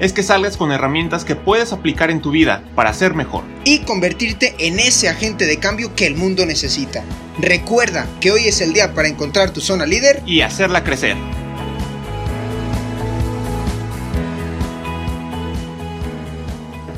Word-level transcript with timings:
es 0.00 0.12
que 0.12 0.22
salgas 0.22 0.56
con 0.56 0.72
herramientas 0.72 1.24
que 1.24 1.36
puedes 1.36 1.72
aplicar 1.72 2.10
en 2.10 2.20
tu 2.20 2.30
vida 2.30 2.62
para 2.74 2.92
ser 2.92 3.14
mejor. 3.14 3.44
Y 3.64 3.80
convertirte 3.80 4.54
en 4.58 4.80
ese 4.80 5.08
agente 5.08 5.46
de 5.46 5.58
cambio 5.58 5.94
que 5.94 6.06
el 6.06 6.16
mundo 6.16 6.44
necesita. 6.46 7.04
Recuerda 7.38 8.06
que 8.20 8.32
hoy 8.32 8.46
es 8.46 8.60
el 8.60 8.72
día 8.72 8.94
para 8.94 9.08
encontrar 9.08 9.50
tu 9.50 9.60
zona 9.60 9.86
líder. 9.86 10.22
Y 10.26 10.40
hacerla 10.40 10.84
crecer. 10.84 11.16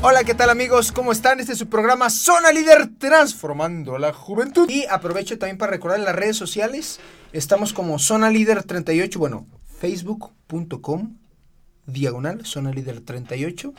Hola, 0.01 0.23
¿qué 0.23 0.33
tal 0.33 0.49
amigos? 0.49 0.91
¿Cómo 0.91 1.11
están? 1.11 1.39
Este 1.39 1.53
es 1.53 1.57
su 1.57 1.67
programa 1.67 2.09
Zona 2.09 2.51
Líder 2.51 2.87
Transformando 2.97 3.95
a 3.95 3.99
la 3.99 4.13
Juventud. 4.13 4.69
Y 4.69 4.85
aprovecho 4.85 5.37
también 5.37 5.57
para 5.57 5.71
recordar 5.71 5.99
en 5.99 6.05
las 6.05 6.15
redes 6.15 6.37
sociales. 6.37 6.99
Estamos 7.33 7.73
como 7.73 7.99
Zona 7.99 8.29
Líder 8.29 8.63
38, 8.63 9.19
bueno, 9.19 9.47
facebook.com 9.79 11.17
diagonal 11.87 12.45
Zona 12.45 12.71
Líder 12.71 13.01
38. 13.01 13.73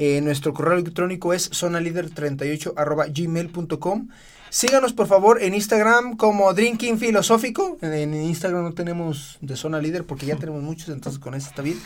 Eh, 0.00 0.20
nuestro 0.20 0.54
correo 0.54 0.78
electrónico 0.78 1.32
es 1.34 1.50
zonalíder38 1.50 2.72
arroba 2.76 3.06
gmail.com. 3.08 4.08
Síganos 4.50 4.94
por 4.94 5.08
favor 5.08 5.42
en 5.42 5.54
Instagram 5.54 6.16
como 6.16 6.54
Drinking 6.54 6.98
Filosófico. 6.98 7.76
En 7.82 8.14
Instagram 8.14 8.62
no 8.62 8.72
tenemos 8.72 9.36
de 9.42 9.56
Zona 9.56 9.78
Líder 9.78 10.04
porque 10.04 10.24
ya 10.24 10.36
tenemos 10.36 10.62
muchos, 10.62 10.88
entonces 10.88 11.18
con 11.18 11.34
eso 11.34 11.48
está 11.48 11.60
bien. 11.60 11.78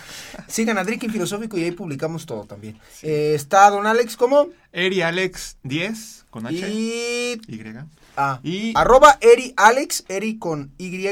Sigan 0.47 0.78
a 0.78 0.84
Drinking 0.84 1.10
Filosófico 1.10 1.58
y 1.58 1.64
ahí 1.64 1.72
publicamos 1.72 2.25
todo 2.25 2.44
también. 2.44 2.78
Eh, 3.02 3.32
está 3.34 3.69
Don 3.70 3.86
Alex 3.86 4.16
como 4.16 4.48
Eri 4.72 5.02
Alex 5.02 5.56
10 5.64 6.27
con 6.30 6.47
H. 6.47 6.54
y, 6.70 7.41
Y. 7.48 7.60
ah, 8.16 8.38
Y- 8.44 8.72
arroba 8.77 9.19
Eri 9.20 9.54
Alex, 9.56 10.04
Eri 10.08 10.38
con 10.38 10.70
Y 10.78 11.08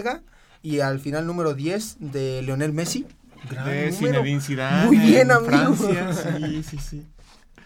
y 0.63 0.81
al 0.81 1.01
final 1.01 1.27
número 1.27 1.55
10 1.55 1.97
de 1.99 2.43
Leonel 2.43 2.73
Messi. 2.73 3.07
Gran 3.49 3.65
De. 3.67 3.93
Zinedine 3.93 4.41
Zidane. 4.41 4.87
Muy 4.87 4.99
bien, 4.99 5.21
en 5.23 5.31
amigo. 5.33 5.75
Francia, 5.75 6.13
sí, 6.13 6.63
sí, 6.63 6.79
sí. 6.79 7.07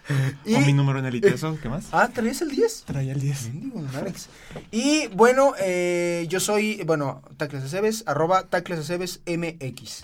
Y- 0.45 0.53
Con 0.53 0.65
mi 0.67 0.73
número 0.73 0.99
en 0.99 1.05
el 1.05 1.15
ITESO, 1.15 1.57
¿qué 1.59 1.67
más? 1.67 1.85
Ah, 1.91 2.09
¿traías 2.13 2.39
el 2.43 2.49
10? 2.51 2.83
Traía 2.85 3.11
el 3.13 3.19
10. 3.19 3.43
Mendigo, 3.53 3.81
don 3.81 3.95
Alex. 3.95 4.29
Y 4.71 5.07
bueno, 5.07 5.53
eh, 5.59 6.27
yo 6.29 6.39
soy, 6.39 6.83
bueno, 6.85 7.23
Tacles 7.37 7.63
Aceves, 7.63 8.03
arroba 8.05 8.43
Tacles 8.43 8.79
Aceves 8.79 9.21
MX. 9.25 10.03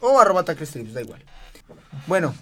O 0.00 0.18
arroba 0.20 0.42
Tacles 0.44 0.70
Trips, 0.70 0.94
da 0.94 1.02
igual. 1.02 1.22
Bueno, 2.06 2.34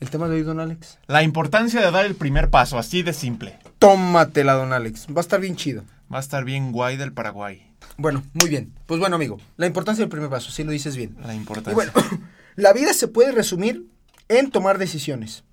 el 0.00 0.10
tema 0.10 0.28
de 0.28 0.36
hoy, 0.36 0.42
don 0.42 0.60
Alex. 0.60 0.98
La 1.06 1.22
importancia 1.22 1.80
de 1.80 1.90
dar 1.90 2.04
el 2.04 2.14
primer 2.14 2.50
paso, 2.50 2.78
así 2.78 3.02
de 3.02 3.14
simple. 3.14 3.58
Tómatela, 3.78 4.52
don 4.52 4.74
Alex. 4.74 5.06
Va 5.08 5.18
a 5.18 5.20
estar 5.20 5.40
bien 5.40 5.56
chido. 5.56 5.82
Va 6.12 6.18
a 6.18 6.20
estar 6.20 6.44
bien 6.44 6.72
guay 6.72 6.96
del 6.96 7.12
Paraguay. 7.12 7.66
Bueno, 7.96 8.22
muy 8.34 8.48
bien. 8.48 8.74
Pues 8.86 9.00
bueno, 9.00 9.16
amigo, 9.16 9.38
la 9.56 9.66
importancia 9.66 10.02
del 10.02 10.10
primer 10.10 10.28
paso, 10.28 10.50
si 10.50 10.62
lo 10.62 10.70
dices 10.70 10.96
bien. 10.96 11.16
La 11.24 11.34
importancia. 11.34 11.72
Y 11.72 11.74
bueno, 11.74 11.92
la 12.56 12.72
vida 12.72 12.92
se 12.92 13.08
puede 13.08 13.32
resumir 13.32 13.86
en 14.28 14.50
tomar 14.50 14.78
decisiones. 14.78 15.44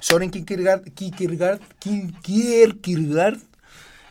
Soren 0.00 0.30
Kierkegaard, 0.30 0.84
Kierkegaard, 0.92 1.60
Kierkegaard 2.22 3.40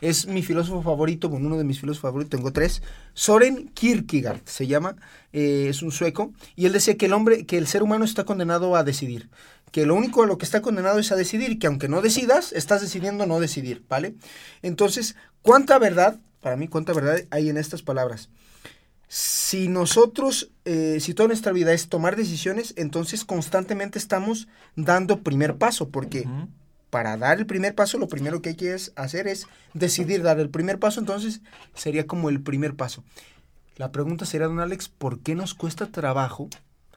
es 0.00 0.26
mi 0.26 0.42
filósofo 0.42 0.82
favorito, 0.82 1.28
bueno, 1.28 1.46
uno 1.46 1.56
de 1.58 1.64
mis 1.64 1.80
filósofos 1.80 2.10
favoritos, 2.10 2.30
tengo 2.30 2.52
tres. 2.52 2.82
Soren 3.14 3.68
Kierkegaard 3.68 4.40
se 4.44 4.66
llama, 4.66 4.96
eh, 5.32 5.66
es 5.68 5.82
un 5.82 5.90
sueco, 5.90 6.32
y 6.56 6.66
él 6.66 6.72
decía 6.72 6.96
que 6.96 7.06
el 7.06 7.12
hombre, 7.12 7.46
que 7.46 7.58
el 7.58 7.66
ser 7.66 7.82
humano 7.82 8.04
está 8.04 8.24
condenado 8.24 8.76
a 8.76 8.84
decidir, 8.84 9.28
que 9.72 9.86
lo 9.86 9.94
único 9.94 10.22
a 10.22 10.26
lo 10.26 10.38
que 10.38 10.44
está 10.44 10.62
condenado 10.62 10.98
es 10.98 11.10
a 11.12 11.16
decidir, 11.16 11.58
que 11.58 11.66
aunque 11.66 11.88
no 11.88 12.00
decidas, 12.00 12.52
estás 12.52 12.80
decidiendo 12.80 13.26
no 13.26 13.40
decidir, 13.40 13.84
¿vale? 13.88 14.14
Entonces, 14.62 15.16
¿cuánta 15.42 15.78
verdad, 15.78 16.18
para 16.40 16.56
mí, 16.56 16.68
cuánta 16.68 16.92
verdad 16.92 17.20
hay 17.30 17.48
en 17.48 17.56
estas 17.56 17.82
palabras? 17.82 18.28
si 19.08 19.68
nosotros, 19.68 20.50
eh, 20.66 20.98
si 21.00 21.14
toda 21.14 21.28
nuestra 21.28 21.52
vida 21.52 21.72
es 21.72 21.88
tomar 21.88 22.14
decisiones, 22.14 22.74
entonces 22.76 23.24
constantemente 23.24 23.98
estamos 23.98 24.48
dando 24.76 25.22
primer 25.22 25.56
paso, 25.56 25.88
porque 25.88 26.28
para 26.90 27.16
dar 27.16 27.38
el 27.38 27.46
primer 27.46 27.74
paso, 27.74 27.98
lo 27.98 28.08
primero 28.08 28.42
que 28.42 28.50
hay 28.50 28.54
que 28.54 28.76
hacer 28.96 29.26
es 29.26 29.46
decidir 29.72 30.22
dar 30.22 30.38
el 30.38 30.50
primer 30.50 30.78
paso, 30.78 31.00
entonces 31.00 31.40
sería 31.74 32.06
como 32.06 32.28
el 32.28 32.42
primer 32.42 32.76
paso. 32.76 33.02
La 33.76 33.92
pregunta 33.92 34.26
sería, 34.26 34.46
don 34.46 34.60
Alex, 34.60 34.90
¿por 34.90 35.20
qué 35.20 35.34
nos 35.34 35.54
cuesta 35.54 35.86
trabajo 35.86 36.50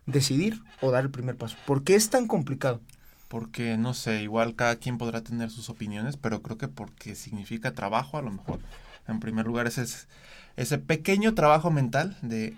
decidir 0.06 0.62
o 0.82 0.92
dar 0.92 1.06
el 1.06 1.12
primer 1.12 1.38
paso? 1.38 1.56
¿Por 1.66 1.84
qué 1.84 1.96
es 1.96 2.10
tan 2.10 2.28
complicado? 2.28 2.82
Porque, 3.32 3.78
no 3.78 3.94
sé, 3.94 4.22
igual 4.24 4.56
cada 4.58 4.76
quien 4.76 4.98
podrá 4.98 5.22
tener 5.24 5.50
sus 5.50 5.70
opiniones, 5.70 6.18
pero 6.18 6.42
creo 6.42 6.58
que 6.58 6.68
porque 6.68 7.16
significa 7.16 7.74
trabajo, 7.74 8.18
a 8.18 8.22
lo 8.22 8.30
mejor. 8.30 8.60
En 9.08 9.22
primer 9.22 9.46
lugar, 9.46 9.68
ese 9.68 9.84
es 9.84 10.10
ese 10.58 10.78
pequeño 10.80 11.34
trabajo 11.34 11.72
mental 11.72 12.18
de 12.22 12.58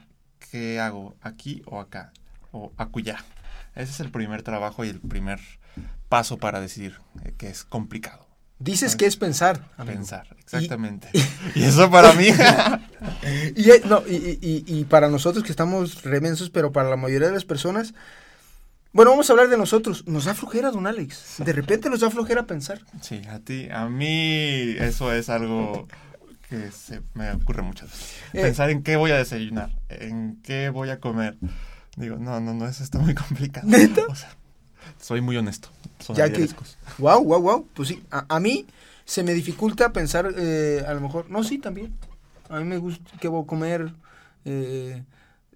qué 0.49 0.79
hago 0.79 1.15
aquí 1.21 1.61
o 1.67 1.79
acá, 1.79 2.11
o 2.51 2.71
acullá. 2.77 3.23
Ese 3.75 3.91
es 3.91 3.99
el 3.99 4.09
primer 4.09 4.41
trabajo 4.41 4.83
y 4.83 4.89
el 4.89 4.99
primer 4.99 5.39
paso 6.09 6.39
para 6.39 6.59
decidir, 6.59 6.97
eh, 7.23 7.35
que 7.37 7.49
es 7.49 7.63
complicado. 7.65 8.27
Dices 8.57 8.95
que 8.95 9.05
es 9.05 9.15
pensar. 9.15 9.69
amigo. 9.77 9.97
Pensar, 9.97 10.35
exactamente. 10.39 11.07
Y, 11.55 11.63
eso 11.65 11.91
para 11.91 12.13
mí, 12.13 12.29
Y, 13.55 13.69
eh, 13.69 13.81
no, 13.85 14.01
y- 14.07 14.39
y 14.65 14.85
para 14.85 15.07
nosotros 15.07 15.43
que 15.43 15.51
estamos 15.51 16.01
remensos, 16.01 16.49
pero 16.49 16.71
para 16.71 16.89
la 16.89 16.97
mayoría 16.97 17.27
de 17.27 17.33
las 17.35 17.45
personas, 17.45 17.93
bueno, 18.93 19.11
vamos 19.11 19.29
a 19.29 19.33
hablar 19.33 19.49
de 19.49 19.57
nosotros. 19.57 20.05
Nos 20.07 20.25
da 20.25 20.33
flojera, 20.35 20.71
don 20.71 20.87
Alex. 20.87 21.35
De 21.43 21.51
repente 21.51 21.89
nos 21.89 21.99
da 22.01 22.09
flojera 22.09 22.45
pensar. 22.45 22.79
sí, 23.01 23.21
a 23.29 23.39
ti, 23.39 23.67
a 23.71 23.89
mí 23.89 24.75
eso 24.79 25.11
es 25.11 25.29
algo 25.29 25.87
que 26.47 26.71
se 26.71 27.01
me 27.15 27.31
ocurre 27.31 27.63
muchas 27.63 27.89
veces. 27.89 28.15
Eh. 28.33 28.41
Pensar 28.41 28.69
en 28.69 28.83
qué 28.83 28.95
voy 28.95 29.11
a 29.11 29.17
desayunar, 29.17 29.71
en 29.89 30.39
qué 30.43 30.69
voy 30.69 30.89
a 30.91 30.99
comer. 30.99 31.37
Digo, 31.95 32.17
no, 32.17 32.39
no, 32.39 32.53
no, 32.53 32.67
eso 32.67 32.83
está 32.83 32.99
muy 32.99 33.13
complicado. 33.15 33.67
¿Neta? 33.67 34.03
O 34.09 34.15
sea, 34.15 34.35
soy 34.99 35.21
muy 35.21 35.37
honesto. 35.37 35.69
Son 35.99 36.15
Ya 36.15 36.31
que, 36.31 36.47
wow, 36.99 37.23
wow, 37.23 37.41
wow. 37.41 37.67
Pues 37.73 37.89
sí, 37.89 38.03
a, 38.11 38.25
a 38.29 38.39
mí 38.39 38.65
se 39.05 39.23
me 39.23 39.33
dificulta 39.33 39.91
pensar, 39.91 40.33
eh, 40.37 40.83
a 40.87 40.93
lo 40.93 41.01
mejor, 41.01 41.29
no, 41.29 41.43
sí, 41.43 41.57
también. 41.57 41.93
A 42.49 42.59
mí 42.59 42.65
me 42.65 42.77
gusta 42.77 43.03
qué 43.19 43.27
voy 43.27 43.43
a 43.43 43.47
comer. 43.47 43.91
eh, 44.45 45.03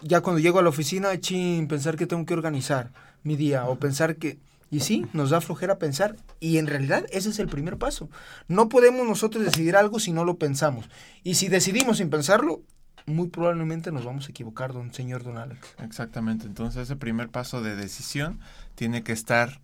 ya 0.02 0.22
cuando 0.22 0.40
llego 0.40 0.60
a 0.60 0.62
la 0.62 0.70
oficina, 0.70 1.20
chin, 1.20 1.68
pensar 1.68 1.96
que 1.98 2.06
tengo 2.06 2.24
que 2.26 2.34
organizar 2.36 2.92
mi 3.28 3.36
día 3.36 3.66
o 3.66 3.78
pensar 3.78 4.16
que... 4.16 4.40
Y 4.70 4.82
sí, 4.82 5.06
nos 5.14 5.30
da 5.30 5.40
flojera 5.40 5.80
pensar. 5.80 6.18
Y 6.42 6.58
en 6.58 6.68
realidad 6.68 7.06
ese 7.12 7.30
es 7.30 7.40
el 7.40 7.48
primer 7.48 7.78
paso. 7.78 8.10
No 8.48 8.68
podemos 8.68 9.08
nosotros 9.08 9.46
decidir 9.46 9.78
algo 9.78 10.00
si 10.00 10.12
no 10.12 10.26
lo 10.26 10.38
pensamos. 10.38 10.90
Y 11.24 11.36
si 11.36 11.48
decidimos 11.48 11.98
sin 11.98 12.10
pensarlo, 12.10 12.64
muy 13.06 13.30
probablemente 13.30 13.94
nos 13.94 14.04
vamos 14.04 14.28
a 14.28 14.32
equivocar, 14.32 14.74
don 14.74 14.94
señor 14.94 15.24
Don 15.24 15.38
Alex. 15.38 15.60
Exactamente. 15.80 16.46
Entonces, 16.46 16.84
ese 16.84 16.98
primer 16.98 17.30
paso 17.30 17.62
de 17.62 17.78
decisión 17.78 18.40
tiene 18.76 19.04
que 19.04 19.14
estar 19.14 19.62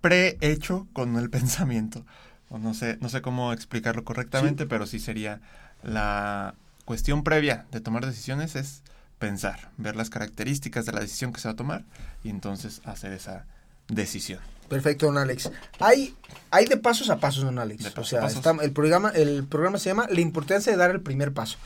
prehecho 0.00 0.88
con 0.94 1.16
el 1.16 1.28
pensamiento. 1.38 2.06
O 2.48 2.58
no 2.58 2.72
sé, 2.72 2.96
no 3.00 3.10
sé 3.10 3.20
cómo 3.20 3.52
explicarlo 3.52 4.04
correctamente, 4.04 4.64
pero 4.66 4.86
sí 4.86 4.98
sería 4.98 5.40
la 5.82 6.54
cuestión 6.84 7.22
previa 7.24 7.66
de 7.70 7.80
tomar 7.80 8.06
decisiones 8.06 8.56
es 8.56 8.82
pensar, 9.18 9.70
ver 9.76 9.96
las 9.96 10.10
características 10.10 10.86
de 10.86 10.92
la 10.92 11.00
decisión 11.00 11.32
que 11.32 11.40
se 11.40 11.48
va 11.48 11.52
a 11.52 11.56
tomar 11.56 11.84
y 12.22 12.30
entonces 12.30 12.80
hacer 12.84 13.12
esa 13.12 13.46
decisión. 13.88 14.40
Perfecto, 14.68 15.06
don 15.06 15.18
Alex. 15.18 15.50
Hay, 15.78 16.14
hay 16.50 16.64
de 16.66 16.76
pasos 16.78 17.10
a 17.10 17.18
pasos, 17.20 17.44
don 17.44 17.58
Alex. 17.58 17.92
O 17.98 18.04
sea, 18.04 18.26
está- 18.26 18.56
el, 18.62 18.72
programa, 18.72 19.10
el 19.10 19.44
programa 19.44 19.78
se 19.78 19.90
llama 19.90 20.06
La 20.10 20.20
importancia 20.20 20.72
de 20.72 20.78
dar 20.78 20.90
el 20.90 21.00
primer 21.02 21.32
paso. 21.32 21.58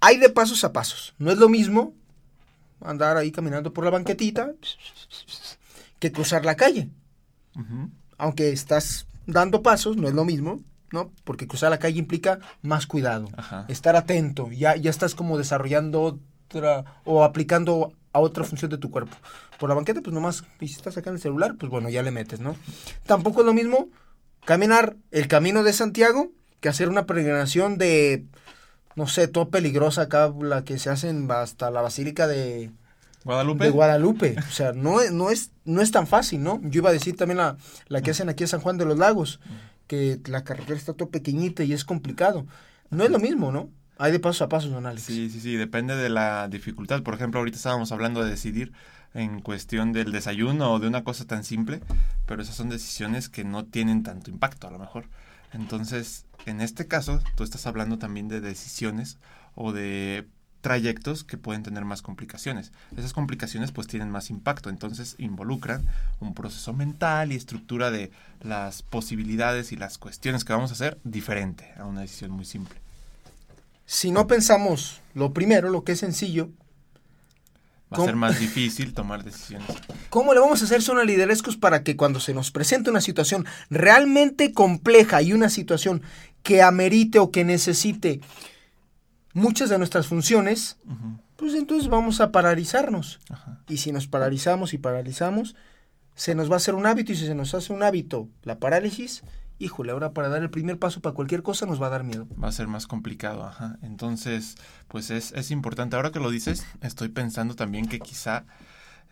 Hay 0.00 0.18
de 0.18 0.28
pasos 0.28 0.62
a 0.64 0.72
pasos. 0.72 1.14
No 1.18 1.30
es 1.30 1.38
lo 1.38 1.48
mismo 1.48 1.94
andar 2.80 3.16
ahí 3.16 3.32
caminando 3.32 3.72
por 3.72 3.84
la 3.84 3.90
banquetita 3.90 4.52
que 5.98 6.12
cruzar 6.12 6.44
la 6.44 6.54
calle. 6.56 6.90
Aunque 8.18 8.50
estás 8.52 9.06
dando 9.26 9.62
pasos, 9.62 9.96
no 9.96 10.08
es 10.08 10.14
lo 10.14 10.24
mismo, 10.24 10.60
¿no? 10.92 11.10
Porque 11.24 11.46
cruzar 11.46 11.70
la 11.70 11.78
calle 11.78 11.98
implica 11.98 12.38
más 12.60 12.86
cuidado, 12.86 13.28
Ajá. 13.36 13.64
estar 13.68 13.96
atento. 13.96 14.50
Ya, 14.52 14.76
ya 14.76 14.90
estás 14.90 15.14
como 15.14 15.38
desarrollando 15.38 16.18
otra 16.58 16.84
o 17.04 17.24
aplicando 17.24 17.92
a 18.12 18.20
otra 18.20 18.44
función 18.44 18.70
de 18.70 18.78
tu 18.78 18.90
cuerpo. 18.90 19.16
Por 19.58 19.68
la 19.68 19.74
banqueta, 19.74 20.00
pues 20.02 20.12
nomás, 20.14 20.44
y 20.60 20.68
si 20.68 20.74
estás 20.74 20.94
sacando 20.94 21.16
el 21.16 21.22
celular, 21.22 21.54
pues 21.58 21.70
bueno, 21.70 21.88
ya 21.88 22.02
le 22.02 22.10
metes, 22.10 22.40
¿no? 22.40 22.56
Tampoco 23.06 23.40
es 23.40 23.46
lo 23.46 23.54
mismo 23.54 23.88
caminar 24.44 24.96
el 25.10 25.28
camino 25.28 25.62
de 25.62 25.72
Santiago 25.72 26.30
que 26.60 26.68
hacer 26.68 26.88
una 26.88 27.06
peregrinación 27.06 27.78
de, 27.78 28.24
no 28.96 29.06
sé, 29.06 29.28
todo 29.28 29.48
peligrosa 29.50 30.02
acá, 30.02 30.32
la 30.40 30.64
que 30.64 30.78
se 30.78 30.90
hacen 30.90 31.28
hasta 31.30 31.70
la 31.70 31.80
Basílica 31.80 32.26
de, 32.26 32.70
Guadalupe. 33.24 33.64
de 33.64 33.70
Guadalupe. 33.70 34.36
O 34.38 34.52
sea, 34.52 34.72
no, 34.72 35.00
es- 35.00 35.12
no, 35.12 35.30
es, 35.30 35.50
no 35.64 35.80
es 35.80 35.90
tan 35.90 36.06
fácil, 36.06 36.42
¿no? 36.42 36.60
Yo 36.64 36.80
iba 36.80 36.90
a 36.90 36.92
decir 36.92 37.16
también 37.16 37.38
la, 37.38 37.56
la 37.88 38.02
que 38.02 38.10
hacen 38.10 38.28
aquí 38.28 38.44
en 38.44 38.48
San 38.48 38.60
Juan 38.60 38.78
de 38.78 38.84
los 38.84 38.98
Lagos, 38.98 39.40
que 39.86 40.20
la 40.26 40.44
carretera 40.44 40.76
está 40.78 40.92
todo 40.92 41.08
pequeñita 41.08 41.64
y 41.64 41.72
es 41.72 41.84
complicado. 41.84 42.46
No 42.90 43.04
es 43.04 43.10
lo 43.10 43.18
mismo, 43.18 43.50
¿no? 43.52 43.70
Hay 44.02 44.10
de 44.10 44.18
paso 44.18 44.42
a 44.42 44.48
paso, 44.48 44.68
don 44.68 44.84
Alex. 44.84 45.04
Sí, 45.04 45.30
sí, 45.30 45.40
sí, 45.40 45.54
depende 45.54 45.94
de 45.94 46.08
la 46.08 46.48
dificultad. 46.48 47.04
Por 47.04 47.14
ejemplo, 47.14 47.38
ahorita 47.38 47.56
estábamos 47.56 47.92
hablando 47.92 48.24
de 48.24 48.30
decidir 48.30 48.72
en 49.14 49.40
cuestión 49.40 49.92
del 49.92 50.10
desayuno 50.10 50.72
o 50.72 50.80
de 50.80 50.88
una 50.88 51.04
cosa 51.04 51.24
tan 51.24 51.44
simple, 51.44 51.80
pero 52.26 52.42
esas 52.42 52.56
son 52.56 52.68
decisiones 52.68 53.28
que 53.28 53.44
no 53.44 53.64
tienen 53.64 54.02
tanto 54.02 54.32
impacto 54.32 54.66
a 54.66 54.72
lo 54.72 54.80
mejor. 54.80 55.04
Entonces, 55.52 56.26
en 56.46 56.60
este 56.60 56.88
caso, 56.88 57.20
tú 57.36 57.44
estás 57.44 57.64
hablando 57.68 57.96
también 57.96 58.26
de 58.26 58.40
decisiones 58.40 59.18
o 59.54 59.72
de 59.72 60.26
trayectos 60.62 61.22
que 61.22 61.36
pueden 61.36 61.62
tener 61.62 61.84
más 61.84 62.02
complicaciones. 62.02 62.72
Esas 62.96 63.12
complicaciones 63.12 63.70
pues 63.70 63.86
tienen 63.86 64.10
más 64.10 64.30
impacto, 64.30 64.68
entonces 64.68 65.14
involucran 65.18 65.86
un 66.18 66.34
proceso 66.34 66.72
mental 66.72 67.30
y 67.30 67.36
estructura 67.36 67.92
de 67.92 68.10
las 68.40 68.82
posibilidades 68.82 69.70
y 69.70 69.76
las 69.76 69.98
cuestiones 69.98 70.44
que 70.44 70.54
vamos 70.54 70.70
a 70.70 70.74
hacer 70.74 70.98
diferente 71.04 71.72
a 71.76 71.84
una 71.84 72.00
decisión 72.00 72.32
muy 72.32 72.44
simple. 72.46 72.82
Si 73.92 74.10
no 74.10 74.26
pensamos 74.26 75.02
lo 75.12 75.34
primero, 75.34 75.68
lo 75.68 75.84
que 75.84 75.92
es 75.92 76.00
sencillo, 76.00 76.48
Va 77.92 78.02
a 78.02 78.06
ser 78.06 78.16
más 78.16 78.40
difícil 78.40 78.94
tomar 78.94 79.22
decisiones. 79.22 79.68
¿Cómo 80.08 80.32
le 80.32 80.40
vamos 80.40 80.62
a 80.62 80.64
hacer 80.64 80.80
zona 80.80 81.04
liderescos 81.04 81.58
para 81.58 81.82
que 81.82 81.94
cuando 81.94 82.18
se 82.18 82.32
nos 82.32 82.50
presente 82.50 82.88
una 82.88 83.02
situación 83.02 83.44
realmente 83.68 84.54
compleja 84.54 85.20
y 85.20 85.34
una 85.34 85.50
situación 85.50 86.00
que 86.42 86.62
amerite 86.62 87.18
o 87.18 87.30
que 87.30 87.44
necesite 87.44 88.22
muchas 89.34 89.68
de 89.68 89.76
nuestras 89.76 90.06
funciones, 90.06 90.78
pues 91.36 91.52
entonces 91.52 91.90
vamos 91.90 92.22
a 92.22 92.32
paralizarnos. 92.32 93.20
Y 93.68 93.76
si 93.76 93.92
nos 93.92 94.06
paralizamos 94.06 94.72
y 94.72 94.78
paralizamos, 94.78 95.54
se 96.14 96.34
nos 96.34 96.50
va 96.50 96.54
a 96.54 96.56
hacer 96.56 96.74
un 96.74 96.86
hábito 96.86 97.12
y 97.12 97.16
si 97.16 97.26
se 97.26 97.34
nos 97.34 97.52
hace 97.52 97.74
un 97.74 97.82
hábito 97.82 98.26
la 98.42 98.58
parálisis, 98.58 99.22
híjole, 99.62 99.92
ahora 99.92 100.12
para 100.12 100.28
dar 100.28 100.42
el 100.42 100.50
primer 100.50 100.78
paso 100.78 101.00
para 101.00 101.14
cualquier 101.14 101.42
cosa 101.42 101.66
nos 101.66 101.80
va 101.80 101.86
a 101.86 101.90
dar 101.90 102.04
miedo. 102.04 102.26
Va 102.42 102.48
a 102.48 102.52
ser 102.52 102.66
más 102.66 102.86
complicado, 102.86 103.44
ajá. 103.44 103.78
Entonces, 103.82 104.56
pues 104.88 105.10
es, 105.10 105.32
es 105.32 105.50
importante. 105.50 105.96
Ahora 105.96 106.10
que 106.10 106.20
lo 106.20 106.30
dices, 106.30 106.66
estoy 106.80 107.08
pensando 107.08 107.54
también 107.54 107.86
que 107.86 108.00
quizá 108.00 108.44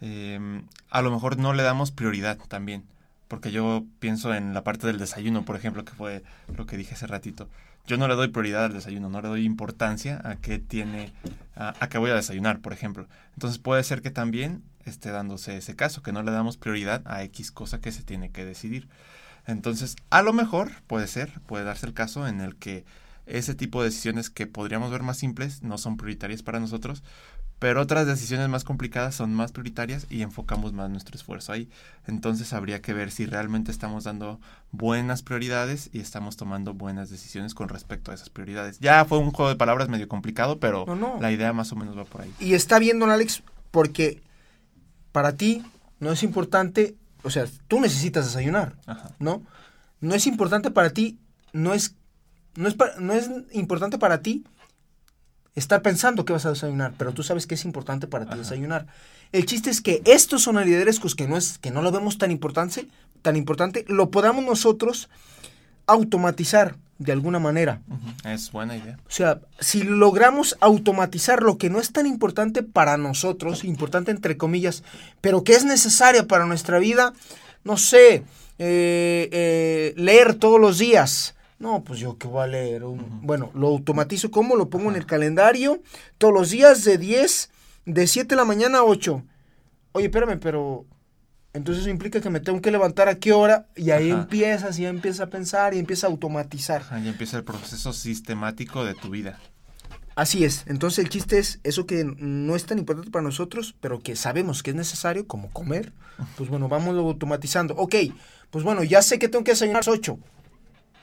em, 0.00 0.64
a 0.90 1.02
lo 1.02 1.10
mejor 1.10 1.38
no 1.38 1.52
le 1.52 1.62
damos 1.62 1.92
prioridad 1.92 2.38
también. 2.48 2.84
Porque 3.28 3.52
yo 3.52 3.84
pienso 4.00 4.34
en 4.34 4.54
la 4.54 4.64
parte 4.64 4.88
del 4.88 4.98
desayuno, 4.98 5.44
por 5.44 5.54
ejemplo, 5.54 5.84
que 5.84 5.92
fue 5.92 6.24
lo 6.56 6.66
que 6.66 6.76
dije 6.76 6.94
hace 6.94 7.06
ratito. 7.06 7.48
Yo 7.86 7.96
no 7.96 8.08
le 8.08 8.14
doy 8.14 8.28
prioridad 8.28 8.64
al 8.64 8.72
desayuno, 8.72 9.08
no 9.08 9.22
le 9.22 9.28
doy 9.28 9.44
importancia 9.44 10.20
a 10.24 10.36
qué 10.36 10.58
tiene, 10.58 11.12
a, 11.54 11.74
a 11.78 11.88
qué 11.88 11.98
voy 11.98 12.10
a 12.10 12.14
desayunar, 12.14 12.58
por 12.58 12.72
ejemplo. 12.72 13.06
Entonces 13.34 13.58
puede 13.58 13.84
ser 13.84 14.02
que 14.02 14.10
también 14.10 14.62
esté 14.84 15.10
dándose 15.10 15.56
ese 15.56 15.76
caso, 15.76 16.02
que 16.02 16.12
no 16.12 16.22
le 16.22 16.32
damos 16.32 16.56
prioridad 16.56 17.02
a 17.04 17.22
X 17.22 17.52
cosa 17.52 17.80
que 17.80 17.92
se 17.92 18.02
tiene 18.02 18.30
que 18.30 18.44
decidir. 18.44 18.88
Entonces, 19.46 19.96
a 20.10 20.22
lo 20.22 20.32
mejor 20.32 20.70
puede 20.86 21.06
ser, 21.06 21.40
puede 21.46 21.64
darse 21.64 21.86
el 21.86 21.94
caso 21.94 22.26
en 22.28 22.40
el 22.40 22.56
que 22.56 22.84
ese 23.26 23.54
tipo 23.54 23.80
de 23.82 23.88
decisiones 23.88 24.30
que 24.30 24.46
podríamos 24.46 24.90
ver 24.90 25.02
más 25.02 25.18
simples 25.18 25.62
no 25.62 25.78
son 25.78 25.96
prioritarias 25.96 26.42
para 26.42 26.58
nosotros, 26.60 27.02
pero 27.60 27.82
otras 27.82 28.06
decisiones 28.06 28.48
más 28.48 28.64
complicadas 28.64 29.14
son 29.14 29.34
más 29.34 29.52
prioritarias 29.52 30.06
y 30.08 30.22
enfocamos 30.22 30.72
más 30.72 30.88
nuestro 30.88 31.14
esfuerzo 31.14 31.52
ahí. 31.52 31.68
Entonces 32.06 32.54
habría 32.54 32.80
que 32.80 32.94
ver 32.94 33.10
si 33.10 33.26
realmente 33.26 33.70
estamos 33.70 34.04
dando 34.04 34.40
buenas 34.72 35.22
prioridades 35.22 35.90
y 35.92 36.00
estamos 36.00 36.38
tomando 36.38 36.72
buenas 36.72 37.10
decisiones 37.10 37.54
con 37.54 37.68
respecto 37.68 38.10
a 38.10 38.14
esas 38.14 38.30
prioridades. 38.30 38.78
Ya 38.80 39.04
fue 39.04 39.18
un 39.18 39.30
juego 39.30 39.50
de 39.50 39.56
palabras 39.56 39.90
medio 39.90 40.08
complicado, 40.08 40.58
pero 40.58 40.86
No, 40.86 40.96
no. 40.96 41.18
la 41.20 41.30
idea 41.32 41.52
más 41.52 41.70
o 41.72 41.76
menos 41.76 41.96
va 41.98 42.04
por 42.04 42.22
ahí. 42.22 42.32
Y 42.40 42.54
está 42.54 42.78
bien, 42.78 42.98
don 42.98 43.10
Alex, 43.10 43.42
porque 43.70 44.22
para 45.12 45.36
ti 45.36 45.62
no 45.98 46.10
es 46.12 46.22
importante, 46.22 46.96
o 47.22 47.30
sea, 47.30 47.46
tú 47.68 47.80
necesitas 47.80 48.26
desayunar, 48.26 48.76
Ajá. 48.86 49.10
¿no? 49.18 49.42
No 50.00 50.14
es 50.14 50.26
importante 50.26 50.70
para 50.70 50.90
ti, 50.90 51.18
no 51.52 51.74
es, 51.74 51.94
no 52.56 52.68
es, 52.68 52.76
no 52.98 53.12
es 53.12 53.30
importante 53.52 53.98
para 53.98 54.22
ti 54.22 54.44
estar 55.54 55.82
pensando 55.82 56.24
que 56.24 56.32
vas 56.32 56.46
a 56.46 56.50
desayunar, 56.50 56.94
pero 56.96 57.12
tú 57.12 57.22
sabes 57.22 57.46
que 57.46 57.54
es 57.54 57.64
importante 57.64 58.06
para 58.06 58.24
ti 58.24 58.32
Ajá. 58.32 58.40
desayunar. 58.40 58.86
El 59.32 59.46
chiste 59.46 59.70
es 59.70 59.80
que 59.80 60.02
estos 60.04 60.42
son 60.42 60.56
liderescos 60.64 61.14
que 61.14 61.28
no 61.28 61.36
es, 61.36 61.58
que 61.58 61.70
no 61.70 61.82
lo 61.82 61.92
vemos 61.92 62.18
tan 62.18 62.30
importante, 62.30 62.88
tan 63.22 63.36
importante, 63.36 63.84
lo 63.88 64.10
podamos 64.10 64.44
nosotros 64.44 65.08
automatizar 65.92 66.76
de 66.98 67.12
alguna 67.12 67.38
manera. 67.38 67.80
Es 68.24 68.52
buena 68.52 68.76
idea. 68.76 68.98
O 69.06 69.10
sea, 69.10 69.40
si 69.58 69.82
logramos 69.82 70.56
automatizar 70.60 71.42
lo 71.42 71.56
que 71.56 71.70
no 71.70 71.80
es 71.80 71.92
tan 71.92 72.06
importante 72.06 72.62
para 72.62 72.96
nosotros, 72.98 73.64
importante 73.64 74.10
entre 74.10 74.36
comillas, 74.36 74.82
pero 75.22 75.42
que 75.42 75.54
es 75.54 75.64
necesaria 75.64 76.26
para 76.26 76.44
nuestra 76.46 76.78
vida, 76.78 77.14
no 77.64 77.76
sé, 77.78 78.22
eh, 78.58 79.28
eh, 79.32 79.94
leer 79.96 80.34
todos 80.34 80.60
los 80.60 80.78
días. 80.78 81.34
No, 81.58 81.82
pues 81.84 82.00
yo 82.00 82.18
qué 82.18 82.26
voy 82.28 82.42
a 82.42 82.46
leer. 82.46 82.84
Un- 82.84 83.20
Bueno, 83.26 83.50
lo 83.54 83.68
automatizo. 83.68 84.30
¿Cómo? 84.30 84.56
Lo 84.56 84.68
pongo 84.68 84.90
en 84.90 84.96
el 84.96 85.06
calendario 85.06 85.80
todos 86.18 86.32
los 86.34 86.50
días 86.50 86.84
de 86.84 86.98
10, 86.98 87.50
de 87.86 88.06
7 88.06 88.28
de 88.30 88.36
la 88.36 88.44
mañana 88.44 88.78
a 88.78 88.84
8. 88.84 89.22
Oye, 89.92 90.06
espérame, 90.06 90.38
pero 90.38 90.84
entonces 91.52 91.82
eso 91.82 91.90
implica 91.90 92.20
que 92.20 92.30
me 92.30 92.40
tengo 92.40 92.60
que 92.60 92.70
levantar 92.70 93.08
a 93.08 93.16
qué 93.16 93.32
hora 93.32 93.66
y 93.76 93.90
ahí 93.90 94.10
Ajá. 94.10 94.22
empiezas 94.22 94.78
y 94.78 94.86
empiezas 94.86 95.20
a 95.20 95.30
pensar 95.30 95.74
y 95.74 95.78
empiezas 95.78 96.04
a 96.04 96.06
automatizar. 96.08 96.84
Ahí 96.90 97.08
empieza 97.08 97.36
el 97.38 97.44
proceso 97.44 97.92
sistemático 97.92 98.84
de 98.84 98.94
tu 98.94 99.10
vida. 99.10 99.38
Así 100.14 100.44
es. 100.44 100.64
Entonces 100.66 100.98
el 101.00 101.08
chiste 101.08 101.38
es 101.38 101.60
eso 101.64 101.86
que 101.86 102.04
no 102.04 102.54
es 102.54 102.66
tan 102.66 102.78
importante 102.78 103.10
para 103.10 103.22
nosotros, 103.22 103.74
pero 103.80 104.00
que 104.00 104.16
sabemos 104.16 104.62
que 104.62 104.70
es 104.70 104.76
necesario, 104.76 105.26
como 105.26 105.50
comer. 105.50 105.92
Pues 106.36 106.50
bueno, 106.50 106.68
vamos 106.68 106.96
automatizando. 106.96 107.74
Ok, 107.76 107.94
pues 108.50 108.64
bueno, 108.64 108.84
ya 108.84 109.02
sé 109.02 109.18
que 109.18 109.28
tengo 109.28 109.44
que 109.44 109.52
desayunar 109.52 109.82
a 109.82 109.86
las 109.86 109.88
8. 109.88 110.18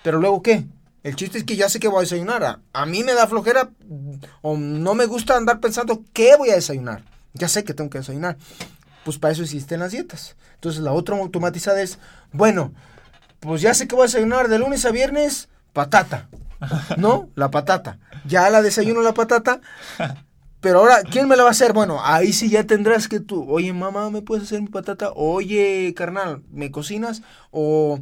Pero 0.04 0.20
luego 0.20 0.42
qué? 0.44 0.66
El 1.04 1.16
chiste 1.16 1.40
es 1.40 1.44
que 1.44 1.56
ya 1.56 1.68
sé 1.70 1.80
que 1.80 1.88
voy 1.88 2.00
a 2.00 2.02
desayunar. 2.02 2.44
A, 2.44 2.60
a 2.74 2.86
mí 2.86 3.04
me 3.04 3.14
da 3.14 3.28
flojera 3.28 3.70
o 4.42 4.58
no 4.58 4.94
me 4.94 5.06
gusta 5.06 5.36
andar 5.36 5.60
pensando 5.60 6.04
qué 6.14 6.36
voy 6.38 6.52
a 6.52 6.56
desayunar. 6.56 7.04
Ya 7.34 7.48
sé 7.48 7.64
que 7.64 7.74
tengo 7.74 7.90
que 7.90 8.00
desayunar. 8.00 8.38
Pues 9.08 9.20
para 9.20 9.32
eso 9.32 9.44
existen 9.44 9.80
las 9.80 9.94
dietas. 9.94 10.36
Entonces 10.56 10.82
la 10.82 10.92
otra 10.92 11.16
automatizada 11.16 11.82
es, 11.82 11.98
bueno, 12.34 12.74
pues 13.40 13.62
ya 13.62 13.74
sé 13.74 13.88
que 13.88 13.96
voy 13.96 14.04
a 14.04 14.08
desayunar 14.08 14.50
de 14.50 14.60
lunes 14.60 14.84
a 14.84 14.92
viernes, 14.92 15.48
patata. 15.72 16.28
¿No? 16.98 17.30
La 17.34 17.50
patata. 17.50 18.00
Ya 18.26 18.50
la 18.50 18.62
desayuno 18.62 19.02
la 19.02 19.14
patata. 19.14 19.62
Pero 20.60 20.80
ahora, 20.80 21.04
¿quién 21.10 21.30
me 21.30 21.38
la 21.38 21.44
va 21.44 21.48
a 21.48 21.54
hacer? 21.54 21.72
Bueno, 21.72 22.02
ahí 22.04 22.34
sí 22.34 22.50
ya 22.50 22.66
tendrás 22.66 23.08
que 23.08 23.22
tú, 23.22 23.50
oye 23.50 23.72
mamá, 23.72 24.10
¿me 24.10 24.22
puedes 24.22 24.44
hacer 24.44 24.62
mi 24.62 24.68
patata? 24.68 25.12
Oye, 25.16 25.94
carnal, 25.96 26.44
¿me 26.52 26.70
cocinas? 26.70 27.22
O 27.52 28.02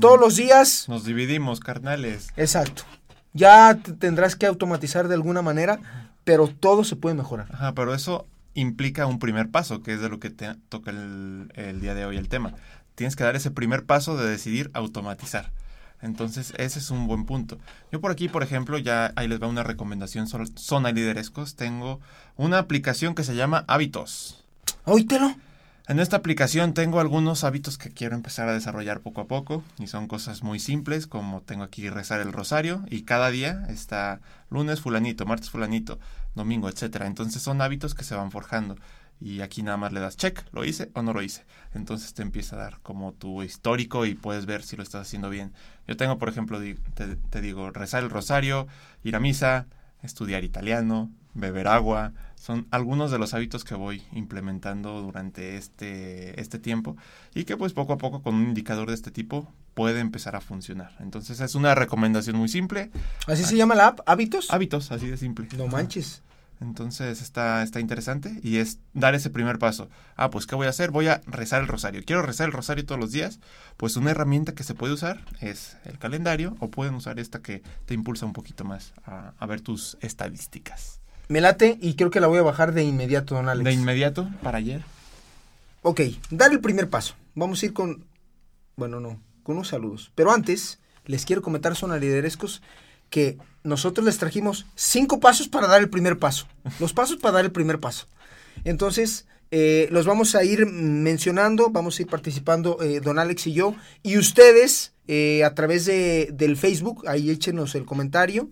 todos 0.00 0.20
los 0.20 0.36
días. 0.36 0.88
Nos 0.88 1.04
dividimos, 1.04 1.58
carnales. 1.58 2.28
Exacto. 2.36 2.84
Ya 3.32 3.74
te 3.74 3.92
tendrás 3.92 4.36
que 4.36 4.46
automatizar 4.46 5.08
de 5.08 5.16
alguna 5.16 5.42
manera, 5.42 5.80
pero 6.22 6.46
todo 6.46 6.84
se 6.84 6.94
puede 6.94 7.16
mejorar. 7.16 7.48
Ajá, 7.52 7.72
pero 7.72 7.92
eso 7.92 8.28
implica 8.54 9.06
un 9.06 9.18
primer 9.18 9.50
paso, 9.50 9.82
que 9.82 9.94
es 9.94 10.00
de 10.00 10.08
lo 10.08 10.18
que 10.18 10.30
te 10.30 10.54
toca 10.68 10.90
el, 10.90 11.52
el 11.54 11.80
día 11.80 11.94
de 11.94 12.06
hoy 12.06 12.16
el 12.16 12.28
tema. 12.28 12.54
Tienes 12.94 13.16
que 13.16 13.24
dar 13.24 13.36
ese 13.36 13.50
primer 13.50 13.84
paso 13.84 14.16
de 14.16 14.28
decidir 14.28 14.70
automatizar. 14.72 15.50
Entonces, 16.04 16.52
ese 16.58 16.78
es 16.78 16.90
un 16.90 17.06
buen 17.06 17.24
punto. 17.24 17.58
Yo 17.90 18.00
por 18.00 18.10
aquí, 18.10 18.28
por 18.28 18.42
ejemplo, 18.42 18.78
ya 18.78 19.12
ahí 19.16 19.26
les 19.26 19.42
va 19.42 19.46
una 19.46 19.62
recomendación 19.62 20.26
zona 20.26 20.92
liderescos. 20.92 21.56
Tengo 21.56 21.98
una 22.36 22.58
aplicación 22.58 23.14
que 23.14 23.24
se 23.24 23.34
llama 23.34 23.64
Hábitos. 23.68 24.44
Oítelo. 24.84 25.34
En 25.86 26.00
esta 26.00 26.16
aplicación 26.16 26.72
tengo 26.72 26.98
algunos 26.98 27.44
hábitos 27.44 27.76
que 27.76 27.90
quiero 27.90 28.14
empezar 28.14 28.48
a 28.48 28.54
desarrollar 28.54 29.00
poco 29.00 29.20
a 29.20 29.26
poco 29.26 29.62
y 29.78 29.86
son 29.86 30.08
cosas 30.08 30.42
muy 30.42 30.58
simples 30.58 31.06
como 31.06 31.42
tengo 31.42 31.62
aquí 31.62 31.90
rezar 31.90 32.20
el 32.22 32.32
rosario 32.32 32.82
y 32.88 33.02
cada 33.02 33.30
día 33.30 33.66
está 33.68 34.20
lunes 34.48 34.80
fulanito, 34.80 35.26
martes 35.26 35.50
fulanito, 35.50 35.98
domingo, 36.34 36.68
etcétera. 36.68 37.06
Entonces 37.06 37.42
son 37.42 37.60
hábitos 37.60 37.94
que 37.94 38.04
se 38.04 38.14
van 38.14 38.30
forjando 38.30 38.76
y 39.20 39.40
aquí 39.40 39.62
nada 39.62 39.76
más 39.76 39.92
le 39.92 40.00
das 40.00 40.16
check, 40.16 40.44
lo 40.52 40.64
hice 40.64 40.90
o 40.94 41.02
no 41.02 41.12
lo 41.12 41.22
hice. 41.22 41.44
Entonces 41.74 42.14
te 42.14 42.22
empieza 42.22 42.56
a 42.56 42.58
dar 42.58 42.80
como 42.82 43.12
tu 43.12 43.42
histórico 43.42 44.06
y 44.06 44.14
puedes 44.14 44.46
ver 44.46 44.62
si 44.62 44.76
lo 44.76 44.82
estás 44.82 45.02
haciendo 45.02 45.30
bien. 45.30 45.52
Yo 45.86 45.96
tengo, 45.96 46.18
por 46.18 46.28
ejemplo, 46.28 46.60
te, 46.94 47.16
te 47.16 47.40
digo, 47.40 47.70
rezar 47.70 48.02
el 48.02 48.10
rosario, 48.10 48.66
ir 49.02 49.16
a 49.16 49.20
misa, 49.20 49.66
estudiar 50.02 50.44
italiano, 50.44 51.10
beber 51.34 51.68
agua, 51.68 52.12
son 52.36 52.66
algunos 52.70 53.10
de 53.10 53.18
los 53.18 53.32
hábitos 53.34 53.64
que 53.64 53.74
voy 53.74 54.02
implementando 54.12 55.00
durante 55.00 55.56
este, 55.56 56.38
este 56.40 56.58
tiempo 56.58 56.96
y 57.34 57.44
que 57.44 57.56
pues 57.56 57.72
poco 57.72 57.94
a 57.94 57.98
poco 57.98 58.22
con 58.22 58.34
un 58.34 58.44
indicador 58.48 58.88
de 58.88 58.94
este 58.94 59.10
tipo 59.10 59.50
puede 59.72 60.00
empezar 60.00 60.36
a 60.36 60.40
funcionar. 60.40 60.94
Entonces 61.00 61.40
es 61.40 61.54
una 61.54 61.74
recomendación 61.74 62.36
muy 62.36 62.48
simple. 62.48 62.90
¿Así 63.26 63.44
se 63.44 63.56
llama 63.56 63.74
la 63.74 63.88
app? 63.88 64.00
¿Hábitos? 64.06 64.50
Hábitos, 64.50 64.92
así 64.92 65.08
de 65.08 65.16
simple. 65.16 65.48
No 65.56 65.68
manches. 65.68 66.22
Entonces 66.60 67.20
está, 67.20 67.62
está 67.62 67.80
interesante 67.80 68.38
y 68.42 68.58
es 68.58 68.78
dar 68.92 69.14
ese 69.14 69.30
primer 69.30 69.58
paso. 69.58 69.88
Ah, 70.16 70.30
pues 70.30 70.46
¿qué 70.46 70.54
voy 70.54 70.66
a 70.66 70.70
hacer? 70.70 70.90
Voy 70.90 71.08
a 71.08 71.20
rezar 71.26 71.62
el 71.62 71.68
rosario. 71.68 72.02
Quiero 72.04 72.22
rezar 72.22 72.46
el 72.46 72.52
rosario 72.52 72.86
todos 72.86 73.00
los 73.00 73.12
días. 73.12 73.40
Pues 73.76 73.96
una 73.96 74.10
herramienta 74.10 74.54
que 74.54 74.64
se 74.64 74.74
puede 74.74 74.92
usar 74.92 75.24
es 75.40 75.76
el 75.84 75.98
calendario 75.98 76.56
o 76.60 76.70
pueden 76.70 76.94
usar 76.94 77.18
esta 77.18 77.40
que 77.40 77.62
te 77.86 77.94
impulsa 77.94 78.26
un 78.26 78.32
poquito 78.32 78.64
más 78.64 78.92
a, 79.04 79.32
a 79.38 79.46
ver 79.46 79.60
tus 79.60 79.96
estadísticas. 80.00 81.00
Me 81.28 81.40
late 81.40 81.78
y 81.80 81.94
creo 81.94 82.10
que 82.10 82.20
la 82.20 82.26
voy 82.26 82.38
a 82.38 82.42
bajar 82.42 82.72
de 82.74 82.84
inmediato, 82.84 83.34
don 83.34 83.48
Alex. 83.48 83.64
De 83.64 83.72
inmediato, 83.72 84.28
para 84.42 84.58
ayer. 84.58 84.82
Ok, 85.82 86.00
dar 86.30 86.52
el 86.52 86.60
primer 86.60 86.88
paso. 86.88 87.14
Vamos 87.34 87.62
a 87.62 87.66
ir 87.66 87.72
con, 87.72 88.04
bueno, 88.76 89.00
no, 89.00 89.20
con 89.42 89.56
unos 89.56 89.68
saludos. 89.68 90.12
Pero 90.14 90.32
antes, 90.32 90.78
les 91.04 91.24
quiero 91.24 91.42
comentar, 91.42 91.76
son 91.76 91.98
liderescos, 91.98 92.62
que 93.10 93.38
nosotros 93.62 94.04
les 94.04 94.18
trajimos 94.18 94.66
cinco 94.74 95.20
pasos 95.20 95.48
para 95.48 95.66
dar 95.66 95.80
el 95.80 95.90
primer 95.90 96.18
paso. 96.18 96.46
Los 96.80 96.92
pasos 96.92 97.16
para 97.16 97.34
dar 97.36 97.44
el 97.44 97.52
primer 97.52 97.80
paso. 97.80 98.06
Entonces, 98.64 99.26
eh, 99.50 99.88
los 99.90 100.06
vamos 100.06 100.34
a 100.34 100.42
ir 100.42 100.66
mencionando, 100.66 101.70
vamos 101.70 101.98
a 101.98 102.02
ir 102.02 102.08
participando 102.08 102.82
eh, 102.82 103.00
don 103.00 103.18
Alex 103.18 103.46
y 103.46 103.52
yo. 103.52 103.74
Y 104.02 104.16
ustedes, 104.16 104.94
eh, 105.06 105.44
a 105.44 105.54
través 105.54 105.84
de, 105.84 106.30
del 106.32 106.56
Facebook, 106.56 107.06
ahí 107.06 107.30
échenos 107.30 107.74
el 107.74 107.84
comentario 107.84 108.48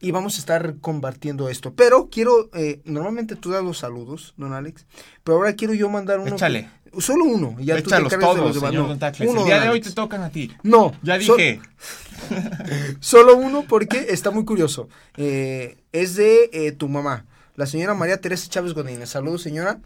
y 0.00 0.10
vamos 0.10 0.36
a 0.36 0.38
estar 0.38 0.76
compartiendo 0.80 1.48
esto. 1.48 1.74
Pero 1.74 2.08
quiero, 2.10 2.50
eh, 2.54 2.80
normalmente 2.84 3.36
tú 3.36 3.50
das 3.50 3.64
los 3.64 3.78
saludos, 3.78 4.34
don 4.36 4.52
Alex, 4.52 4.86
pero 5.24 5.38
ahora 5.38 5.54
quiero 5.54 5.74
yo 5.74 5.88
mandar 5.88 6.20
uno. 6.20 6.34
Échale. 6.34 6.68
Solo 6.98 7.24
uno. 7.24 7.56
Ya 7.58 7.76
tú 7.76 7.82
te 7.82 7.88
Échalos 7.88 8.10
de 8.10 8.18
todos, 8.18 8.38
los 8.38 8.54
demás. 8.54 8.72
No, 8.72 8.84
uno, 8.84 9.40
El 9.40 9.46
día 9.46 9.60
de 9.60 9.68
hoy 9.68 9.80
te 9.80 9.90
tocan 9.92 10.22
a 10.22 10.30
ti. 10.30 10.52
No. 10.62 10.92
Ya 11.02 11.20
so- 11.20 11.36
dije. 11.36 11.60
Solo 13.00 13.36
uno 13.36 13.64
porque 13.68 14.06
está 14.10 14.30
muy 14.30 14.44
curioso. 14.44 14.88
Eh, 15.16 15.76
es 15.92 16.16
de 16.16 16.50
eh, 16.52 16.72
tu 16.72 16.88
mamá, 16.88 17.26
la 17.54 17.66
señora 17.66 17.94
María 17.94 18.20
Teresa 18.20 18.48
Chávez 18.48 18.72
Godínez. 18.72 19.10
Saludos, 19.10 19.42
señora. 19.42 19.80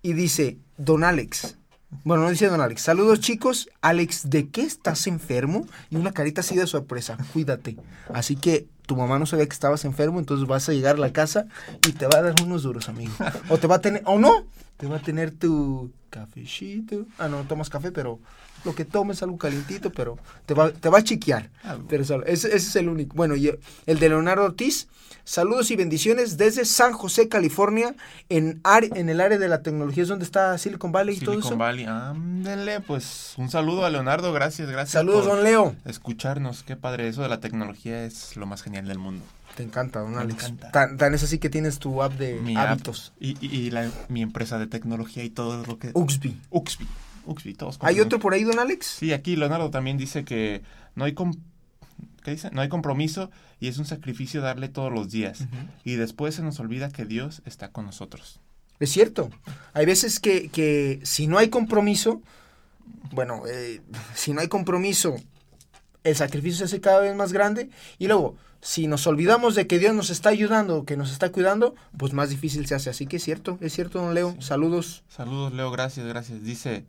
Y 0.00 0.14
dice, 0.14 0.58
don 0.78 1.04
Alex. 1.04 1.58
Bueno, 2.02 2.24
no 2.24 2.30
dice 2.30 2.48
don 2.48 2.60
Alex. 2.60 2.82
Saludos, 2.82 3.20
chicos. 3.20 3.68
Alex, 3.80 4.28
¿de 4.28 4.48
qué 4.48 4.62
estás 4.62 5.06
enfermo? 5.06 5.66
Y 5.90 5.96
una 5.96 6.12
carita 6.12 6.40
así 6.40 6.56
de 6.56 6.66
sorpresa. 6.66 7.16
Cuídate. 7.32 7.76
Así 8.12 8.36
que 8.36 8.66
tu 8.86 8.96
mamá 8.96 9.18
no 9.18 9.26
sabía 9.26 9.46
que 9.46 9.52
estabas 9.52 9.84
enfermo, 9.84 10.18
entonces 10.18 10.46
vas 10.46 10.68
a 10.68 10.72
llegar 10.72 10.96
a 10.96 10.98
la 10.98 11.12
casa 11.12 11.46
y 11.86 11.92
te 11.92 12.06
va 12.06 12.18
a 12.18 12.22
dar 12.22 12.34
unos 12.42 12.62
duros, 12.62 12.88
amigo. 12.88 13.14
O 13.48 13.58
te 13.58 13.66
va 13.66 13.76
a 13.76 13.80
tener, 13.80 14.02
o 14.04 14.18
no, 14.18 14.44
te 14.76 14.86
va 14.86 14.96
a 14.96 15.02
tener 15.02 15.30
tu 15.30 15.90
cafecito. 16.10 17.06
Ah, 17.18 17.28
no, 17.28 17.38
no 17.38 17.48
tomas 17.48 17.70
café, 17.70 17.92
pero 17.92 18.18
lo 18.64 18.74
que 18.74 18.84
tomes 18.84 19.22
algo 19.22 19.36
calientito, 19.38 19.90
pero 19.92 20.18
te 20.46 20.54
va, 20.54 20.70
te 20.72 20.88
va 20.88 20.98
a 20.98 21.04
chiquear. 21.04 21.50
Algo. 21.62 21.86
Pero 21.88 22.04
solo- 22.04 22.24
ese, 22.26 22.48
ese 22.48 22.56
es 22.68 22.76
el 22.76 22.88
único. 22.88 23.14
Bueno, 23.16 23.36
y 23.36 23.50
el 23.86 23.98
de 23.98 24.08
Leonardo 24.08 24.44
Ortiz, 24.44 24.88
saludos 25.24 25.70
y 25.70 25.76
bendiciones 25.76 26.36
desde 26.36 26.64
San 26.64 26.92
José, 26.92 27.28
California, 27.28 27.94
en, 28.28 28.60
are- 28.64 28.90
en 28.94 29.08
el 29.08 29.20
área 29.20 29.38
de 29.38 29.48
la 29.48 29.62
tecnología, 29.62 30.02
es 30.02 30.08
donde 30.08 30.24
está 30.24 30.56
Silicon 30.58 30.92
Valley 30.92 31.16
y 31.16 31.20
todo 31.20 31.32
Silicon 31.32 31.52
eso. 31.52 31.56
Valley. 31.58 31.84
Ándele, 31.86 32.80
pues 32.80 33.34
un 33.36 33.50
saludo 33.50 33.84
a 33.84 33.90
Leonardo. 33.90 34.32
Gracias, 34.32 34.68
gracias. 34.70 34.92
Saludos, 34.92 35.26
por 35.26 35.36
don 35.36 35.44
Leo. 35.44 35.76
Escucharnos. 35.84 36.62
Qué 36.62 36.76
padre. 36.76 37.08
Eso 37.08 37.22
de 37.22 37.28
la 37.28 37.40
tecnología 37.40 38.04
es 38.04 38.36
lo 38.36 38.46
más 38.46 38.62
genial 38.62 38.86
del 38.88 38.98
mundo. 38.98 39.24
Te 39.56 39.62
encanta, 39.62 40.00
don 40.00 40.12
Me 40.16 40.20
Alex. 40.22 40.44
encanta. 40.44 40.72
Tan, 40.72 40.96
tan 40.96 41.14
es 41.14 41.22
así 41.22 41.38
que 41.38 41.48
tienes 41.48 41.78
tu 41.78 42.02
app 42.02 42.14
de 42.14 42.34
Mi 42.40 42.56
app 42.56 42.70
hábitos. 42.70 43.12
y, 43.20 43.36
y, 43.40 43.54
y 43.66 43.70
la- 43.70 43.88
mi 44.08 44.20
empresa 44.20 44.58
de 44.58 44.66
tecnología 44.66 45.22
y 45.22 45.30
todo 45.30 45.64
lo 45.64 45.78
que. 45.78 45.90
Uxby. 45.94 46.40
Uxby. 46.50 46.88
Uxby, 47.26 47.54
todos. 47.54 47.78
¿Hay 47.80 48.00
otro 48.00 48.18
por 48.18 48.34
ahí, 48.34 48.44
don 48.44 48.58
Alex? 48.58 48.86
Sí, 48.86 49.12
aquí 49.12 49.36
Leonardo 49.36 49.70
también 49.70 49.96
dice 49.96 50.24
que 50.24 50.62
no 50.94 51.04
hay 51.04 51.14
¿qué 52.22 52.30
dice? 52.32 52.50
No 52.50 52.62
hay 52.62 52.68
compromiso 52.68 53.30
y 53.60 53.68
es 53.68 53.78
un 53.78 53.84
sacrificio 53.84 54.40
darle 54.40 54.68
todos 54.68 54.92
los 54.92 55.10
días. 55.10 55.44
Y 55.84 55.94
después 55.94 56.34
se 56.34 56.42
nos 56.42 56.58
olvida 56.58 56.90
que 56.90 57.04
Dios 57.04 57.42
está 57.44 57.68
con 57.68 57.86
nosotros. 57.86 58.40
Es 58.80 58.90
cierto. 58.90 59.30
Hay 59.72 59.86
veces 59.86 60.18
que, 60.20 60.48
que 60.48 61.00
si 61.04 61.26
no 61.26 61.38
hay 61.38 61.48
compromiso, 61.48 62.22
bueno, 63.12 63.42
eh, 63.46 63.80
si 64.14 64.32
no 64.32 64.40
hay 64.40 64.48
compromiso, 64.48 65.14
el 66.02 66.16
sacrificio 66.16 66.58
se 66.58 66.64
hace 66.64 66.80
cada 66.80 67.00
vez 67.00 67.14
más 67.14 67.32
grande. 67.32 67.70
Y 67.98 68.08
luego, 68.08 68.36
si 68.60 68.86
nos 68.86 69.06
olvidamos 69.06 69.54
de 69.54 69.66
que 69.66 69.78
Dios 69.78 69.94
nos 69.94 70.10
está 70.10 70.30
ayudando, 70.30 70.84
que 70.84 70.96
nos 70.96 71.12
está 71.12 71.30
cuidando, 71.30 71.74
pues 71.96 72.12
más 72.12 72.30
difícil 72.30 72.66
se 72.66 72.74
hace. 72.74 72.90
Así 72.90 73.06
que 73.06 73.16
es 73.16 73.22
cierto, 73.22 73.58
es 73.60 73.74
cierto, 73.74 74.00
don 74.00 74.14
Leo. 74.14 74.36
Saludos. 74.40 75.04
Saludos, 75.08 75.52
Leo, 75.52 75.70
gracias, 75.70 76.06
gracias. 76.06 76.42
Dice, 76.42 76.84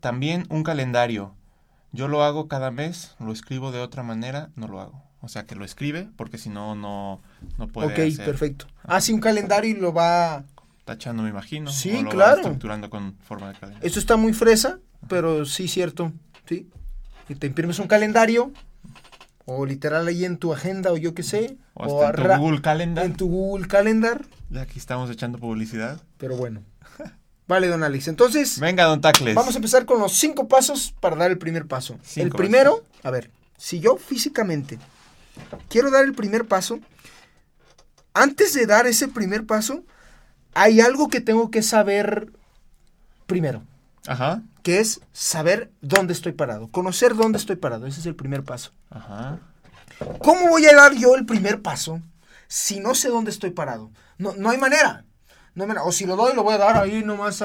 también 0.00 0.46
un 0.48 0.62
calendario. 0.62 1.34
Yo 1.92 2.08
lo 2.08 2.22
hago 2.22 2.48
cada 2.48 2.70
mes, 2.70 3.16
lo 3.18 3.32
escribo 3.32 3.72
de 3.72 3.80
otra 3.80 4.02
manera, 4.02 4.50
no 4.56 4.68
lo 4.68 4.80
hago. 4.80 5.02
O 5.22 5.28
sea, 5.28 5.44
que 5.44 5.54
lo 5.54 5.64
escribe 5.64 6.08
porque 6.16 6.38
si 6.38 6.48
no, 6.48 6.74
no, 6.74 7.20
no 7.58 7.68
puede 7.68 7.88
ok, 7.88 8.12
hacer. 8.12 8.24
perfecto. 8.24 8.66
Hace 8.84 9.12
un 9.12 9.20
calendario 9.20 9.70
y 9.70 9.80
lo 9.80 9.92
va... 9.92 10.44
Tachando, 10.84 11.22
me 11.22 11.30
imagino. 11.30 11.70
Sí, 11.70 11.90
o 11.90 12.02
lo 12.02 12.08
va 12.08 12.14
claro. 12.14 12.40
estructurando 12.40 12.88
con 12.88 13.16
forma 13.18 13.48
de 13.48 13.58
calendario. 13.58 13.86
Esto 13.86 13.98
está 13.98 14.16
muy 14.16 14.32
fresa, 14.32 14.78
pero 15.08 15.44
sí, 15.44 15.68
cierto. 15.68 16.12
Sí. 16.48 16.68
Y 17.28 17.34
te 17.34 17.46
imprimes 17.46 17.78
un 17.78 17.86
calendario, 17.86 18.52
o 19.44 19.66
literal 19.66 20.06
ahí 20.08 20.24
en 20.24 20.38
tu 20.38 20.52
agenda, 20.52 20.92
o 20.92 20.96
yo 20.96 21.14
qué 21.14 21.22
sé. 21.22 21.58
O 21.74 22.02
hasta 22.02 22.22
en 22.22 22.38
tu 22.38 22.42
Google 22.42 22.62
Calendar. 22.62 23.04
en 23.04 23.14
tu 23.14 23.28
Google 23.28 23.68
Calendar. 23.68 24.24
Ya 24.48 24.62
aquí 24.62 24.78
estamos 24.78 25.10
echando 25.10 25.38
publicidad. 25.38 26.00
Pero 26.18 26.36
bueno. 26.36 26.62
Vale, 27.50 27.66
don 27.66 27.82
Alex. 27.82 28.06
Entonces, 28.06 28.60
Venga, 28.60 28.84
don 28.84 29.00
Tacles. 29.00 29.34
vamos 29.34 29.54
a 29.54 29.58
empezar 29.58 29.84
con 29.84 29.98
los 29.98 30.12
cinco 30.12 30.46
pasos 30.46 30.94
para 31.00 31.16
dar 31.16 31.32
el 31.32 31.36
primer 31.38 31.66
paso. 31.66 31.98
Cinco 32.00 32.24
el 32.26 32.32
primero, 32.32 32.84
a 33.02 33.10
ver, 33.10 33.32
si 33.58 33.80
yo 33.80 33.96
físicamente 33.96 34.78
quiero 35.68 35.90
dar 35.90 36.04
el 36.04 36.14
primer 36.14 36.46
paso, 36.46 36.78
antes 38.14 38.54
de 38.54 38.66
dar 38.66 38.86
ese 38.86 39.08
primer 39.08 39.46
paso, 39.46 39.82
hay 40.54 40.80
algo 40.80 41.08
que 41.08 41.20
tengo 41.20 41.50
que 41.50 41.62
saber 41.62 42.30
primero, 43.26 43.64
Ajá, 44.06 44.42
que 44.62 44.78
es 44.78 45.00
saber 45.12 45.72
dónde 45.80 46.12
estoy 46.12 46.30
parado, 46.30 46.68
conocer 46.68 47.16
dónde 47.16 47.38
estoy 47.38 47.56
parado. 47.56 47.88
Ese 47.88 47.98
es 47.98 48.06
el 48.06 48.14
primer 48.14 48.44
paso. 48.44 48.70
ajá. 48.90 49.40
¿Cómo 50.20 50.48
voy 50.50 50.64
a 50.66 50.74
dar 50.76 50.94
yo 50.94 51.16
el 51.16 51.26
primer 51.26 51.62
paso 51.62 52.00
si 52.46 52.78
no 52.78 52.94
sé 52.94 53.08
dónde 53.08 53.32
estoy 53.32 53.50
parado? 53.50 53.90
No, 54.18 54.34
no 54.36 54.50
hay 54.50 54.56
manera. 54.56 55.04
No 55.54 55.66
manera. 55.66 55.84
O 55.84 55.92
si 55.92 56.06
lo 56.06 56.16
doy, 56.16 56.34
lo 56.34 56.42
voy 56.42 56.54
a 56.54 56.58
dar 56.58 56.76
ahí 56.76 57.02
nomás. 57.02 57.42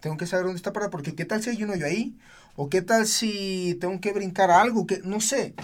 Tengo 0.00 0.16
que 0.16 0.26
saber 0.26 0.44
dónde 0.46 0.56
está 0.58 0.72
parado. 0.72 0.90
Porque 0.90 1.14
¿qué 1.14 1.24
tal 1.24 1.42
si 1.42 1.50
hay 1.50 1.62
uno 1.62 1.74
yo 1.76 1.86
ahí? 1.86 2.16
¿O 2.56 2.68
qué 2.68 2.82
tal 2.82 3.06
si 3.06 3.76
tengo 3.80 4.00
que 4.00 4.12
brincar 4.12 4.50
a 4.50 4.60
algo? 4.60 4.86
que 4.86 5.00
No 5.04 5.20
sé. 5.20 5.54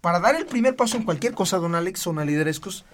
Para 0.00 0.18
dar 0.20 0.34
el 0.34 0.46
primer 0.46 0.76
paso 0.76 0.96
en 0.96 1.04
cualquier 1.04 1.34
cosa, 1.34 1.58
don 1.58 1.74
Alex, 1.74 2.06
o 2.06 2.12
liderescos, 2.24 2.84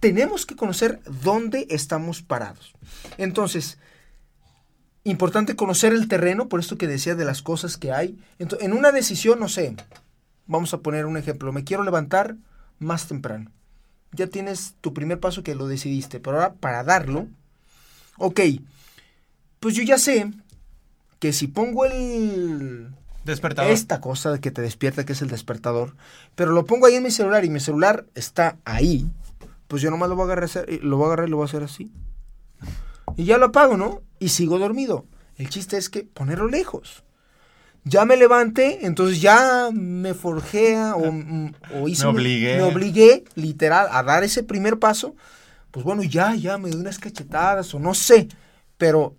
tenemos 0.00 0.46
que 0.46 0.56
conocer 0.56 1.00
dónde 1.22 1.66
estamos 1.70 2.22
parados. 2.22 2.74
Entonces, 3.18 3.78
importante 5.04 5.54
conocer 5.54 5.92
el 5.92 6.08
terreno, 6.08 6.48
por 6.48 6.60
esto 6.60 6.78
que 6.78 6.86
decía 6.86 7.14
de 7.14 7.24
las 7.24 7.42
cosas 7.42 7.76
que 7.76 7.92
hay. 7.92 8.18
Ento- 8.38 8.56
en 8.60 8.72
una 8.72 8.90
decisión, 8.90 9.38
no 9.38 9.48
sé, 9.48 9.76
vamos 10.46 10.72
a 10.72 10.78
poner 10.78 11.06
un 11.06 11.16
ejemplo, 11.18 11.52
me 11.52 11.64
quiero 11.64 11.82
levantar 11.82 12.36
más 12.78 13.06
temprano. 13.06 13.50
Ya 14.12 14.26
tienes 14.26 14.74
tu 14.80 14.92
primer 14.92 15.20
paso 15.20 15.42
que 15.42 15.54
lo 15.54 15.66
decidiste, 15.66 16.20
pero 16.20 16.36
ahora 16.36 16.54
para 16.54 16.84
darlo, 16.84 17.28
ok, 18.18 18.40
pues 19.60 19.74
yo 19.74 19.82
ya 19.82 19.96
sé 19.98 20.30
que 21.18 21.32
si 21.32 21.46
pongo 21.46 21.84
el 21.86 22.88
Despertador. 23.24 23.70
esta 23.72 24.00
cosa 24.00 24.38
que 24.40 24.50
te 24.50 24.60
despierta, 24.60 25.04
que 25.06 25.12
es 25.14 25.22
el 25.22 25.28
despertador, 25.28 25.94
pero 26.34 26.52
lo 26.52 26.64
pongo 26.66 26.86
ahí 26.86 26.94
en 26.96 27.02
mi 27.04 27.10
celular 27.10 27.44
y 27.44 27.50
mi 27.50 27.60
celular 27.60 28.04
está 28.14 28.56
ahí, 28.64 29.06
pues 29.68 29.80
yo 29.82 29.90
nomás 29.90 30.08
lo 30.10 30.16
voy 30.16 30.24
a 30.24 30.26
agarrar, 30.26 30.44
así- 30.44 30.78
lo 30.82 30.96
voy 30.98 31.04
a 31.04 31.06
agarrar 31.08 31.28
y 31.28 31.30
lo 31.30 31.36
voy 31.38 31.44
a 31.44 31.48
hacer 31.48 31.62
así. 31.62 31.90
Y 33.16 33.24
ya 33.24 33.38
lo 33.38 33.46
apago, 33.46 33.76
¿no? 33.76 34.02
Y 34.18 34.28
sigo 34.30 34.58
dormido. 34.58 35.06
El 35.36 35.48
chiste 35.48 35.76
es 35.76 35.88
que 35.88 36.02
ponerlo 36.04 36.48
lejos. 36.48 37.02
Ya 37.84 38.04
me 38.04 38.16
levanté, 38.16 38.86
entonces 38.86 39.20
ya 39.20 39.70
me 39.72 40.14
forjé 40.14 40.78
o, 40.78 41.10
mm, 41.12 41.54
o 41.74 41.88
hice 41.88 42.04
Me 42.04 42.10
obligué. 42.10 42.56
me 42.56 42.62
obligué, 42.62 43.24
literal, 43.34 43.88
a 43.90 44.02
dar 44.04 44.22
ese 44.22 44.42
primer 44.44 44.78
paso. 44.78 45.16
Pues 45.72 45.84
bueno, 45.84 46.02
ya, 46.02 46.34
ya 46.34 46.58
me 46.58 46.70
doy 46.70 46.80
unas 46.80 46.98
cachetadas 46.98 47.74
o 47.74 47.80
no 47.80 47.94
sé. 47.94 48.28
Pero 48.76 49.16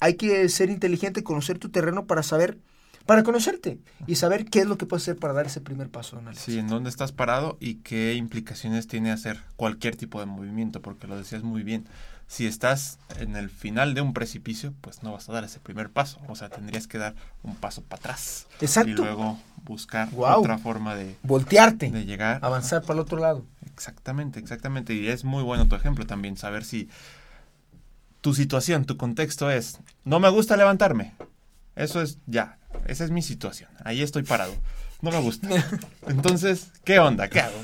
hay 0.00 0.14
que 0.14 0.48
ser 0.48 0.70
inteligente, 0.70 1.22
conocer 1.22 1.58
tu 1.58 1.68
terreno 1.68 2.06
para 2.06 2.22
saber, 2.22 2.58
para 3.04 3.22
conocerte 3.22 3.78
y 4.06 4.16
saber 4.16 4.46
qué 4.46 4.60
es 4.60 4.66
lo 4.66 4.78
que 4.78 4.86
puedes 4.86 5.04
hacer 5.04 5.16
para 5.16 5.32
dar 5.32 5.46
ese 5.46 5.60
primer 5.60 5.88
paso. 5.88 6.18
Alex. 6.18 6.40
Sí, 6.40 6.58
en 6.58 6.66
dónde 6.66 6.90
estás 6.90 7.12
parado 7.12 7.56
y 7.60 7.76
qué 7.76 8.14
implicaciones 8.14 8.88
tiene 8.88 9.12
hacer 9.12 9.38
cualquier 9.54 9.94
tipo 9.96 10.18
de 10.18 10.26
movimiento, 10.26 10.82
porque 10.82 11.06
lo 11.06 11.16
decías 11.16 11.44
muy 11.44 11.62
bien. 11.62 11.86
Si 12.28 12.46
estás 12.46 12.98
en 13.18 13.36
el 13.36 13.50
final 13.50 13.94
de 13.94 14.00
un 14.00 14.12
precipicio, 14.12 14.74
pues 14.80 15.02
no 15.02 15.12
vas 15.12 15.28
a 15.28 15.32
dar 15.32 15.44
ese 15.44 15.60
primer 15.60 15.90
paso. 15.90 16.20
O 16.28 16.34
sea, 16.34 16.48
tendrías 16.48 16.86
que 16.86 16.98
dar 16.98 17.14
un 17.42 17.54
paso 17.54 17.82
para 17.82 18.00
atrás. 18.00 18.46
Exacto. 18.60 18.90
Y 18.90 18.94
luego 18.94 19.38
buscar 19.64 20.08
otra 20.16 20.58
forma 20.58 20.94
de, 20.94 21.16
Voltearte, 21.22 21.90
de 21.90 22.04
llegar. 22.04 22.40
avanzar 22.42 22.82
para 22.82 22.94
el 22.94 23.00
otro 23.00 23.18
lado. 23.18 23.44
Exactamente, 23.72 24.40
exactamente. 24.40 24.94
Y 24.94 25.08
es 25.08 25.24
muy 25.24 25.42
bueno 25.42 25.68
tu 25.68 25.76
ejemplo 25.76 26.06
también, 26.06 26.36
saber 26.36 26.64
si 26.64 26.88
tu 28.20 28.34
situación, 28.34 28.86
tu 28.86 28.96
contexto 28.96 29.50
es, 29.50 29.78
no 30.04 30.18
me 30.18 30.28
gusta 30.28 30.56
levantarme. 30.56 31.14
Eso 31.76 32.02
es 32.02 32.18
ya, 32.26 32.58
esa 32.86 33.04
es 33.04 33.10
mi 33.10 33.22
situación. 33.22 33.70
Ahí 33.84 34.02
estoy 34.02 34.24
parado. 34.24 34.52
No 35.00 35.10
me 35.10 35.20
gusta. 35.20 35.48
Entonces, 36.08 36.72
¿qué 36.84 36.98
onda? 36.98 37.28
¿Qué 37.28 37.40
hago? 37.40 37.58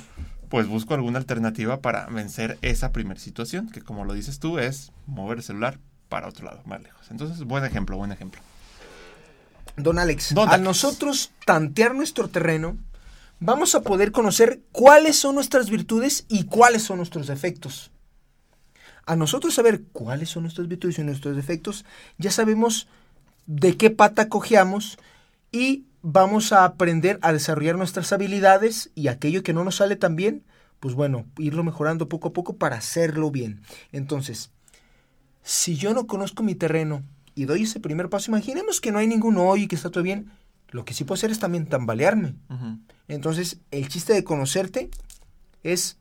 Pues 0.52 0.68
busco 0.68 0.92
alguna 0.92 1.18
alternativa 1.18 1.80
para 1.80 2.04
vencer 2.08 2.58
esa 2.60 2.92
primera 2.92 3.18
situación, 3.18 3.70
que 3.70 3.80
como 3.80 4.04
lo 4.04 4.12
dices 4.12 4.38
tú, 4.38 4.58
es 4.58 4.92
mover 5.06 5.38
el 5.38 5.42
celular 5.42 5.78
para 6.10 6.28
otro 6.28 6.44
lado, 6.44 6.60
más 6.66 6.82
lejos. 6.82 7.10
Entonces, 7.10 7.42
buen 7.44 7.64
ejemplo, 7.64 7.96
buen 7.96 8.12
ejemplo. 8.12 8.38
Don 9.78 9.98
Alex, 9.98 10.34
Don 10.34 10.48
al 10.48 10.56
Alex. 10.56 10.64
nosotros 10.66 11.32
tantear 11.46 11.94
nuestro 11.94 12.28
terreno, 12.28 12.76
vamos 13.40 13.74
a 13.74 13.80
poder 13.80 14.12
conocer 14.12 14.60
cuáles 14.72 15.16
son 15.16 15.36
nuestras 15.36 15.70
virtudes 15.70 16.26
y 16.28 16.44
cuáles 16.44 16.82
son 16.82 16.98
nuestros 16.98 17.28
defectos. 17.28 17.90
A 19.06 19.16
nosotros 19.16 19.54
saber 19.54 19.84
cuáles 19.94 20.28
son 20.28 20.42
nuestras 20.42 20.68
virtudes 20.68 20.98
y 20.98 21.02
nuestros 21.02 21.34
defectos, 21.34 21.86
ya 22.18 22.30
sabemos 22.30 22.88
de 23.46 23.78
qué 23.78 23.88
pata 23.88 24.28
cojeamos 24.28 24.98
y 25.50 25.86
vamos 26.02 26.52
a 26.52 26.64
aprender 26.64 27.18
a 27.22 27.32
desarrollar 27.32 27.76
nuestras 27.76 28.12
habilidades 28.12 28.90
y 28.94 29.08
aquello 29.08 29.42
que 29.42 29.52
no 29.52 29.64
nos 29.64 29.76
sale 29.76 29.96
tan 29.96 30.16
bien, 30.16 30.44
pues 30.80 30.94
bueno, 30.94 31.26
irlo 31.38 31.62
mejorando 31.62 32.08
poco 32.08 32.28
a 32.28 32.32
poco 32.32 32.56
para 32.56 32.76
hacerlo 32.76 33.30
bien. 33.30 33.62
Entonces, 33.92 34.50
si 35.42 35.76
yo 35.76 35.94
no 35.94 36.06
conozco 36.06 36.42
mi 36.42 36.54
terreno 36.54 37.02
y 37.34 37.44
doy 37.44 37.62
ese 37.62 37.80
primer 37.80 38.08
paso, 38.08 38.30
imaginemos 38.30 38.80
que 38.80 38.92
no 38.92 38.98
hay 38.98 39.06
ningún 39.06 39.38
hoyo 39.38 39.64
y 39.64 39.68
que 39.68 39.76
está 39.76 39.90
todo 39.90 40.02
bien, 40.02 40.30
lo 40.70 40.84
que 40.84 40.94
sí 40.94 41.04
puedo 41.04 41.14
hacer 41.14 41.30
es 41.30 41.38
también 41.38 41.66
tambalearme. 41.66 42.34
Entonces, 43.06 43.60
el 43.70 43.88
chiste 43.88 44.12
de 44.12 44.24
conocerte 44.24 44.90
es 45.62 45.98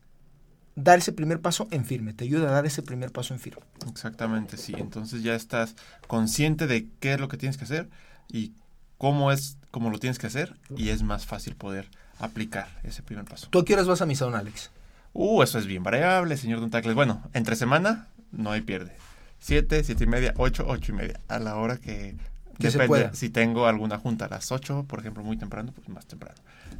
dar 0.75 0.97
ese 0.97 1.11
primer 1.11 1.41
paso 1.41 1.67
en 1.69 1.85
firme, 1.85 2.13
te 2.13 2.23
ayuda 2.23 2.49
a 2.49 2.51
dar 2.53 2.65
ese 2.65 2.81
primer 2.81 3.11
paso 3.11 3.33
en 3.33 3.39
firme. 3.39 3.63
Exactamente, 3.89 4.57
sí. 4.57 4.73
Entonces 4.77 5.21
ya 5.21 5.35
estás 5.35 5.75
consciente 6.07 6.65
de 6.65 6.87
qué 6.99 7.13
es 7.13 7.19
lo 7.19 7.27
que 7.27 7.37
tienes 7.37 7.57
que 7.57 7.65
hacer 7.65 7.89
y 8.29 8.53
cómo 8.97 9.31
es 9.31 9.57
cómo 9.71 9.89
lo 9.89 9.99
tienes 9.99 10.19
que 10.19 10.27
hacer 10.27 10.55
y 10.75 10.89
es 10.89 11.01
más 11.01 11.25
fácil 11.25 11.55
poder 11.55 11.87
aplicar 12.19 12.67
ese 12.83 13.01
primer 13.01 13.25
paso. 13.25 13.47
¿Tú 13.49 13.59
a 13.59 13.65
qué 13.65 13.73
horas 13.73 13.87
vas 13.87 14.01
a 14.01 14.05
misa, 14.05 14.25
don 14.25 14.35
Alex? 14.35 14.69
Uh, 15.13 15.41
eso 15.43 15.57
es 15.57 15.65
bien 15.65 15.83
variable, 15.83 16.37
señor 16.37 16.59
Don 16.59 16.69
Tacles. 16.69 16.95
Bueno, 16.95 17.23
entre 17.33 17.55
semana 17.55 18.07
no 18.31 18.51
hay 18.51 18.61
pierde. 18.61 18.91
Siete, 19.39 19.83
siete 19.83 20.03
y 20.03 20.07
media, 20.07 20.33
ocho, 20.37 20.65
ocho 20.67 20.91
y 20.91 20.95
media. 20.95 21.19
A 21.27 21.39
la 21.39 21.55
hora 21.55 21.77
que... 21.77 22.15
Que 22.59 22.69
se 22.69 22.77
depende. 22.77 22.87
pueda. 22.87 23.13
Si 23.15 23.29
tengo 23.29 23.65
alguna 23.65 23.97
junta 23.97 24.25
a 24.25 24.29
las 24.29 24.51
ocho, 24.51 24.85
por 24.87 24.99
ejemplo, 24.99 25.23
muy 25.23 25.35
temprano, 25.35 25.71
pues 25.73 25.89
más 25.89 26.05
temprano. 26.05 26.35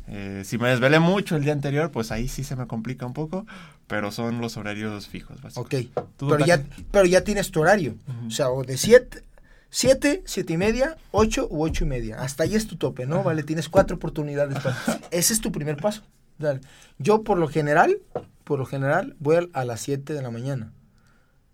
Eh, 0.07 0.43
si 0.45 0.59
me 0.59 0.69
desvelé 0.69 0.99
mucho 0.99 1.35
el 1.35 1.43
día 1.43 1.53
anterior, 1.53 1.91
pues 1.91 2.11
ahí 2.11 2.27
sí 2.27 2.43
se 2.43 2.55
me 2.55 2.67
complica 2.67 3.05
un 3.05 3.13
poco, 3.13 3.47
pero 3.87 4.11
son 4.11 4.41
los 4.41 4.57
horarios 4.57 5.07
fijos, 5.07 5.37
Ok, 5.37 5.43
básicamente. 5.43 5.91
¿Tú, 6.17 6.29
pero 6.29 6.45
ya, 6.45 6.63
pero 6.91 7.05
ya 7.05 7.23
tienes 7.23 7.49
tu 7.49 7.61
horario. 7.61 7.95
O 8.27 8.29
sea, 8.29 8.49
o 8.51 8.63
de 8.63 8.77
7, 8.77 9.23
7, 9.71 10.23
7 10.25 10.53
y 10.53 10.57
media, 10.57 10.97
8 11.11 11.47
u 11.49 11.63
8 11.63 11.85
y 11.85 11.87
media. 11.87 12.21
Hasta 12.21 12.43
ahí 12.43 12.55
es 12.55 12.67
tu 12.67 12.75
tope, 12.75 13.05
¿no? 13.05 13.23
Vale, 13.23 13.43
tienes 13.43 13.69
cuatro 13.69 13.95
oportunidades. 13.95 14.59
para- 14.59 14.77
Ese 15.11 15.33
es 15.33 15.41
tu 15.41 15.51
primer 15.51 15.77
paso. 15.77 16.03
Dale. 16.37 16.61
Yo 16.99 17.23
por 17.23 17.37
lo 17.37 17.47
general, 17.47 17.97
por 18.43 18.59
lo 18.59 18.65
general, 18.65 19.15
voy 19.19 19.49
a, 19.53 19.65
las 19.65 19.81
7 19.81 20.13
de 20.13 20.21
la 20.21 20.29
mañana. 20.29 20.71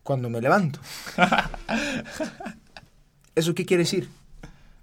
Cuando 0.03 0.29
me 0.29 0.41
levanto. 0.41 0.79
¿Eso 3.35 3.53
qué 3.53 3.65
quiere 3.65 3.83
decir? 3.83 4.09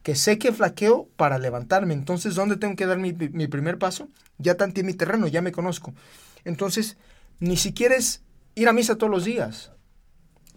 Que 0.03 0.15
sé 0.15 0.39
que 0.39 0.53
flaqueo 0.53 1.09
para 1.17 1.39
levantarme. 1.39 1.95
Entonces, 1.95 2.35
¿dónde 2.35 2.57
tengo 2.57 2.77
que 2.77 2.87
dar 2.87 2.99
mi, 2.99 3.13
mi 3.13 3.47
primer 3.49 3.79
paso? 3.79 4.09
Ya 4.39 4.57
tanteé 4.57 4.85
mi 4.85 4.95
terreno, 4.95 5.27
ya 5.27 5.43
me 5.43 5.53
conozco. 5.53 5.95
Entonces, 6.45 6.97
ni 7.41 7.57
siquiera 7.57 7.97
es 7.97 8.23
ir 8.55 8.69
a 8.69 8.73
misa 8.73 8.97
todos 8.97 9.11
los 9.11 9.25
días. 9.25 9.73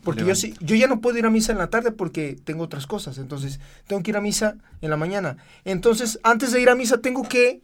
Porque 0.08 0.24
yo, 0.24 0.36
sí, 0.36 0.54
yo 0.62 0.78
ya 0.78 0.88
no 0.88 1.02
puedo 1.02 1.18
ir 1.18 1.26
a 1.26 1.30
misa 1.30 1.52
en 1.52 1.58
la 1.58 1.70
tarde 1.70 1.92
porque 1.92 2.38
tengo 2.42 2.64
otras 2.64 2.88
cosas. 2.88 3.18
Entonces, 3.18 3.60
tengo 3.88 4.02
que 4.02 4.12
ir 4.12 4.16
a 4.16 4.22
misa 4.22 4.56
en 4.80 4.90
la 4.90 4.96
mañana. 4.96 5.36
Entonces, 5.66 6.18
antes 6.24 6.54
de 6.54 6.62
ir 6.62 6.70
a 6.70 6.76
misa, 6.76 7.00
tengo 7.00 7.28
que... 7.28 7.62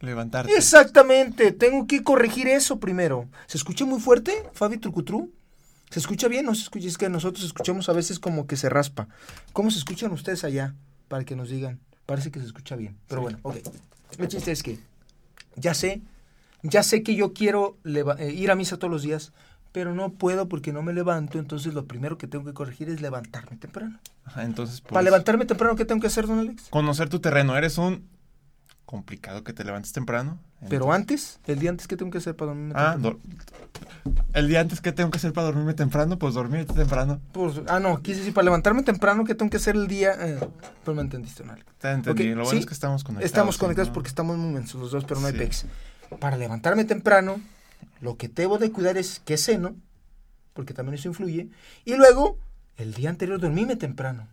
Levantarte. 0.00 0.52
Exactamente, 0.56 1.52
tengo 1.52 1.86
que 1.86 2.02
corregir 2.02 2.48
eso 2.48 2.80
primero. 2.80 3.28
¿Se 3.46 3.58
escucha 3.58 3.84
muy 3.84 4.00
fuerte, 4.00 4.32
Fabi 4.54 4.78
Trucutru? 4.78 5.30
¿Se 5.88 6.00
escucha 6.00 6.26
bien? 6.26 6.46
No 6.46 6.56
se 6.56 6.62
escucha, 6.62 6.88
es 6.88 6.98
que 6.98 7.08
nosotros 7.08 7.44
escuchamos 7.44 7.88
a 7.88 7.92
veces 7.92 8.18
como 8.18 8.48
que 8.48 8.56
se 8.56 8.68
raspa. 8.68 9.06
¿Cómo 9.52 9.70
se 9.70 9.78
escuchan 9.78 10.10
ustedes 10.10 10.42
allá? 10.42 10.74
Para 11.06 11.22
que 11.22 11.36
nos 11.36 11.48
digan. 11.48 11.78
Parece 12.06 12.32
que 12.32 12.40
se 12.40 12.46
escucha 12.46 12.74
bien. 12.74 12.96
Pero 13.06 13.20
bueno, 13.20 13.38
ok. 13.42 13.58
El 14.18 14.26
chiste 14.26 14.50
es 14.50 14.64
que 14.64 14.80
ya 15.54 15.74
sé, 15.74 16.02
ya 16.64 16.82
sé 16.82 17.04
que 17.04 17.14
yo 17.14 17.32
quiero 17.32 17.78
eh, 17.84 18.32
ir 18.34 18.50
a 18.50 18.56
misa 18.56 18.78
todos 18.78 18.90
los 18.90 19.02
días, 19.04 19.32
pero 19.74 19.92
no 19.92 20.10
puedo 20.12 20.48
porque 20.48 20.72
no 20.72 20.82
me 20.82 20.92
levanto. 20.92 21.40
Entonces 21.40 21.74
lo 21.74 21.84
primero 21.86 22.16
que 22.16 22.28
tengo 22.28 22.44
que 22.44 22.52
corregir 22.54 22.88
es 22.88 23.00
levantarme 23.00 23.56
temprano. 23.56 23.98
Ajá, 24.24 24.44
entonces, 24.44 24.80
pues, 24.80 24.92
Para 24.92 25.02
levantarme 25.02 25.46
temprano, 25.46 25.74
¿qué 25.74 25.84
tengo 25.84 26.00
que 26.00 26.06
hacer, 26.06 26.28
don 26.28 26.38
Alex? 26.38 26.68
conocer 26.70 27.08
tu 27.08 27.18
terreno. 27.18 27.56
Eres 27.56 27.76
un 27.76 28.06
complicado 28.86 29.42
que 29.42 29.52
te 29.52 29.64
levantes 29.64 29.92
temprano. 29.92 30.38
Pero 30.68 30.92
antes, 30.92 31.40
el 31.46 31.58
día 31.58 31.70
antes, 31.70 31.88
¿qué 31.88 31.96
tengo 31.96 32.12
que 32.12 32.18
hacer 32.18 32.36
para 32.36 32.50
dormirme 32.52 32.72
Ah, 32.76 32.92
temprano? 32.92 33.18
el 34.32 34.48
día 34.48 34.60
antes 34.60 34.80
que 34.80 34.92
tengo 34.92 35.10
que 35.10 35.18
hacer 35.18 35.32
para 35.32 35.46
dormirme 35.48 35.74
temprano, 35.74 36.18
pues 36.20 36.34
dormirte 36.34 36.72
temprano. 36.72 37.20
Pues, 37.32 37.60
ah, 37.66 37.80
no, 37.80 38.00
quise 38.00 38.20
decir, 38.20 38.32
para 38.32 38.44
levantarme 38.44 38.84
temprano, 38.84 39.24
¿qué 39.24 39.34
tengo 39.34 39.50
que 39.50 39.56
hacer 39.56 39.74
el 39.74 39.88
día? 39.88 40.12
Eh, 40.20 40.38
pero 40.84 40.94
me 40.94 41.02
entendiste, 41.02 41.42
don 41.42 41.50
Alex. 41.52 41.66
Te 41.78 41.90
entendí. 41.90 42.22
Ok, 42.22 42.28
Lo 42.28 42.34
bueno 42.44 42.50
sí, 42.52 42.58
es 42.58 42.66
que 42.66 42.74
estamos 42.74 43.02
conectados. 43.02 43.26
Estamos 43.26 43.58
conectados 43.58 43.88
¿no? 43.88 43.94
porque 43.94 44.08
estamos 44.08 44.36
muy 44.38 44.52
mensos 44.54 44.80
los 44.80 44.92
dos, 44.92 45.04
pero 45.04 45.20
no 45.20 45.26
hay 45.26 45.32
Sí. 45.32 45.38
pex. 45.40 45.66
Para 46.20 46.36
levantarme 46.36 46.84
temprano, 46.84 47.40
lo 48.00 48.16
que 48.16 48.28
debo 48.28 48.58
de 48.58 48.70
cuidar 48.72 48.96
es 48.96 49.20
que 49.24 49.36
ceno, 49.36 49.74
porque 50.52 50.74
también 50.74 50.94
eso 50.94 51.08
influye. 51.08 51.48
Y 51.84 51.94
luego, 51.96 52.38
el 52.76 52.94
día 52.94 53.10
anterior 53.10 53.40
dormirme 53.40 53.76
temprano. 53.76 54.28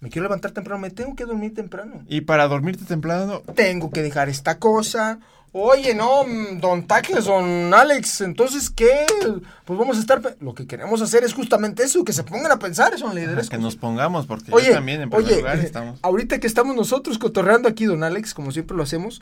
Me 0.00 0.10
quiero 0.10 0.24
levantar 0.24 0.50
temprano, 0.50 0.80
me 0.80 0.90
tengo 0.90 1.14
que 1.14 1.24
dormir 1.24 1.54
temprano. 1.54 2.02
Y 2.08 2.22
para 2.22 2.48
dormirte 2.48 2.84
temprano, 2.84 3.42
Tengo 3.54 3.90
que 3.90 4.02
dejar 4.02 4.28
esta 4.28 4.58
cosa. 4.58 5.20
Oye, 5.54 5.94
no, 5.94 6.24
don 6.60 6.86
Tacles, 6.86 7.26
don 7.26 7.72
Alex, 7.74 8.22
entonces, 8.22 8.70
¿qué? 8.70 9.04
Pues 9.66 9.78
vamos 9.78 9.98
a 9.98 10.00
estar... 10.00 10.36
Lo 10.40 10.54
que 10.54 10.66
queremos 10.66 11.02
hacer 11.02 11.24
es 11.24 11.34
justamente 11.34 11.82
eso, 11.82 12.04
que 12.04 12.14
se 12.14 12.24
pongan 12.24 12.50
a 12.50 12.58
pensar, 12.58 12.98
son 12.98 13.14
líderes. 13.14 13.50
que 13.50 13.58
nos 13.58 13.76
pongamos, 13.76 14.26
porque 14.26 14.50
Oye, 14.50 14.68
yo 14.68 14.72
también 14.72 15.02
en 15.02 15.10
primer 15.10 15.26
oye, 15.26 15.36
lugar 15.36 15.58
estamos. 15.64 16.00
ahorita 16.02 16.40
que 16.40 16.46
estamos 16.46 16.74
nosotros 16.74 17.18
cotorreando 17.18 17.68
aquí, 17.68 17.84
don 17.84 18.02
Alex, 18.02 18.32
como 18.32 18.50
siempre 18.50 18.74
lo 18.76 18.82
hacemos, 18.82 19.20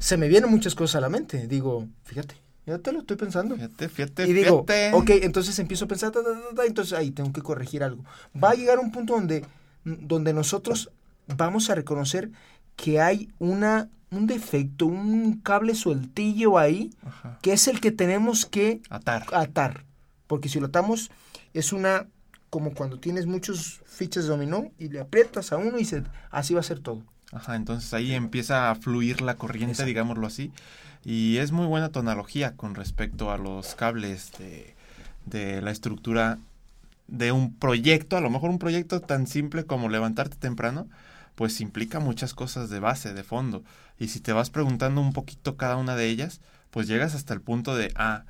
se 0.00 0.18
me 0.18 0.28
vienen 0.28 0.50
muchas 0.50 0.74
cosas 0.74 0.96
a 0.96 1.00
la 1.00 1.08
mente. 1.08 1.46
Digo, 1.48 1.88
fíjate, 2.04 2.34
ya 2.66 2.78
te 2.78 2.92
lo 2.92 3.00
estoy 3.00 3.16
pensando. 3.16 3.54
Fíjate, 3.56 3.88
fíjate, 3.88 4.28
Y 4.28 4.32
digo, 4.32 4.64
fíjate. 4.66 4.90
ok, 4.94 5.10
entonces 5.24 5.58
empiezo 5.58 5.84
a 5.86 5.88
pensar, 5.88 6.10
ta, 6.12 6.22
ta, 6.22 6.30
ta, 6.32 6.54
ta, 6.54 6.64
entonces 6.66 6.96
ahí 6.98 7.10
tengo 7.10 7.32
que 7.32 7.42
corregir 7.42 7.82
algo. 7.82 8.04
Va 8.42 8.50
a 8.50 8.54
llegar 8.54 8.78
un 8.78 8.92
punto 8.92 9.14
donde, 9.14 9.44
donde 9.84 10.32
nosotros 10.32 10.90
vamos 11.36 11.70
a 11.70 11.74
reconocer 11.74 12.30
que 12.76 13.00
hay 13.00 13.28
una, 13.38 13.88
un 14.10 14.26
defecto, 14.26 14.86
un 14.86 15.40
cable 15.40 15.74
sueltillo 15.74 16.58
ahí, 16.58 16.90
Ajá. 17.04 17.38
que 17.42 17.52
es 17.52 17.68
el 17.68 17.80
que 17.80 17.90
tenemos 17.92 18.46
que 18.46 18.80
Atar. 18.90 19.26
atar. 19.32 19.84
Porque 20.26 20.48
si 20.48 20.60
lo 20.60 20.66
atamos, 20.66 21.10
es 21.54 21.72
una, 21.72 22.06
como 22.50 22.72
cuando 22.74 22.98
tienes 23.00 23.26
muchos 23.26 23.80
fichas 23.86 24.24
de 24.24 24.30
dominó 24.30 24.70
y 24.78 24.88
le 24.88 25.00
aprietas 25.00 25.52
a 25.52 25.56
uno 25.56 25.78
y 25.78 25.84
se, 25.84 26.04
así 26.30 26.54
va 26.54 26.60
a 26.60 26.64
ser 26.64 26.80
todo. 26.80 27.02
Ajá, 27.32 27.54
entonces 27.54 27.92
ahí 27.94 28.12
empieza 28.12 28.70
a 28.70 28.74
fluir 28.74 29.20
la 29.20 29.36
corriente, 29.36 29.72
Exacto. 29.72 29.86
digámoslo 29.88 30.26
así. 30.26 30.52
Y 31.04 31.38
es 31.38 31.52
muy 31.52 31.66
buena 31.66 31.88
tu 31.90 31.98
analogía 32.00 32.56
con 32.56 32.74
respecto 32.74 33.30
a 33.30 33.38
los 33.38 33.74
cables 33.74 34.32
de, 34.38 34.74
de 35.26 35.62
la 35.62 35.70
estructura 35.70 36.38
de 37.08 37.32
un 37.32 37.54
proyecto, 37.54 38.16
a 38.16 38.20
lo 38.20 38.30
mejor 38.30 38.50
un 38.50 38.58
proyecto 38.58 39.00
tan 39.00 39.26
simple 39.26 39.64
como 39.64 39.88
levantarte 39.88 40.36
temprano, 40.36 40.86
pues 41.34 41.60
implica 41.60 42.00
muchas 42.00 42.34
cosas 42.34 42.70
de 42.70 42.80
base, 42.80 43.14
de 43.14 43.24
fondo. 43.24 43.64
Y 43.98 44.08
si 44.08 44.20
te 44.20 44.32
vas 44.32 44.50
preguntando 44.50 45.00
un 45.00 45.12
poquito 45.12 45.56
cada 45.56 45.76
una 45.76 45.96
de 45.96 46.06
ellas, 46.06 46.40
pues 46.70 46.86
llegas 46.86 47.14
hasta 47.14 47.34
el 47.34 47.40
punto 47.40 47.74
de, 47.74 47.92
ah, 47.96 48.24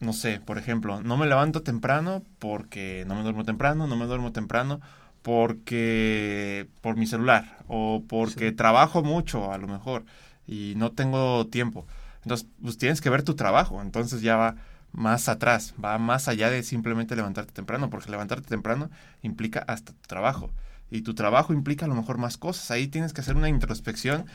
no 0.00 0.12
sé, 0.12 0.40
por 0.40 0.58
ejemplo, 0.58 1.02
no 1.02 1.16
me 1.16 1.26
levanto 1.26 1.62
temprano 1.62 2.22
porque 2.38 3.04
no 3.08 3.16
me 3.16 3.22
duermo 3.22 3.44
temprano, 3.44 3.86
no 3.86 3.96
me 3.96 4.06
duermo 4.06 4.32
temprano 4.32 4.80
porque 5.22 6.68
por 6.80 6.96
mi 6.96 7.06
celular 7.06 7.58
o 7.68 8.02
porque 8.08 8.50
Sí. 8.50 8.56
trabajo 8.56 9.02
mucho 9.02 9.52
a 9.52 9.58
lo 9.58 9.66
mejor 9.66 10.04
y 10.48 10.74
no 10.76 10.90
tengo 10.90 11.46
tiempo. 11.46 11.86
Entonces, 12.24 12.48
pues 12.60 12.78
tienes 12.78 13.00
que 13.00 13.10
ver 13.10 13.22
tu 13.22 13.36
trabajo, 13.36 13.80
entonces 13.80 14.22
ya 14.22 14.36
va 14.36 14.56
más 14.92 15.28
atrás, 15.28 15.74
va 15.82 15.98
más 15.98 16.26
allá 16.26 16.50
de 16.50 16.62
simplemente 16.62 17.14
levantarte 17.14 17.52
temprano, 17.52 17.90
porque 17.90 18.10
levantarte 18.10 18.48
temprano 18.48 18.90
implica 19.22 19.60
hasta 19.68 19.92
tu 19.92 20.08
trabajo 20.08 20.50
y 20.90 21.02
tu 21.02 21.14
trabajo 21.14 21.52
implica 21.52 21.84
a 21.84 21.88
lo 21.88 21.94
mejor 21.94 22.18
más 22.18 22.38
cosas. 22.38 22.70
Ahí 22.70 22.88
tienes 22.88 23.12
que 23.12 23.20
hacer 23.20 23.36
una 23.36 23.48
introspección 23.48 24.26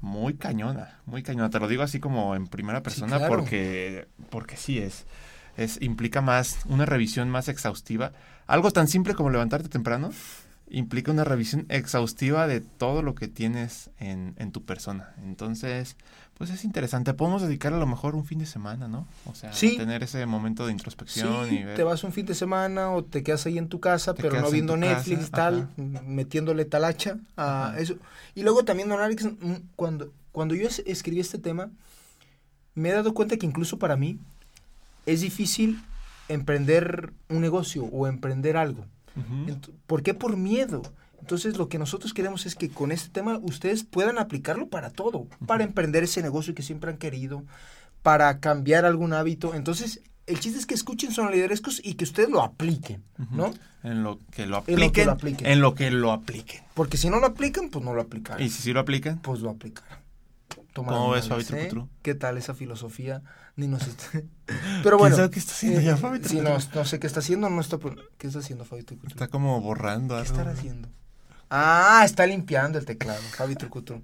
muy 0.00 0.34
cañona, 0.34 0.98
muy 1.06 1.22
cañona. 1.22 1.50
Te 1.50 1.60
lo 1.60 1.68
digo 1.68 1.82
así 1.82 2.00
como 2.00 2.34
en 2.34 2.46
primera 2.46 2.82
persona 2.82 3.18
claro. 3.18 3.36
porque 3.36 4.08
porque 4.30 4.56
sí 4.56 4.78
es 4.78 5.06
es 5.56 5.82
implica 5.82 6.20
más 6.20 6.60
una 6.66 6.86
revisión 6.86 7.28
más 7.30 7.48
exhaustiva. 7.48 8.12
Algo 8.46 8.70
tan 8.70 8.88
simple 8.88 9.14
como 9.14 9.30
levantarte 9.30 9.68
temprano 9.68 10.10
implica 10.70 11.10
una 11.12 11.24
revisión 11.24 11.64
exhaustiva 11.68 12.46
de 12.46 12.60
todo 12.60 13.02
lo 13.02 13.14
que 13.14 13.28
tienes 13.28 13.90
en, 13.98 14.34
en 14.38 14.52
tu 14.52 14.64
persona. 14.64 15.14
Entonces, 15.24 15.96
pues 16.34 16.50
es 16.50 16.64
interesante. 16.64 17.14
Podemos 17.14 17.42
dedicar 17.42 17.72
a 17.72 17.78
lo 17.78 17.86
mejor 17.86 18.14
un 18.14 18.24
fin 18.24 18.38
de 18.38 18.46
semana, 18.46 18.86
¿no? 18.86 19.06
O 19.26 19.34
sea, 19.34 19.52
Sí. 19.52 19.76
tener 19.76 20.02
ese 20.02 20.24
momento 20.26 20.66
de 20.66 20.72
introspección 20.72 21.48
Sí, 21.48 21.56
y 21.58 21.64
ver. 21.64 21.76
te 21.76 21.82
vas 21.84 22.04
un 22.04 22.12
fin 22.12 22.26
de 22.26 22.34
semana 22.34 22.90
o 22.90 23.02
te 23.04 23.22
quedas 23.22 23.46
ahí 23.46 23.58
en 23.58 23.68
tu 23.68 23.80
casa, 23.80 24.14
Te 24.14 24.22
pero 24.22 24.40
no 24.40 24.46
en 24.46 24.52
viendo 24.52 24.76
Netflix 24.76 25.20
casa, 25.20 25.26
y 25.26 25.30
tal, 25.30 25.68
ajá. 25.96 26.02
metiéndole 26.06 26.64
talacha 26.64 27.18
a 27.36 27.68
Ajá. 27.70 27.78
eso. 27.80 27.94
Y 28.34 28.42
luego 28.42 28.64
también, 28.64 28.88
don 28.88 29.00
Alex, 29.00 29.24
mm, 29.24 29.52
cuando, 29.74 30.12
cuando 30.32 30.54
yo 30.54 30.68
es- 30.68 30.82
escribí 30.86 31.20
este 31.20 31.38
tema, 31.38 31.70
me 32.74 32.90
he 32.90 32.92
dado 32.92 33.14
cuenta 33.14 33.36
que 33.36 33.46
incluso 33.46 33.78
para 33.78 33.96
mí 33.96 34.18
es 35.06 35.22
difícil 35.22 35.80
emprender 36.28 37.12
un 37.30 37.40
negocio 37.40 37.84
o 37.84 38.06
emprender 38.06 38.56
algo. 38.56 38.84
Ent- 39.46 39.70
¿Por 39.86 40.02
qué? 40.02 40.14
Por 40.14 40.36
miedo. 40.36 40.82
Entonces, 41.20 41.56
lo 41.58 41.68
que 41.68 41.78
nosotros 41.78 42.14
queremos 42.14 42.46
es 42.46 42.54
que 42.54 42.68
con 42.70 42.92
este 42.92 43.08
tema 43.10 43.38
ustedes 43.42 43.84
puedan 43.84 44.18
aplicarlo 44.18 44.68
para 44.68 44.90
todo, 44.90 45.26
para 45.46 45.64
emprender 45.64 46.04
ese 46.04 46.22
negocio 46.22 46.54
que 46.54 46.62
siempre 46.62 46.90
han 46.90 46.96
querido, 46.98 47.44
para 48.02 48.38
cambiar 48.38 48.84
algún 48.84 49.12
hábito. 49.12 49.54
Entonces, 49.54 50.00
el 50.26 50.38
chiste 50.40 50.58
es 50.58 50.66
que 50.66 50.74
escuchen 50.74 51.10
son 51.10 51.30
liderescos 51.32 51.80
y 51.82 51.94
que 51.94 52.04
ustedes 52.04 52.28
lo 52.30 52.42
apliquen, 52.42 53.02
¿no? 53.30 53.50
En 53.82 54.02
lo 54.02 54.18
que 54.30 54.46
lo 54.46 54.62
En 54.66 54.78
lo 54.78 54.86
apliquen. 54.86 54.92
que 54.92 55.04
lo 55.04 55.12
apliquen. 55.12 55.46
En 55.46 55.60
lo 55.60 55.74
que 55.74 55.90
lo 55.90 56.12
apliquen. 56.12 56.62
Porque 56.74 56.96
si 56.96 57.10
no 57.10 57.18
lo 57.18 57.26
aplican, 57.26 57.68
pues 57.70 57.84
no 57.84 57.94
lo 57.94 58.02
aplicarán. 58.02 58.42
Y 58.42 58.48
si 58.50 58.62
sí 58.62 58.72
lo 58.72 58.80
aplican, 58.80 59.18
Pues 59.20 59.40
lo 59.40 59.50
aplicarán. 59.50 59.98
¿Cómo 60.74 61.10
ves, 61.10 61.28
¿eh? 61.50 61.70
¿Qué 62.02 62.14
tal 62.14 62.38
esa 62.38 62.54
filosofía? 62.54 63.22
Ni 63.58 63.66
nos 63.66 63.86
está- 63.86 64.22
Pero 64.84 64.96
bueno. 64.98 65.16
sabe 65.16 65.30
qué 65.30 65.38
está 65.40 65.52
haciendo 65.52 65.80
ya, 65.80 65.96
Fabi 65.96 66.20
Sí, 66.24 66.40
no, 66.40 66.56
no 66.74 66.84
sé 66.84 66.98
qué 67.00 67.06
está 67.08 67.18
haciendo, 67.20 67.50
no 67.50 67.60
está... 67.60 67.76
¿Qué 68.16 68.28
está 68.28 68.38
haciendo 68.38 68.64
Fabi 68.64 68.84
Trucutru? 68.84 69.10
está 69.10 69.28
como 69.28 69.60
borrando 69.60 70.14
¿Qué 70.14 70.20
algo. 70.20 70.32
estará 70.32 70.52
haciendo? 70.52 70.88
Ah, 71.50 72.02
está 72.04 72.24
limpiando 72.26 72.78
el 72.78 72.84
teclado, 72.84 73.20
Fabi 73.20 73.56
Trucutru. 73.56 74.00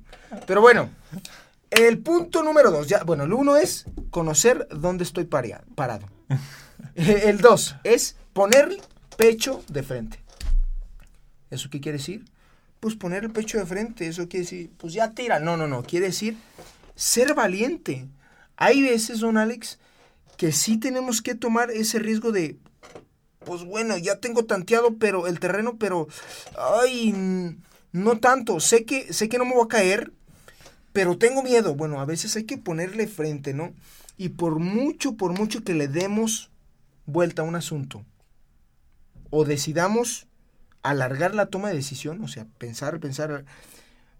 Pero 0.47 0.61
bueno, 0.61 0.91
el 1.71 1.99
punto 2.01 2.43
número 2.43 2.71
dos, 2.73 2.89
ya, 2.89 3.05
bueno, 3.05 3.23
el 3.25 3.33
uno 3.33 3.57
es 3.57 3.85
conocer 4.11 4.67
dónde 4.71 5.05
estoy 5.05 5.25
parado. 5.25 6.07
El 6.97 7.39
dos 7.39 7.77
es 7.85 8.17
poner 8.33 8.77
pecho 9.17 9.63
de 9.69 9.83
frente. 9.85 10.21
¿Eso 11.51 11.71
qué 11.71 11.81
quiere 11.81 11.99
decir? 11.99 12.25
Pues 12.81 12.95
poner 12.97 13.25
el 13.25 13.31
pecho 13.33 13.59
de 13.59 13.67
frente, 13.67 14.07
eso 14.09 14.29
quiere 14.29 14.45
decir, 14.45 14.71
pues 14.77 14.93
ya 14.93 15.13
tira. 15.13 15.39
No, 15.41 15.57
no, 15.57 15.67
no, 15.69 15.83
quiere 15.83 16.07
decir 16.07 16.37
ser 16.95 17.35
valiente. 17.35 18.09
Hay 18.57 18.83
veces, 18.83 19.21
don 19.21 19.37
Alex, 19.37 19.79
que 20.37 20.53
sí 20.53 20.79
tenemos 20.79 21.23
que 21.23 21.35
tomar 21.35 21.71
ese 21.71 21.99
riesgo 21.99 22.33
de, 22.33 22.59
pues 23.45 23.65
bueno, 23.65 23.97
ya 23.99 24.21
tengo 24.21 24.45
tanteado 24.45 24.97
pero 24.99 25.27
el 25.27 25.41
terreno, 25.41 25.77
pero 25.79 26.09
ay, 26.57 27.15
no 27.93 28.19
tanto. 28.19 28.61
Sé 28.61 28.85
que 28.85 29.13
sé 29.13 29.29
que 29.29 29.39
no 29.39 29.45
me 29.45 29.55
voy 29.55 29.65
a 29.65 29.69
caer, 29.69 30.13
pero 30.93 31.19
tengo 31.19 31.43
miedo. 31.43 31.75
Bueno, 31.75 32.01
a 32.01 32.05
veces 32.05 32.37
hay 32.37 32.45
que 32.45 32.59
ponerle 32.59 33.07
frente, 33.07 33.55
¿no? 33.55 33.75
Y 34.17 34.31
por 34.31 34.59
mucho, 34.59 35.17
por 35.17 35.33
mucho 35.33 35.65
que 35.65 35.75
le 35.75 35.89
demos 35.89 36.51
vuelta 37.07 37.43
a 37.43 37.45
un 37.45 37.57
asunto 37.57 38.05
o 39.31 39.45
decidamos 39.45 40.29
alargar 40.85 41.35
la 41.35 41.47
toma 41.47 41.69
de 41.69 41.75
decisión, 41.75 42.23
o 42.23 42.29
sea, 42.29 42.47
pensar, 42.59 43.01
pensar, 43.01 43.45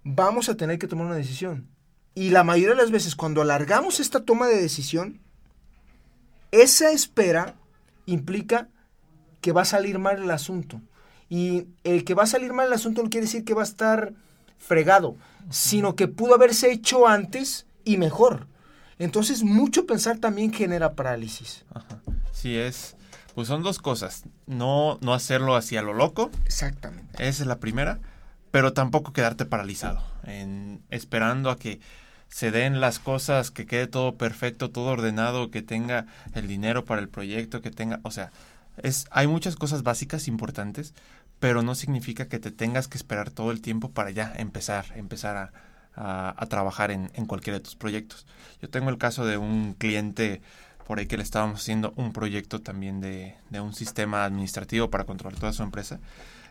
vamos 0.03 0.49
a 0.49 0.57
tener 0.57 0.79
que 0.79 0.89
tomar 0.89 1.07
una 1.07 1.15
decisión. 1.15 1.69
Y 2.15 2.31
la 2.31 2.45
mayoría 2.45 2.77
de 2.77 2.83
las 2.83 2.91
veces 2.91 3.17
cuando 3.17 3.43
alargamos 3.43 4.01
esta 4.01 4.25
toma 4.25 4.47
de 4.47 4.61
decisión, 4.61 5.21
esa 6.53 6.91
espera 6.93 7.57
implica 8.07 8.69
que 9.41 9.53
va 9.53 9.63
a 9.63 9.67
salir 9.67 9.99
mal 9.99 10.23
el 10.23 10.31
asunto. 10.31 10.81
Y 11.29 11.67
el 11.83 12.05
que 12.05 12.15
va 12.15 12.25
a 12.25 12.27
salir 12.27 12.53
mal 12.53 12.69
el 12.69 12.73
asunto 12.73 13.03
no 13.03 13.11
quiere 13.11 13.27
decir 13.27 13.45
que 13.45 13.55
va 13.55 13.63
a 13.63 13.67
estar 13.67 14.15
fregado, 14.59 15.17
sino 15.51 15.97
que 15.97 16.09
pudo 16.09 16.35
haberse 16.35 16.71
hecho 16.71 17.09
antes 17.09 17.67
y 17.85 17.97
mejor. 17.97 18.47
Entonces, 18.99 19.43
mucho 19.43 19.87
pensar 19.87 20.19
también 20.19 20.53
genera 20.53 20.95
parálisis. 20.95 21.65
Ajá. 21.75 22.01
Sí, 22.33 22.57
es. 22.57 22.97
Pues 23.35 23.49
son 23.49 23.63
dos 23.63 23.79
cosas. 23.79 24.25
No, 24.47 24.99
no 25.01 25.13
hacerlo 25.13 25.57
hacia 25.57 25.83
lo 25.83 25.93
loco. 25.93 26.31
Exactamente. 26.45 27.15
Esa 27.27 27.43
es 27.43 27.47
la 27.49 27.59
primera. 27.59 27.99
Pero 28.51 28.73
tampoco 28.73 29.13
quedarte 29.13 29.45
paralizado. 29.45 30.03
En, 30.23 30.83
esperando 30.91 31.51
a 31.51 31.57
que 31.57 31.81
se 32.35 32.51
den 32.51 32.81
las 32.81 32.99
cosas, 32.99 33.53
que 33.53 33.65
quede 33.65 33.87
todo 33.87 34.17
perfecto, 34.17 34.69
todo 34.73 34.87
ordenado, 34.87 35.53
que 35.53 35.63
tenga 35.63 36.07
el 36.35 36.49
dinero 36.49 36.85
para 36.85 37.01
el 37.01 37.09
proyecto, 37.09 37.63
que 37.63 37.71
tenga. 37.71 38.01
O 38.03 38.11
sea, 38.11 38.33
es, 38.83 39.07
hay 39.13 39.29
muchas 39.29 39.55
cosas 39.55 39.85
básicas 39.85 40.27
importantes, 40.27 40.95
pero 41.39 41.63
no 41.63 41.77
significa 41.77 42.27
que 42.27 42.41
te 42.41 42.51
tengas 42.51 42.89
que 42.89 42.97
esperar 42.99 43.31
todo 43.31 43.53
el 43.53 43.61
tiempo 43.61 43.93
para 43.93 44.11
ya 44.11 44.33
empezar, 44.37 44.87
empezar 44.97 45.37
a, 45.37 46.35
a- 46.37 46.47
trabajar 46.47 46.91
en, 46.91 47.09
en 47.15 47.27
cualquiera 47.27 47.61
de 47.61 47.65
tus 47.65 47.77
proyectos. 47.77 48.27
Yo 48.61 48.69
tengo 48.69 48.91
el 48.91 48.99
caso 48.99 49.25
de 49.25 49.37
un 49.37 49.75
cliente 49.75 50.43
por 50.89 50.99
ahí 50.99 51.07
que 51.07 51.17
le 51.17 51.23
estábamos 51.23 51.61
haciendo 51.61 51.93
un 51.95 52.13
proyecto 52.13 52.61
también 52.61 53.01
de, 53.01 53.37
de 53.51 53.61
un 53.61 53.75
sistema 53.75 54.25
administrativo 54.25 54.91
para 54.91 55.05
controlar 55.05 55.39
toda 55.39 55.53
su 55.53 55.63
empresa. 55.63 56.01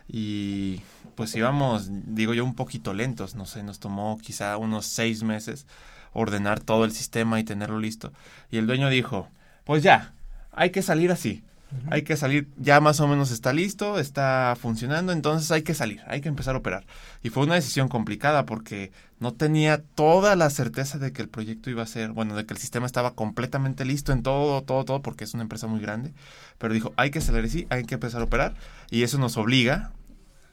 Y 0.08 0.80
pues 1.14 1.34
íbamos, 1.34 1.88
digo 1.90 2.34
yo, 2.34 2.44
un 2.44 2.54
poquito 2.54 2.92
lentos, 2.92 3.34
no 3.34 3.46
sé, 3.46 3.62
nos 3.62 3.78
tomó 3.78 4.18
quizá 4.18 4.56
unos 4.56 4.86
seis 4.86 5.22
meses 5.22 5.66
ordenar 6.12 6.60
todo 6.60 6.84
el 6.84 6.92
sistema 6.92 7.40
y 7.40 7.44
tenerlo 7.44 7.78
listo. 7.78 8.12
Y 8.50 8.58
el 8.58 8.66
dueño 8.66 8.88
dijo, 8.88 9.28
pues 9.64 9.82
ya, 9.82 10.14
hay 10.52 10.70
que 10.70 10.82
salir 10.82 11.10
así. 11.10 11.42
Hay 11.90 12.02
que 12.02 12.16
salir, 12.16 12.48
ya 12.56 12.80
más 12.80 13.00
o 13.00 13.08
menos 13.08 13.30
está 13.30 13.52
listo, 13.52 13.98
está 13.98 14.56
funcionando, 14.60 15.12
entonces 15.12 15.50
hay 15.50 15.62
que 15.62 15.74
salir, 15.74 16.00
hay 16.06 16.20
que 16.20 16.28
empezar 16.28 16.54
a 16.54 16.58
operar. 16.58 16.84
Y 17.22 17.30
fue 17.30 17.44
una 17.44 17.54
decisión 17.54 17.88
complicada 17.88 18.46
porque 18.46 18.92
no 19.18 19.32
tenía 19.32 19.82
toda 19.82 20.36
la 20.36 20.50
certeza 20.50 20.98
de 20.98 21.12
que 21.12 21.22
el 21.22 21.28
proyecto 21.28 21.70
iba 21.70 21.82
a 21.82 21.86
ser, 21.86 22.12
bueno, 22.12 22.36
de 22.36 22.46
que 22.46 22.54
el 22.54 22.60
sistema 22.60 22.86
estaba 22.86 23.14
completamente 23.14 23.84
listo 23.84 24.12
en 24.12 24.22
todo, 24.22 24.62
todo, 24.62 24.84
todo, 24.84 25.02
porque 25.02 25.24
es 25.24 25.34
una 25.34 25.42
empresa 25.42 25.66
muy 25.66 25.80
grande. 25.80 26.12
Pero 26.58 26.74
dijo, 26.74 26.92
hay 26.96 27.10
que 27.10 27.20
salir 27.20 27.44
así, 27.44 27.66
hay 27.70 27.84
que 27.84 27.94
empezar 27.94 28.20
a 28.20 28.24
operar. 28.24 28.54
Y 28.90 29.02
eso 29.02 29.18
nos 29.18 29.36
obliga 29.36 29.92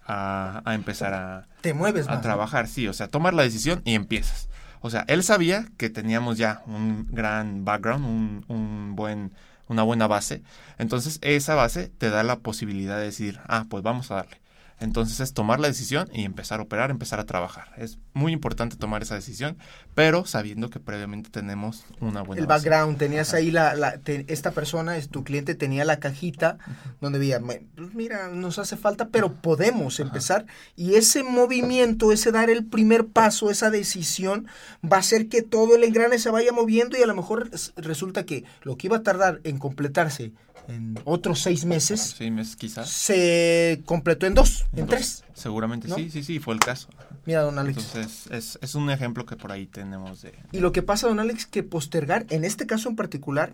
a, 0.05 0.61
a 0.65 0.73
empezar 0.73 1.13
a, 1.13 1.47
Te 1.61 1.73
mueves 1.73 2.07
a 2.07 2.11
más. 2.11 2.17
¿no? 2.17 2.21
trabajar, 2.23 2.67
sí, 2.67 2.87
o 2.87 2.93
sea, 2.93 3.07
tomar 3.07 3.33
la 3.33 3.43
decisión 3.43 3.81
y 3.85 3.95
empiezas. 3.95 4.49
O 4.81 4.89
sea, 4.89 5.05
él 5.07 5.23
sabía 5.23 5.67
que 5.77 5.89
teníamos 5.89 6.37
ya 6.37 6.63
un 6.65 7.07
gran 7.11 7.65
background, 7.65 8.05
un, 8.05 8.45
un 8.47 8.95
buen, 8.95 9.31
una 9.71 9.83
buena 9.83 10.07
base. 10.07 10.43
Entonces, 10.77 11.19
esa 11.21 11.55
base 11.55 11.89
te 11.89 12.09
da 12.09 12.23
la 12.23 12.39
posibilidad 12.39 12.97
de 12.97 13.05
decir, 13.05 13.39
ah, 13.47 13.65
pues 13.69 13.83
vamos 13.83 14.11
a 14.11 14.15
darle. 14.15 14.41
Entonces 14.81 15.19
es 15.19 15.33
tomar 15.33 15.59
la 15.59 15.67
decisión 15.67 16.09
y 16.11 16.25
empezar 16.25 16.59
a 16.59 16.63
operar, 16.63 16.89
empezar 16.89 17.19
a 17.19 17.27
trabajar. 17.27 17.71
Es 17.77 17.99
muy 18.13 18.33
importante 18.33 18.75
tomar 18.75 19.01
esa 19.03 19.15
decisión, 19.15 19.57
pero 19.95 20.25
sabiendo 20.25 20.69
que 20.69 20.79
previamente 20.81 21.29
tenemos 21.29 21.85
una 22.01 22.21
buena 22.21 22.41
el 22.41 22.47
base. 22.47 22.69
background, 22.69 22.97
tenías 22.97 23.33
ahí 23.33 23.51
la, 23.51 23.73
la- 23.75 23.97
te- 23.99 24.25
esta 24.27 24.51
persona, 24.51 24.97
es 24.97 25.07
tu 25.09 25.23
cliente 25.23 25.55
tenía 25.55 25.85
la 25.85 25.99
cajita 25.99 26.57
donde 26.99 27.19
veía, 27.19 27.39
"Me- 27.39 27.63
pues 27.75 27.93
mira, 27.93 28.27
nos 28.27 28.59
hace 28.59 28.75
falta, 28.75 29.07
pero 29.09 29.33
podemos 29.33 29.99
empezar 30.01 30.45
y 30.75 30.95
ese 30.95 31.23
movimiento, 31.23 32.11
ese 32.11 32.31
dar 32.31 32.49
el 32.49 32.65
primer 32.65 33.07
paso, 33.07 33.49
esa 33.49 33.69
decisión 33.69 34.47
va 34.83 34.97
a 34.97 34.99
hacer 35.01 35.29
que 35.29 35.41
todo 35.41 35.75
el 35.75 35.83
engrane 35.83 36.19
se 36.19 36.29
vaya 36.29 36.51
moviendo 36.51 36.97
y 36.97 37.03
a 37.03 37.07
lo 37.07 37.15
mejor 37.15 37.49
es- 37.53 37.71
resulta 37.77 38.25
que 38.25 38.43
lo 38.63 38.75
que 38.77 38.87
iba 38.87 38.97
a 38.97 39.03
tardar 39.03 39.39
en 39.45 39.57
completarse 39.57 40.33
en 40.67 40.99
otros 41.05 41.39
seis 41.41 41.65
meses 41.65 42.13
Seis 42.17 42.31
meses 42.31 42.55
quizás. 42.55 42.87
se 42.89 43.81
completó 43.85 44.27
en 44.27 44.35
dos, 44.35 44.65
en, 44.73 44.81
dos. 44.85 44.89
tres. 44.89 45.23
Seguramente 45.33 45.87
¿no? 45.87 45.95
sí, 45.95 46.09
sí, 46.11 46.23
sí, 46.23 46.39
fue 46.39 46.53
el 46.53 46.59
caso. 46.59 46.87
Mira, 47.25 47.41
don 47.41 47.57
Alex. 47.57 47.77
Entonces 47.77 48.00
es, 48.01 48.59
es 48.61 48.75
un 48.75 48.89
ejemplo 48.89 49.25
que 49.25 49.35
por 49.35 49.51
ahí 49.51 49.67
tenemos 49.67 50.21
de... 50.21 50.33
Y 50.51 50.59
lo 50.59 50.71
que 50.71 50.81
pasa, 50.81 51.07
don 51.07 51.19
Alex, 51.19 51.45
que 51.45 51.63
postergar, 51.63 52.25
en 52.29 52.43
este 52.43 52.67
caso 52.67 52.89
en 52.89 52.95
particular, 52.95 53.53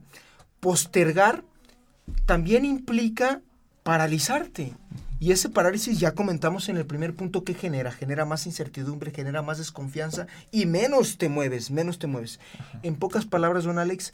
postergar 0.60 1.44
también 2.26 2.66
implica 2.66 3.42
paralizarte. 3.84 4.74
Y 5.20 5.32
ese 5.32 5.50
parálisis 5.50 6.00
ya 6.00 6.14
comentamos 6.14 6.70
en 6.70 6.78
el 6.78 6.86
primer 6.86 7.16
punto 7.16 7.44
que 7.44 7.54
genera. 7.54 7.92
Genera 7.92 8.26
más 8.26 8.46
incertidumbre, 8.46 9.12
genera 9.12 9.42
más 9.42 9.58
desconfianza 9.58 10.28
y 10.52 10.66
menos 10.66 11.18
te 11.18 11.30
mueves, 11.30 11.72
menos 11.72 11.98
te 11.98 12.08
mueves. 12.08 12.40
En 12.84 12.96
pocas 12.96 13.26
palabras, 13.26 13.64
don 13.64 13.80
Alex, 13.80 14.14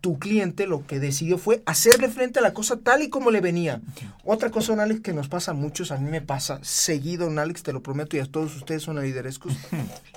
tu 0.00 0.18
cliente 0.18 0.66
lo 0.66 0.86
que 0.86 1.00
decidió 1.00 1.38
fue 1.38 1.62
hacerle 1.66 2.08
frente 2.08 2.38
a 2.38 2.42
la 2.42 2.54
cosa 2.54 2.76
tal 2.78 3.02
y 3.02 3.08
como 3.08 3.30
le 3.30 3.40
venía. 3.40 3.80
Otra 4.24 4.50
cosa, 4.50 4.72
don 4.72 4.80
Alex, 4.80 5.00
que 5.00 5.12
nos 5.12 5.28
pasa 5.28 5.50
a 5.50 5.54
muchos, 5.54 5.90
a 5.90 5.98
mí 5.98 6.10
me 6.10 6.20
pasa 6.20 6.60
seguido, 6.62 7.26
don 7.26 7.38
Alex, 7.38 7.62
te 7.62 7.72
lo 7.72 7.82
prometo, 7.82 8.16
y 8.16 8.20
a 8.20 8.26
todos 8.26 8.54
ustedes 8.54 8.82
son 8.82 9.00
liderescos, 9.02 9.54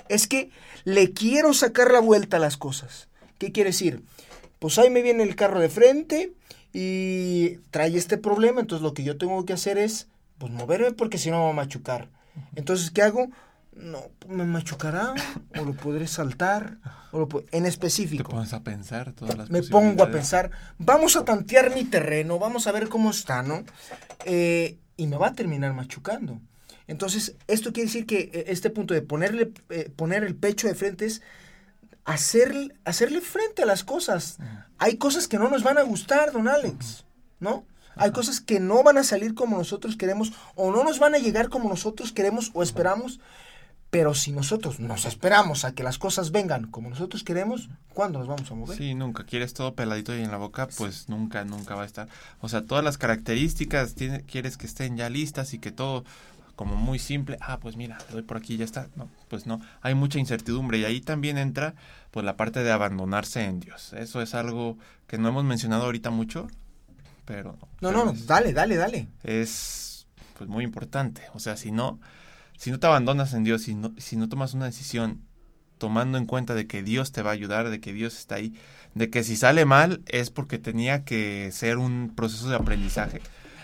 es 0.08 0.26
que 0.26 0.50
le 0.84 1.12
quiero 1.12 1.52
sacar 1.54 1.90
la 1.90 2.00
vuelta 2.00 2.36
a 2.36 2.40
las 2.40 2.56
cosas. 2.56 3.08
¿Qué 3.38 3.50
quiere 3.50 3.70
decir? 3.70 4.02
Pues 4.58 4.78
ahí 4.78 4.90
me 4.90 5.02
viene 5.02 5.24
el 5.24 5.34
carro 5.34 5.58
de 5.58 5.68
frente 5.68 6.32
y 6.72 7.56
trae 7.70 7.96
este 7.96 8.18
problema, 8.18 8.60
entonces 8.60 8.82
lo 8.82 8.94
que 8.94 9.02
yo 9.02 9.18
tengo 9.18 9.44
que 9.44 9.52
hacer 9.52 9.78
es, 9.78 10.06
pues 10.38 10.52
moverme 10.52 10.92
porque 10.92 11.18
si 11.18 11.30
no 11.30 11.38
me 11.38 11.44
va 11.44 11.50
a 11.50 11.54
machucar. 11.54 12.08
Entonces, 12.54 12.90
¿qué 12.90 13.02
hago? 13.02 13.28
No, 13.74 14.10
me 14.28 14.44
machucará, 14.44 15.14
o 15.58 15.64
lo 15.64 15.72
podré 15.72 16.06
saltar, 16.06 16.76
o 17.10 17.20
lo 17.20 17.28
po- 17.28 17.42
en 17.52 17.62
Te 17.62 17.68
específico 17.70 18.30
pones 18.30 18.52
a 18.52 18.62
pensar 18.62 19.12
todas 19.12 19.36
las 19.36 19.50
me 19.50 19.62
pongo 19.62 20.02
a 20.04 20.10
pensar, 20.10 20.50
vamos 20.78 21.16
a 21.16 21.24
tantear 21.24 21.74
mi 21.74 21.84
terreno, 21.84 22.38
vamos 22.38 22.66
a 22.66 22.72
ver 22.72 22.88
cómo 22.90 23.10
está, 23.10 23.42
¿no? 23.42 23.64
Eh, 24.26 24.78
y 24.96 25.06
me 25.06 25.16
va 25.16 25.28
a 25.28 25.32
terminar 25.32 25.72
machucando. 25.72 26.38
Entonces, 26.86 27.34
esto 27.48 27.72
quiere 27.72 27.86
decir 27.86 28.04
que 28.06 28.30
eh, 28.34 28.44
este 28.48 28.68
punto 28.68 28.92
de 28.92 29.00
ponerle, 29.02 29.52
eh, 29.70 29.90
poner 29.96 30.22
el 30.22 30.34
pecho 30.36 30.68
de 30.68 30.74
frente 30.74 31.06
es 31.06 31.22
hacer, 32.04 32.74
hacerle 32.84 33.20
frente 33.20 33.62
a 33.62 33.66
las 33.66 33.84
cosas. 33.84 34.38
Hay 34.78 34.96
cosas 34.98 35.28
que 35.28 35.38
no 35.38 35.48
nos 35.48 35.62
van 35.62 35.78
a 35.78 35.82
gustar, 35.82 36.32
don 36.32 36.46
Alex, 36.48 37.04
¿no? 37.40 37.64
Hay 37.96 38.10
cosas 38.10 38.40
que 38.40 38.58
no 38.60 38.82
van 38.82 38.98
a 38.98 39.04
salir 39.04 39.34
como 39.34 39.56
nosotros 39.56 39.96
queremos 39.96 40.32
o 40.56 40.70
no 40.70 40.82
nos 40.82 40.98
van 40.98 41.14
a 41.14 41.18
llegar 41.18 41.48
como 41.48 41.68
nosotros 41.68 42.12
queremos 42.12 42.50
o 42.54 42.62
esperamos. 42.62 43.20
Pero 43.92 44.14
si 44.14 44.32
nosotros 44.32 44.80
nos 44.80 45.04
esperamos 45.04 45.66
a 45.66 45.74
que 45.74 45.82
las 45.82 45.98
cosas 45.98 46.30
vengan 46.30 46.70
como 46.70 46.88
nosotros 46.88 47.22
queremos, 47.24 47.68
¿cuándo 47.92 48.18
nos 48.20 48.26
vamos 48.26 48.50
a 48.50 48.54
mover? 48.54 48.78
Sí, 48.78 48.94
nunca. 48.94 49.24
Quieres 49.24 49.52
todo 49.52 49.74
peladito 49.74 50.16
y 50.16 50.22
en 50.22 50.30
la 50.30 50.38
boca, 50.38 50.66
pues 50.78 51.10
nunca, 51.10 51.44
nunca 51.44 51.74
va 51.74 51.82
a 51.82 51.84
estar. 51.84 52.08
O 52.40 52.48
sea, 52.48 52.64
todas 52.64 52.82
las 52.82 52.96
características 52.96 53.94
tiene- 53.94 54.22
quieres 54.22 54.56
que 54.56 54.64
estén 54.64 54.96
ya 54.96 55.10
listas 55.10 55.52
y 55.52 55.58
que 55.58 55.72
todo 55.72 56.04
como 56.56 56.74
muy 56.76 56.98
simple, 56.98 57.36
ah, 57.42 57.58
pues 57.60 57.76
mira, 57.76 57.98
le 58.08 58.14
doy 58.14 58.22
por 58.22 58.38
aquí 58.38 58.54
y 58.54 58.56
ya 58.56 58.64
está. 58.64 58.88
No, 58.96 59.10
pues 59.28 59.44
no, 59.46 59.60
hay 59.82 59.94
mucha 59.94 60.18
incertidumbre 60.18 60.78
y 60.78 60.86
ahí 60.86 61.02
también 61.02 61.36
entra 61.36 61.74
pues 62.12 62.24
la 62.24 62.38
parte 62.38 62.62
de 62.64 62.72
abandonarse 62.72 63.44
en 63.44 63.60
Dios. 63.60 63.92
Eso 63.92 64.22
es 64.22 64.34
algo 64.34 64.78
que 65.06 65.18
no 65.18 65.28
hemos 65.28 65.44
mencionado 65.44 65.84
ahorita 65.84 66.08
mucho, 66.08 66.48
pero... 67.26 67.58
No, 67.82 67.90
pero 67.90 68.04
no, 68.06 68.10
es- 68.12 68.26
dale, 68.26 68.54
dale, 68.54 68.76
dale. 68.76 69.08
es 69.22 70.06
pues 70.38 70.48
muy 70.48 70.64
importante. 70.64 71.20
O 71.34 71.38
sea, 71.40 71.58
si 71.58 71.70
no, 71.72 72.00
si 72.62 72.70
no 72.70 72.78
te 72.78 72.86
abandonas 72.86 73.34
en 73.34 73.42
Dios, 73.42 73.62
si 73.62 73.74
no, 73.74 73.92
si 73.98 74.14
no 74.14 74.28
tomas 74.28 74.54
una 74.54 74.66
decisión 74.66 75.20
tomando 75.78 76.16
en 76.16 76.26
cuenta 76.26 76.54
de 76.54 76.68
que 76.68 76.84
Dios 76.84 77.10
te 77.10 77.20
va 77.20 77.30
a 77.30 77.32
ayudar, 77.32 77.70
de 77.70 77.80
que 77.80 77.92
Dios 77.92 78.16
está 78.16 78.36
ahí, 78.36 78.54
de 78.94 79.10
que 79.10 79.24
si 79.24 79.34
sale 79.34 79.64
mal 79.64 80.00
es 80.06 80.30
porque 80.30 80.60
tenía 80.60 81.04
que 81.04 81.50
ser 81.50 81.76
un 81.76 82.12
proceso 82.14 82.48
de 82.48 82.54
aprendizaje. 82.54 83.20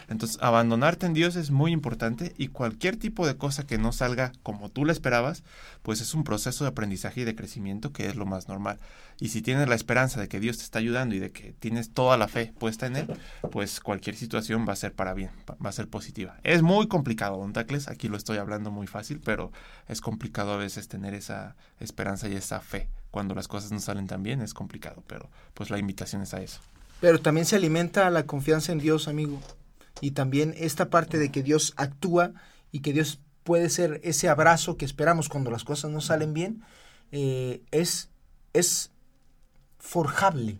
Entonces, 0.08 0.38
abandonarte 0.40 1.06
en 1.06 1.12
Dios 1.12 1.36
es 1.36 1.50
muy 1.50 1.70
importante 1.70 2.32
y 2.38 2.48
cualquier 2.48 2.96
tipo 2.96 3.26
de 3.26 3.36
cosa 3.36 3.66
que 3.66 3.76
no 3.76 3.92
salga 3.92 4.32
como 4.42 4.70
tú 4.70 4.84
la 4.86 4.92
esperabas, 4.92 5.44
pues 5.82 6.00
es 6.00 6.14
un 6.14 6.24
proceso 6.24 6.64
de 6.64 6.70
aprendizaje 6.70 7.20
y 7.20 7.24
de 7.24 7.34
crecimiento 7.34 7.92
que 7.92 8.06
es 8.06 8.16
lo 8.16 8.24
más 8.24 8.48
normal. 8.48 8.78
Y 9.20 9.28
si 9.28 9.42
tienes 9.42 9.68
la 9.68 9.74
esperanza 9.74 10.20
de 10.20 10.28
que 10.28 10.40
Dios 10.40 10.58
te 10.58 10.64
está 10.64 10.78
ayudando 10.78 11.14
y 11.14 11.18
de 11.18 11.30
que 11.30 11.52
tienes 11.52 11.90
toda 11.90 12.16
la 12.16 12.28
fe 12.28 12.52
puesta 12.58 12.86
en 12.86 12.96
Él, 12.96 13.06
pues 13.50 13.80
cualquier 13.80 14.16
situación 14.16 14.66
va 14.66 14.72
a 14.72 14.76
ser 14.76 14.94
para 14.94 15.12
bien, 15.12 15.30
va 15.64 15.68
a 15.68 15.72
ser 15.72 15.88
positiva. 15.88 16.36
Es 16.42 16.62
muy 16.62 16.88
complicado, 16.88 17.36
Don 17.36 17.52
Tacles, 17.52 17.88
aquí 17.88 18.08
lo 18.08 18.16
estoy 18.16 18.38
hablando 18.38 18.70
muy 18.70 18.86
fácil, 18.86 19.20
pero 19.22 19.52
es 19.88 20.00
complicado 20.00 20.52
a 20.52 20.56
veces 20.56 20.88
tener 20.88 21.14
esa 21.14 21.56
esperanza 21.80 22.28
y 22.28 22.34
esa 22.34 22.60
fe. 22.60 22.88
Cuando 23.10 23.34
las 23.34 23.48
cosas 23.48 23.72
no 23.72 23.80
salen 23.80 24.06
tan 24.06 24.22
bien 24.22 24.40
es 24.40 24.54
complicado, 24.54 25.02
pero 25.06 25.28
pues 25.54 25.70
la 25.70 25.78
invitación 25.78 26.22
es 26.22 26.32
a 26.32 26.40
eso. 26.40 26.60
Pero 27.00 27.20
también 27.20 27.46
se 27.46 27.56
alimenta 27.56 28.10
la 28.10 28.24
confianza 28.24 28.72
en 28.72 28.78
Dios, 28.78 29.08
amigo. 29.08 29.40
Y 30.00 30.12
también 30.12 30.54
esta 30.56 30.90
parte 30.90 31.18
de 31.18 31.30
que 31.30 31.42
Dios 31.42 31.74
actúa 31.76 32.32
y 32.72 32.80
que 32.80 32.92
Dios 32.92 33.20
puede 33.44 33.70
ser 33.70 34.00
ese 34.04 34.28
abrazo 34.28 34.76
que 34.76 34.84
esperamos 34.84 35.28
cuando 35.28 35.50
las 35.50 35.64
cosas 35.64 35.90
no 35.90 36.00
salen 36.00 36.34
bien, 36.34 36.62
eh, 37.12 37.62
es, 37.70 38.10
es 38.52 38.90
forjable. 39.78 40.58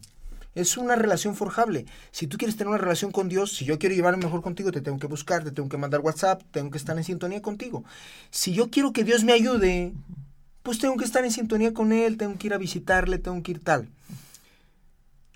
Es 0.54 0.76
una 0.76 0.96
relación 0.96 1.36
forjable. 1.36 1.86
Si 2.10 2.26
tú 2.26 2.36
quieres 2.36 2.56
tener 2.56 2.68
una 2.68 2.78
relación 2.78 3.12
con 3.12 3.28
Dios, 3.28 3.52
si 3.52 3.64
yo 3.64 3.78
quiero 3.78 3.94
llevarme 3.94 4.24
mejor 4.24 4.42
contigo, 4.42 4.72
te 4.72 4.80
tengo 4.80 4.98
que 4.98 5.06
buscar, 5.06 5.44
te 5.44 5.52
tengo 5.52 5.68
que 5.68 5.76
mandar 5.76 6.00
WhatsApp, 6.00 6.42
tengo 6.50 6.70
que 6.70 6.78
estar 6.78 6.96
en 6.96 7.04
sintonía 7.04 7.42
contigo. 7.42 7.84
Si 8.30 8.52
yo 8.54 8.70
quiero 8.70 8.92
que 8.92 9.04
Dios 9.04 9.22
me 9.22 9.32
ayude, 9.32 9.92
pues 10.62 10.78
tengo 10.78 10.96
que 10.96 11.04
estar 11.04 11.24
en 11.24 11.30
sintonía 11.30 11.72
con 11.72 11.92
Él, 11.92 12.16
tengo 12.16 12.36
que 12.38 12.48
ir 12.48 12.54
a 12.54 12.58
visitarle, 12.58 13.18
tengo 13.18 13.42
que 13.42 13.52
ir 13.52 13.60
tal. 13.62 13.88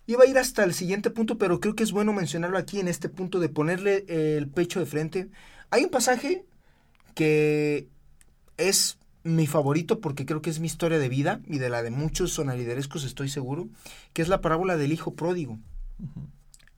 Iba 0.06 0.24
a 0.24 0.26
ir 0.26 0.36
hasta 0.38 0.64
el 0.64 0.74
siguiente 0.74 1.10
punto, 1.10 1.38
pero 1.38 1.60
creo 1.60 1.74
que 1.74 1.82
es 1.84 1.92
bueno 1.92 2.12
mencionarlo 2.12 2.58
aquí 2.58 2.80
en 2.80 2.88
este 2.88 3.08
punto 3.08 3.38
de 3.38 3.48
ponerle 3.48 4.04
eh, 4.08 4.36
el 4.36 4.48
pecho 4.48 4.80
de 4.80 4.86
frente. 4.86 5.28
Hay 5.70 5.84
un 5.84 5.90
pasaje 5.90 6.44
que 7.14 7.86
es 8.56 8.98
mi 9.24 9.46
favorito 9.46 10.00
porque 10.00 10.26
creo 10.26 10.42
que 10.42 10.50
es 10.50 10.58
mi 10.58 10.66
historia 10.66 10.98
de 10.98 11.08
vida 11.08 11.40
y 11.46 11.58
de 11.58 11.68
la 11.70 11.82
de 11.82 11.90
muchos 11.90 12.32
sonariderescos, 12.32 13.04
estoy 13.04 13.28
seguro, 13.28 13.68
que 14.12 14.22
es 14.22 14.28
la 14.28 14.40
parábola 14.40 14.76
del 14.76 14.92
hijo 14.92 15.14
pródigo. 15.14 15.58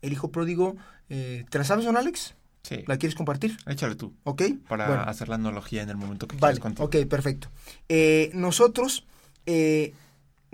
El 0.02 0.12
hijo 0.12 0.30
pródigo, 0.30 0.76
eh, 1.08 1.46
¿te 1.48 1.58
la 1.58 1.64
sabes, 1.64 1.86
don 1.86 1.96
Alex? 1.96 2.34
Sí, 2.62 2.82
¿La 2.86 2.96
quieres 2.98 3.14
compartir? 3.14 3.56
échale 3.66 3.94
tú, 3.94 4.14
¿Ok? 4.24 4.42
para 4.68 4.86
Bueno. 4.88 5.02
hacer 5.04 5.28
la 5.28 5.34
analogía 5.36 5.82
en 5.82 5.88
el 5.90 5.96
momento 5.96 6.26
que 6.28 6.36
Vale, 6.36 6.58
quieras 6.58 6.76
contigo. 6.76 6.84
ok, 6.86 7.08
perfecto. 7.08 7.48
Eh, 7.88 8.30
nosotros, 8.34 9.06
eh, 9.46 9.92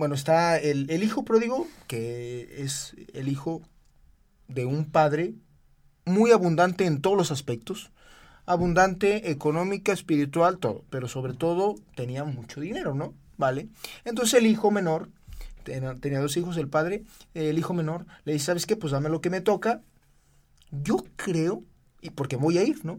bueno, 0.01 0.15
está 0.15 0.57
el, 0.59 0.91
el 0.91 1.03
hijo 1.05 1.25
pródigo, 1.27 1.69
que 1.87 2.63
es 2.65 2.97
el 3.13 3.29
hijo 3.29 3.61
de 4.49 4.65
un 4.65 4.87
padre 4.87 5.35
muy 6.07 6.31
abundante 6.33 6.87
en 6.87 7.03
todos 7.03 7.19
los 7.19 7.31
aspectos, 7.31 7.91
abundante 8.47 9.31
económica, 9.31 9.93
espiritual, 9.93 10.57
todo, 10.57 10.85
pero 10.89 11.07
sobre 11.07 11.35
todo 11.35 11.75
tenía 11.95 12.25
mucho 12.25 12.61
dinero, 12.63 12.95
¿no? 12.95 13.13
Vale. 13.37 13.69
Entonces 14.07 14.41
el 14.41 14.47
hijo 14.47 14.71
menor, 14.71 15.11
ten- 15.65 16.01
tenía 16.01 16.21
dos 16.21 16.35
hijos, 16.39 16.57
el 16.57 16.69
padre, 16.69 17.05
el 17.35 17.59
hijo 17.59 17.75
menor, 17.75 18.07
le 18.25 18.33
dice, 18.33 18.47
¿sabes 18.47 18.65
qué? 18.65 18.77
Pues 18.77 18.93
dame 18.93 19.11
lo 19.11 19.21
que 19.21 19.29
me 19.29 19.43
toca. 19.43 19.83
Yo 20.71 21.05
creo, 21.17 21.63
y 22.01 22.09
porque 22.11 22.37
voy 22.37 22.57
a 22.57 22.63
ir, 22.65 22.87
¿no? 22.87 22.99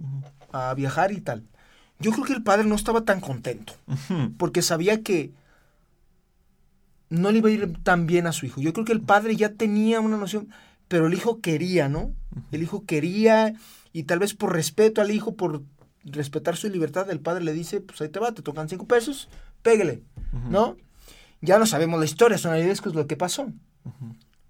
A 0.52 0.74
viajar 0.76 1.12
y 1.12 1.22
tal. 1.22 1.48
Yo 2.00 2.12
creo 2.12 2.26
que 2.26 2.34
el 2.34 2.44
padre 2.44 2.66
no 2.66 2.76
estaba 2.76 3.06
tan 3.06 3.22
contento, 3.22 3.74
porque 4.38 4.62
sabía 4.62 5.02
que 5.02 5.32
no 7.12 7.30
le 7.30 7.40
iba 7.40 7.50
a 7.50 7.52
ir 7.52 7.78
tan 7.84 8.08
bien 8.08 8.26
a 8.26 8.32
su 8.32 8.46
hijo. 8.46 8.62
Yo 8.62 8.72
creo 8.72 8.86
que 8.86 8.94
el 8.94 9.02
padre 9.02 9.36
ya 9.36 9.50
tenía 9.54 10.00
una 10.00 10.16
noción, 10.16 10.50
pero 10.88 11.08
el 11.08 11.14
hijo 11.14 11.42
quería, 11.42 11.90
¿no? 11.90 12.14
El 12.52 12.64
hijo 12.64 12.86
quería, 12.86 13.54
y 13.92 14.04
tal 14.04 14.20
vez 14.20 14.34
por 14.34 14.54
respeto 14.54 15.02
al 15.02 15.12
hijo, 15.12 15.36
por 15.36 15.62
respetar 16.06 16.56
su 16.56 16.70
libertad, 16.70 17.12
el 17.12 17.20
padre 17.20 17.44
le 17.44 17.52
dice, 17.52 17.82
pues 17.82 18.00
ahí 18.00 18.08
te 18.08 18.20
va, 18.20 18.32
te 18.32 18.42
tocan 18.42 18.70
cinco 18.70 18.88
pesos, 18.88 19.28
pégale. 19.62 20.02
¿no? 20.50 20.78
Ya 21.42 21.60
no 21.60 21.66
sabemos 21.66 22.00
la 22.00 22.06
historia, 22.06 22.38
son 22.38 22.56
es 22.56 22.86
lo 22.86 23.08
que 23.08 23.18
pasó. 23.18 23.52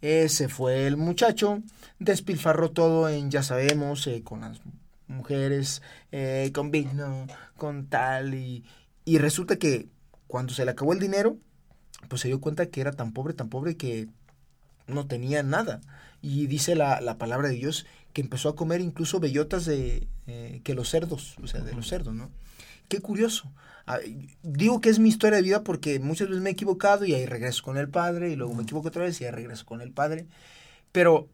Ese 0.02 0.48
fue 0.48 0.86
el 0.86 0.98
muchacho, 0.98 1.64
despilfarró 1.98 2.70
todo 2.70 3.10
en, 3.10 3.32
ya 3.32 3.42
sabemos, 3.42 4.06
eh, 4.06 4.22
con 4.24 4.42
las 4.42 4.62
mujeres, 5.08 5.82
eh, 6.12 6.52
con 6.54 6.70
vino, 6.70 7.26
con 7.58 7.88
tal, 7.88 8.36
y, 8.36 8.64
y 9.04 9.18
resulta 9.18 9.56
que 9.56 9.88
cuando 10.28 10.54
se 10.54 10.64
le 10.64 10.72
acabó 10.72 10.94
el 10.94 11.00
dinero, 11.00 11.38
pues 12.08 12.22
se 12.22 12.28
dio 12.28 12.42
cuenta 12.42 12.68
que 12.68 12.82
era 12.82 12.92
tan 12.94 13.14
pobre, 13.14 13.34
tan 13.34 13.50
pobre 13.50 13.78
que 13.78 14.08
no 14.88 15.08
tenía 15.08 15.44
nada. 15.44 15.82
Y 16.22 16.48
dice 16.48 16.76
la, 16.76 17.02
la 17.02 17.18
palabra 17.18 17.50
de 17.50 17.56
Dios 17.56 17.86
que 18.14 18.22
empezó 18.22 18.50
a 18.50 18.56
comer 18.56 18.82
incluso 18.82 19.20
bellotas 19.20 19.66
de 19.66 20.08
eh, 20.28 20.62
que 20.64 20.74
los 20.76 20.90
cerdos, 20.90 21.36
o 21.42 21.48
sea, 21.48 21.62
de 21.62 21.74
los 21.74 21.88
cerdos, 21.88 22.14
¿no? 22.14 22.32
Qué 22.90 23.00
curioso. 23.02 23.52
Ah, 23.88 24.00
digo 24.44 24.82
que 24.82 24.90
es 24.90 25.00
mi 25.00 25.10
historia 25.10 25.38
de 25.38 25.44
vida 25.44 25.64
porque 25.64 26.00
muchas 26.00 26.28
veces 26.30 26.44
me 26.44 26.50
he 26.52 26.54
equivocado 26.54 27.06
y 27.06 27.14
ahí 27.14 27.26
regreso 27.26 27.64
con 27.64 27.78
el 27.78 27.90
padre 27.90 28.32
y 28.32 28.36
luego 28.36 28.54
me 28.54 28.64
equivoco 28.64 28.90
otra 28.90 29.04
vez 29.04 29.20
y 29.22 29.26
ahí 29.26 29.32
regreso 29.32 29.66
con 29.66 29.82
el 29.82 29.92
padre. 29.92 30.28
Pero 30.92 31.30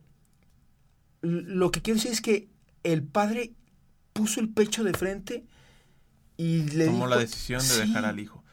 lo 1.21 1.71
que 1.71 1.81
quiero 1.81 1.97
decir 1.97 2.11
es 2.11 2.21
que 2.21 2.49
el 2.83 3.03
padre 3.03 3.53
puso 4.13 4.39
el 4.39 4.49
pecho 4.49 4.83
de 4.83 4.93
frente 4.93 5.45
y 6.37 6.63
le 6.71 6.85
Tomó 6.85 7.05
dijo, 7.05 7.07
la 7.07 7.17
decisión 7.17 7.67
de 7.67 7.75
dejar 7.77 8.05
al 8.05 8.19
hijo. 8.19 8.43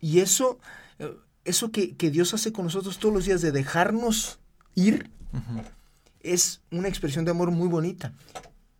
y 0.00 0.20
eso, 0.20 0.58
eso 1.48 1.70
que, 1.70 1.96
que 1.96 2.10
Dios 2.10 2.34
hace 2.34 2.52
con 2.52 2.64
nosotros 2.64 2.98
todos 2.98 3.14
los 3.14 3.24
días 3.24 3.40
de 3.40 3.52
dejarnos 3.52 4.38
ir, 4.74 5.10
es 6.20 6.60
una 6.70 6.88
expresión 6.88 7.24
de 7.24 7.30
amor 7.30 7.50
muy 7.50 7.68
bonita. 7.68 8.12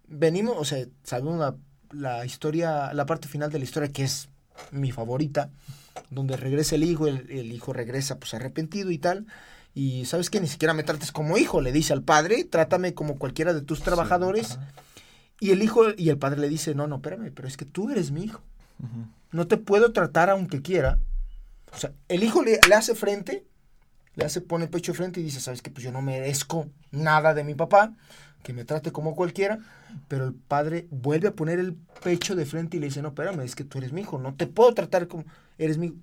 Venimos, 0.09 0.57
o 0.59 0.65
sea, 0.65 0.87
sabemos 1.03 1.39
la, 1.39 1.55
la 1.91 2.25
historia, 2.25 2.93
la 2.95 3.07
parte 3.07 3.29
final 3.29 3.51
de 3.51 3.59
la 3.59 3.65
historia 3.65 3.93
que 3.93 4.05
es 4.05 4.29
mi 4.71 4.93
favorita, 4.93 5.51
donde 6.11 6.37
regresa 6.37 6.75
el 6.75 6.85
hijo, 6.85 7.07
el, 7.07 7.31
el 7.31 7.53
hijo 7.53 7.73
regresa 7.73 8.19
pues 8.19 8.35
arrepentido 8.35 8.91
y 8.91 8.99
tal. 8.99 9.27
Y 9.75 10.07
sabes 10.07 10.31
que 10.31 10.41
ni 10.41 10.49
siquiera 10.49 10.75
me 10.75 10.83
trates 10.83 11.13
como 11.13 11.39
hijo, 11.39 11.61
le 11.61 11.73
dice 11.73 11.93
al 11.93 12.03
padre, 12.03 12.45
trátame 12.45 12.95
como 12.95 13.19
cualquiera 13.19 13.55
de 13.55 13.63
tus 13.63 13.83
trabajadores. 13.83 14.59
Y 15.41 15.51
el 15.51 15.63
hijo, 15.63 15.85
y 15.97 16.09
el 16.09 16.19
padre 16.19 16.41
le 16.41 16.49
dice, 16.49 16.75
no, 16.75 16.87
no, 16.87 16.97
espérame, 16.97 17.31
pero 17.33 17.47
es 17.47 17.57
que 17.57 17.65
tú 17.65 17.91
eres 17.91 18.11
mi 18.11 18.25
hijo. 18.25 18.41
No 19.31 19.47
te 19.47 19.57
puedo 19.57 19.93
tratar 19.93 20.31
aunque 20.31 20.63
quiera. 20.63 20.99
O 21.75 21.79
sea, 21.79 21.93
el 22.09 22.23
hijo 22.25 22.43
le, 22.43 22.59
hace 22.75 22.95
frente, 22.95 23.47
le 24.17 24.25
hace, 24.25 24.41
pone 24.41 24.65
el 24.67 24.71
pecho 24.71 24.93
de 24.93 24.99
frente 24.99 25.21
y 25.21 25.25
dice, 25.25 25.41
sabes 25.41 25.63
que 25.63 25.71
pues 25.71 25.85
yo 25.85 25.93
no 25.93 26.03
merezco 26.03 26.69
nada 26.93 27.35
de 27.35 27.45
mi 27.45 27.55
papá, 27.55 27.95
que 28.43 28.53
me 28.53 28.65
trate 28.65 28.93
como 28.93 29.15
cualquiera, 29.17 29.61
pero 30.09 30.27
el 30.27 30.35
padre 30.35 30.87
vuelve 30.91 31.29
a 31.29 31.35
poner 31.35 31.59
el 31.59 31.75
pecho 32.03 32.37
de 32.37 32.47
frente 32.47 32.77
y 32.77 32.81
le 32.81 32.87
dice, 32.87 33.03
no, 33.03 33.09
espérame, 33.09 33.41
es 33.43 33.57
que 33.57 33.65
tú 33.65 33.79
eres 33.79 33.93
mi 33.93 34.03
hijo, 34.03 34.19
no 34.19 34.35
te 34.35 34.47
puedo 34.47 34.75
tratar 34.75 35.09
como, 35.09 35.25
eres 35.59 35.79
mi. 35.79 35.95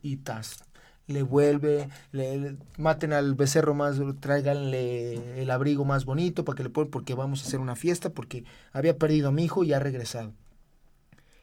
Y 1.08 1.14
le 1.14 1.22
vuelve, 1.22 1.88
le, 2.12 2.38
le- 2.38 2.58
maten 2.78 3.14
al 3.14 3.36
becerro 3.36 3.76
más, 3.76 3.98
tráiganle 4.20 5.40
el 5.42 5.52
abrigo 5.52 5.86
más 5.86 6.04
bonito 6.06 6.44
para 6.46 6.56
que 6.58 6.64
le 6.64 6.70
pongan, 6.72 6.90
porque 6.90 7.14
vamos 7.14 7.44
a 7.44 7.48
hacer 7.48 7.60
una 7.60 7.76
fiesta, 7.76 8.10
porque 8.10 8.44
había 8.74 8.98
perdido 8.98 9.30
a 9.30 9.32
mi 9.32 9.44
hijo 9.46 9.64
y 9.64 9.74
ha 9.74 9.80
regresado. 9.80 10.34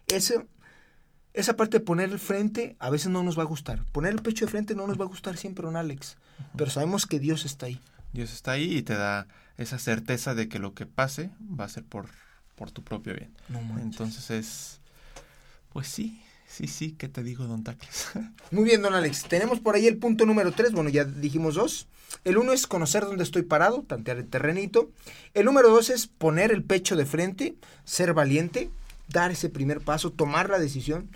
Ese, 0.08 0.46
esa 1.34 1.56
parte 1.56 1.78
de 1.78 1.84
poner 1.84 2.10
el 2.10 2.18
frente 2.18 2.76
a 2.78 2.90
veces 2.90 3.08
no 3.08 3.22
nos 3.22 3.38
va 3.38 3.42
a 3.42 3.46
gustar. 3.46 3.84
Poner 3.92 4.12
el 4.12 4.22
pecho 4.22 4.44
de 4.44 4.50
frente 4.50 4.74
no 4.74 4.86
nos 4.86 5.00
va 5.00 5.04
a 5.04 5.08
gustar 5.08 5.36
siempre, 5.36 5.66
un 5.66 5.76
Alex. 5.76 6.16
Pero 6.56 6.70
sabemos 6.70 7.06
que 7.06 7.18
Dios 7.18 7.44
está 7.44 7.66
ahí. 7.66 7.80
Dios 8.12 8.32
está 8.32 8.52
ahí 8.52 8.76
y 8.76 8.82
te 8.82 8.94
da 8.94 9.26
esa 9.56 9.78
certeza 9.78 10.34
de 10.34 10.48
que 10.48 10.58
lo 10.58 10.74
que 10.74 10.86
pase 10.86 11.30
va 11.40 11.64
a 11.64 11.68
ser 11.68 11.84
por, 11.84 12.06
por 12.56 12.70
tu 12.70 12.82
propio 12.82 13.14
bien. 13.14 13.34
No. 13.48 13.60
Entonces 13.78 14.30
es, 14.30 14.80
pues 15.72 15.88
sí, 15.88 16.22
sí, 16.46 16.66
sí, 16.66 16.92
¿qué 16.92 17.08
te 17.08 17.22
digo, 17.22 17.44
don 17.44 17.64
Tacles? 17.64 18.10
Muy 18.50 18.64
bien, 18.64 18.82
don 18.82 18.94
Alex. 18.94 19.24
Tenemos 19.24 19.60
por 19.60 19.74
ahí 19.74 19.86
el 19.86 19.96
punto 19.96 20.26
número 20.26 20.52
tres. 20.52 20.72
Bueno, 20.72 20.90
ya 20.90 21.04
dijimos 21.04 21.54
dos. 21.54 21.86
El 22.24 22.36
uno 22.36 22.52
es 22.52 22.66
conocer 22.66 23.04
dónde 23.04 23.24
estoy 23.24 23.42
parado, 23.42 23.84
tantear 23.84 24.18
el 24.18 24.28
terrenito. 24.28 24.90
El 25.32 25.46
número 25.46 25.70
dos 25.70 25.88
es 25.88 26.06
poner 26.06 26.52
el 26.52 26.62
pecho 26.62 26.94
de 26.94 27.06
frente, 27.06 27.56
ser 27.84 28.12
valiente, 28.12 28.70
dar 29.12 29.30
ese 29.30 29.48
primer 29.48 29.80
paso, 29.80 30.12
tomar 30.12 30.48
la 30.50 30.58
decisión. 30.58 31.10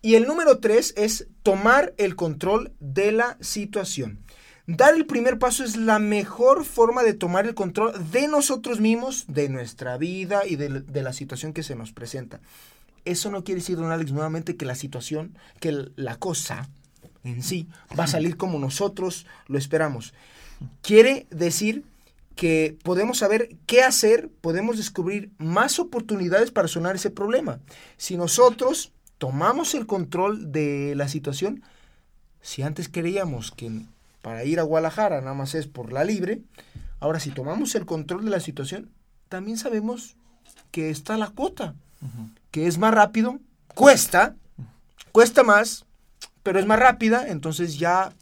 Y 0.00 0.16
el 0.16 0.26
número 0.26 0.58
tres 0.58 0.94
es 0.96 1.28
tomar 1.42 1.94
el 1.96 2.16
control 2.16 2.72
de 2.80 3.12
la 3.12 3.36
situación. 3.40 4.18
Dar 4.66 4.94
el 4.94 5.06
primer 5.06 5.38
paso 5.38 5.64
es 5.64 5.76
la 5.76 5.98
mejor 5.98 6.64
forma 6.64 7.02
de 7.02 7.14
tomar 7.14 7.46
el 7.46 7.54
control 7.54 7.92
de 8.10 8.28
nosotros 8.28 8.80
mismos, 8.80 9.24
de 9.28 9.48
nuestra 9.48 9.98
vida 9.98 10.46
y 10.46 10.56
de, 10.56 11.02
la 11.02 11.12
situación 11.12 11.52
que 11.52 11.62
se 11.62 11.74
nos 11.74 11.92
presenta. 11.92 12.40
eso 13.04 13.30
no 13.30 13.42
quiere 13.42 13.60
decir, 13.60 13.76
don 13.76 13.90
Alex, 13.90 14.12
nuevamente 14.12 14.56
que 14.56 14.64
la 14.64 14.76
situación, 14.76 15.36
que 15.58 15.90
la 15.96 16.16
cosa 16.16 16.68
en 17.24 17.42
sí 17.42 17.68
va 17.98 18.04
a 18.04 18.08
salir 18.08 18.36
como 18.36 18.58
nosotros 18.58 19.26
lo 19.46 19.58
esperamos. 19.58 20.14
Quiere 20.80 21.26
decir 21.30 21.84
que 22.34 22.76
podemos 22.82 23.18
saber 23.18 23.56
qué 23.66 23.82
hacer, 23.82 24.30
podemos 24.40 24.76
descubrir 24.76 25.30
más 25.38 25.78
oportunidades 25.78 26.50
para 26.50 26.68
sonar 26.68 26.96
ese 26.96 27.10
problema. 27.10 27.60
Si 27.96 28.16
nosotros 28.16 28.92
tomamos 29.18 29.74
el 29.74 29.86
control 29.86 30.52
de 30.52 30.94
la 30.96 31.08
situación, 31.08 31.62
si 32.40 32.62
antes 32.62 32.88
creíamos 32.88 33.52
que 33.52 33.70
para 34.20 34.44
ir 34.44 34.60
a 34.60 34.64
Guadalajara 34.64 35.20
nada 35.20 35.34
más 35.34 35.54
es 35.54 35.66
por 35.66 35.92
la 35.92 36.04
libre, 36.04 36.40
ahora 37.00 37.20
si 37.20 37.30
tomamos 37.30 37.74
el 37.74 37.86
control 37.86 38.24
de 38.24 38.30
la 38.30 38.40
situación, 38.40 38.90
también 39.28 39.58
sabemos 39.58 40.16
que 40.70 40.90
está 40.90 41.16
la 41.16 41.28
cuota, 41.28 41.74
que 42.50 42.66
es 42.66 42.78
más 42.78 42.94
rápido, 42.94 43.38
cuesta, 43.74 44.34
cuesta 45.12 45.42
más, 45.42 45.84
pero 46.42 46.58
es 46.58 46.66
más 46.66 46.78
rápida, 46.78 47.28
entonces 47.28 47.78
ya 47.78 48.12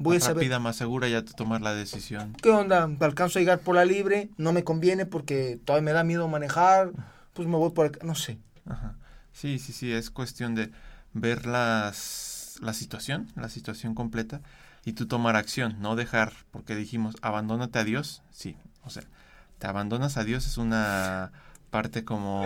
voy 0.00 0.16
a 0.16 0.20
saber. 0.20 0.36
rápida, 0.36 0.58
más 0.58 0.76
segura 0.76 1.08
ya 1.08 1.20
de 1.20 1.32
tomar 1.32 1.60
la 1.60 1.74
decisión. 1.74 2.34
¿Qué 2.42 2.50
onda? 2.50 2.88
Alcanzo 3.00 3.38
a 3.38 3.42
llegar 3.42 3.60
por 3.60 3.76
la 3.76 3.84
libre, 3.84 4.30
no 4.38 4.52
me 4.52 4.64
conviene 4.64 5.06
porque 5.06 5.60
todavía 5.64 5.84
me 5.84 5.92
da 5.92 6.04
miedo 6.04 6.26
manejar, 6.26 6.92
pues 7.34 7.46
me 7.46 7.56
voy 7.56 7.70
por 7.70 7.86
el... 7.86 7.98
no 8.02 8.14
sé. 8.14 8.38
Ajá. 8.66 8.96
Sí, 9.32 9.58
sí, 9.58 9.72
sí, 9.72 9.92
es 9.92 10.10
cuestión 10.10 10.54
de 10.54 10.70
ver 11.12 11.46
las, 11.46 12.56
la 12.60 12.72
situación, 12.72 13.28
la 13.36 13.48
situación 13.48 13.94
completa 13.94 14.40
y 14.84 14.94
tú 14.94 15.06
tomar 15.06 15.36
acción, 15.36 15.76
no 15.80 15.96
dejar, 15.96 16.32
porque 16.50 16.74
dijimos, 16.74 17.14
abandónate 17.20 17.78
a 17.78 17.84
Dios, 17.84 18.22
sí, 18.30 18.56
o 18.82 18.90
sea, 18.90 19.04
te 19.58 19.66
abandonas 19.66 20.16
a 20.16 20.24
Dios 20.24 20.46
es 20.46 20.56
una 20.56 21.32
parte 21.70 22.04
como 22.04 22.44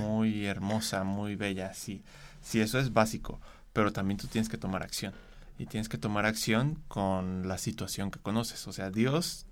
muy 0.00 0.46
hermosa, 0.46 1.04
muy 1.04 1.36
bella, 1.36 1.74
sí, 1.74 2.02
sí, 2.40 2.60
eso 2.60 2.78
es 2.78 2.92
básico, 2.92 3.40
pero 3.72 3.92
también 3.92 4.18
tú 4.18 4.26
tienes 4.26 4.48
que 4.48 4.58
tomar 4.58 4.82
acción 4.82 5.12
y 5.58 5.66
tienes 5.66 5.88
que 5.88 5.98
tomar 5.98 6.26
acción 6.26 6.82
con 6.88 7.48
la 7.48 7.58
situación 7.58 8.10
que 8.10 8.18
conoces, 8.18 8.66
o 8.66 8.72
sea, 8.72 8.90
Dios 8.90 9.46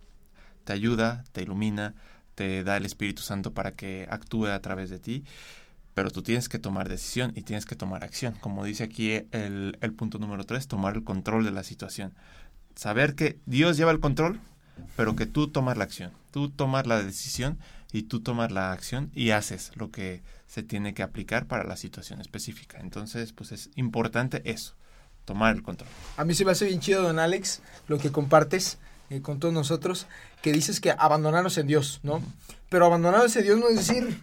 te 0.65 0.73
ayuda, 0.73 1.25
te 1.33 1.43
ilumina, 1.43 1.95
te 2.35 2.65
da 2.65 2.77
el 2.77 2.87
Espíritu 2.87 3.23
Santo 3.23 3.53
para 3.53 3.73
que 3.73 4.07
actúe 4.11 4.47
a 4.47 4.61
través 4.61 4.91
de 4.91 4.99
ti 4.99 5.25
pero 5.95 6.11
tú 6.11 6.23
tienes 6.23 6.49
que 6.49 6.59
tomar 6.59 6.89
decisión 6.89 7.33
y 7.35 7.43
tienes 7.43 7.67
que 7.67 7.77
tomar 7.77 8.05
acción. 8.05 8.35
Como 8.41 8.65
dice 8.65 8.85
aquí 8.85 9.13
el, 9.31 9.77
el 9.81 9.93
punto 9.93 10.19
número 10.19 10.45
tres, 10.45 10.67
tomar 10.69 10.95
el 10.95 11.05
control 11.05 11.45
de 11.45 11.51
la 11.51 11.65
situación. 11.65 12.15
Saber 12.75 13.15
que 13.15 13.39
Dios 13.45 13.77
lleva 13.77 13.91
el 13.91 14.01
control, 14.01 14.41
pero 14.97 15.17
que 15.17 15.27
tú 15.27 15.49
tomas 15.49 15.77
la 15.77 15.85
acción. 15.85 16.13
Tú 16.31 16.49
tomas 16.51 16.87
la 16.87 17.03
decisión 17.03 17.59
y 17.93 18.05
tú 18.05 18.21
tomas 18.21 18.51
la 18.51 18.73
acción 18.73 19.11
y 19.15 19.31
haces 19.31 19.73
lo 19.75 19.91
que 19.91 20.23
se 20.47 20.63
tiene 20.63 20.95
que 20.95 21.03
aplicar 21.03 21.47
para 21.47 21.65
la 21.65 21.77
situación 21.77 22.23
específica. 22.23 22.79
Entonces, 22.81 23.33
pues 23.35 23.53
es 23.53 23.71
importante 23.75 24.41
eso, 24.51 24.75
tomar 25.25 25.55
el 25.57 25.63
control. 25.63 25.89
A 26.17 26.25
mí 26.25 26.35
se 26.35 26.45
me 26.45 26.53
hace 26.53 26.67
bien 26.67 26.81
chido, 26.81 27.03
don 27.03 27.19
Alex, 27.19 27.63
lo 27.89 27.99
que 27.99 28.11
compartes 28.13 28.79
eh, 29.11 29.21
con 29.23 29.39
todos 29.41 29.55
nosotros, 29.55 30.07
que 30.43 30.53
dices 30.53 30.81
que 30.81 30.91
abandonarnos 30.91 31.59
en 31.59 31.67
Dios, 31.67 32.01
¿no? 32.03 32.23
Pero 32.69 32.87
abandonarnos 32.87 33.35
en 33.37 33.43
Dios 33.45 33.59
no 33.59 33.69
es 33.69 33.77
decir, 33.87 34.23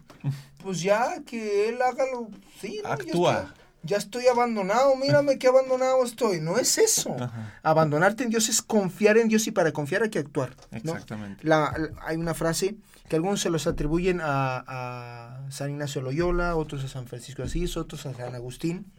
pues 0.63 0.81
ya 0.81 1.21
que 1.25 1.69
Él 1.69 1.81
haga 1.81 2.03
lo... 2.11 2.27
Sí, 2.59 2.81
¿no? 2.83 2.89
Actúa. 2.89 3.53
Ya 3.81 3.95
estoy, 3.95 4.27
abandonado, 4.27 4.93
mírame 4.97 5.37
qué 5.39 5.47
abandonado 5.47 6.03
estoy. 6.03 6.41
No 6.41 6.57
es 6.57 6.77
eso. 6.77 7.15
Ajá. 7.17 7.53
Abandonarte 7.63 8.25
en 8.25 8.29
Dios 8.29 8.49
es 8.49 8.61
confiar 8.61 9.17
en 9.17 9.29
Dios 9.29 9.47
y 9.47 9.51
para 9.51 9.71
confiar 9.71 10.03
hay 10.03 10.09
que 10.09 10.19
actuar. 10.19 10.53
¿no? 10.71 10.77
Exactamente. 10.77 11.47
La- 11.47 11.73
la- 11.77 11.89
hay 12.05 12.17
una 12.17 12.33
frase 12.33 12.75
que 13.07 13.15
algunos 13.15 13.39
se 13.39 13.49
los 13.49 13.67
atribuyen 13.67 14.19
a, 14.21 14.63
a 14.67 15.49
San 15.51 15.69
Ignacio 15.71 16.01
Loyola, 16.01 16.57
otros 16.57 16.83
a 16.83 16.89
San 16.89 17.07
Francisco 17.07 17.41
de 17.41 17.47
Asís, 17.47 17.77
otros 17.77 18.05
a 18.05 18.13
San 18.13 18.35
Agustín, 18.35 18.91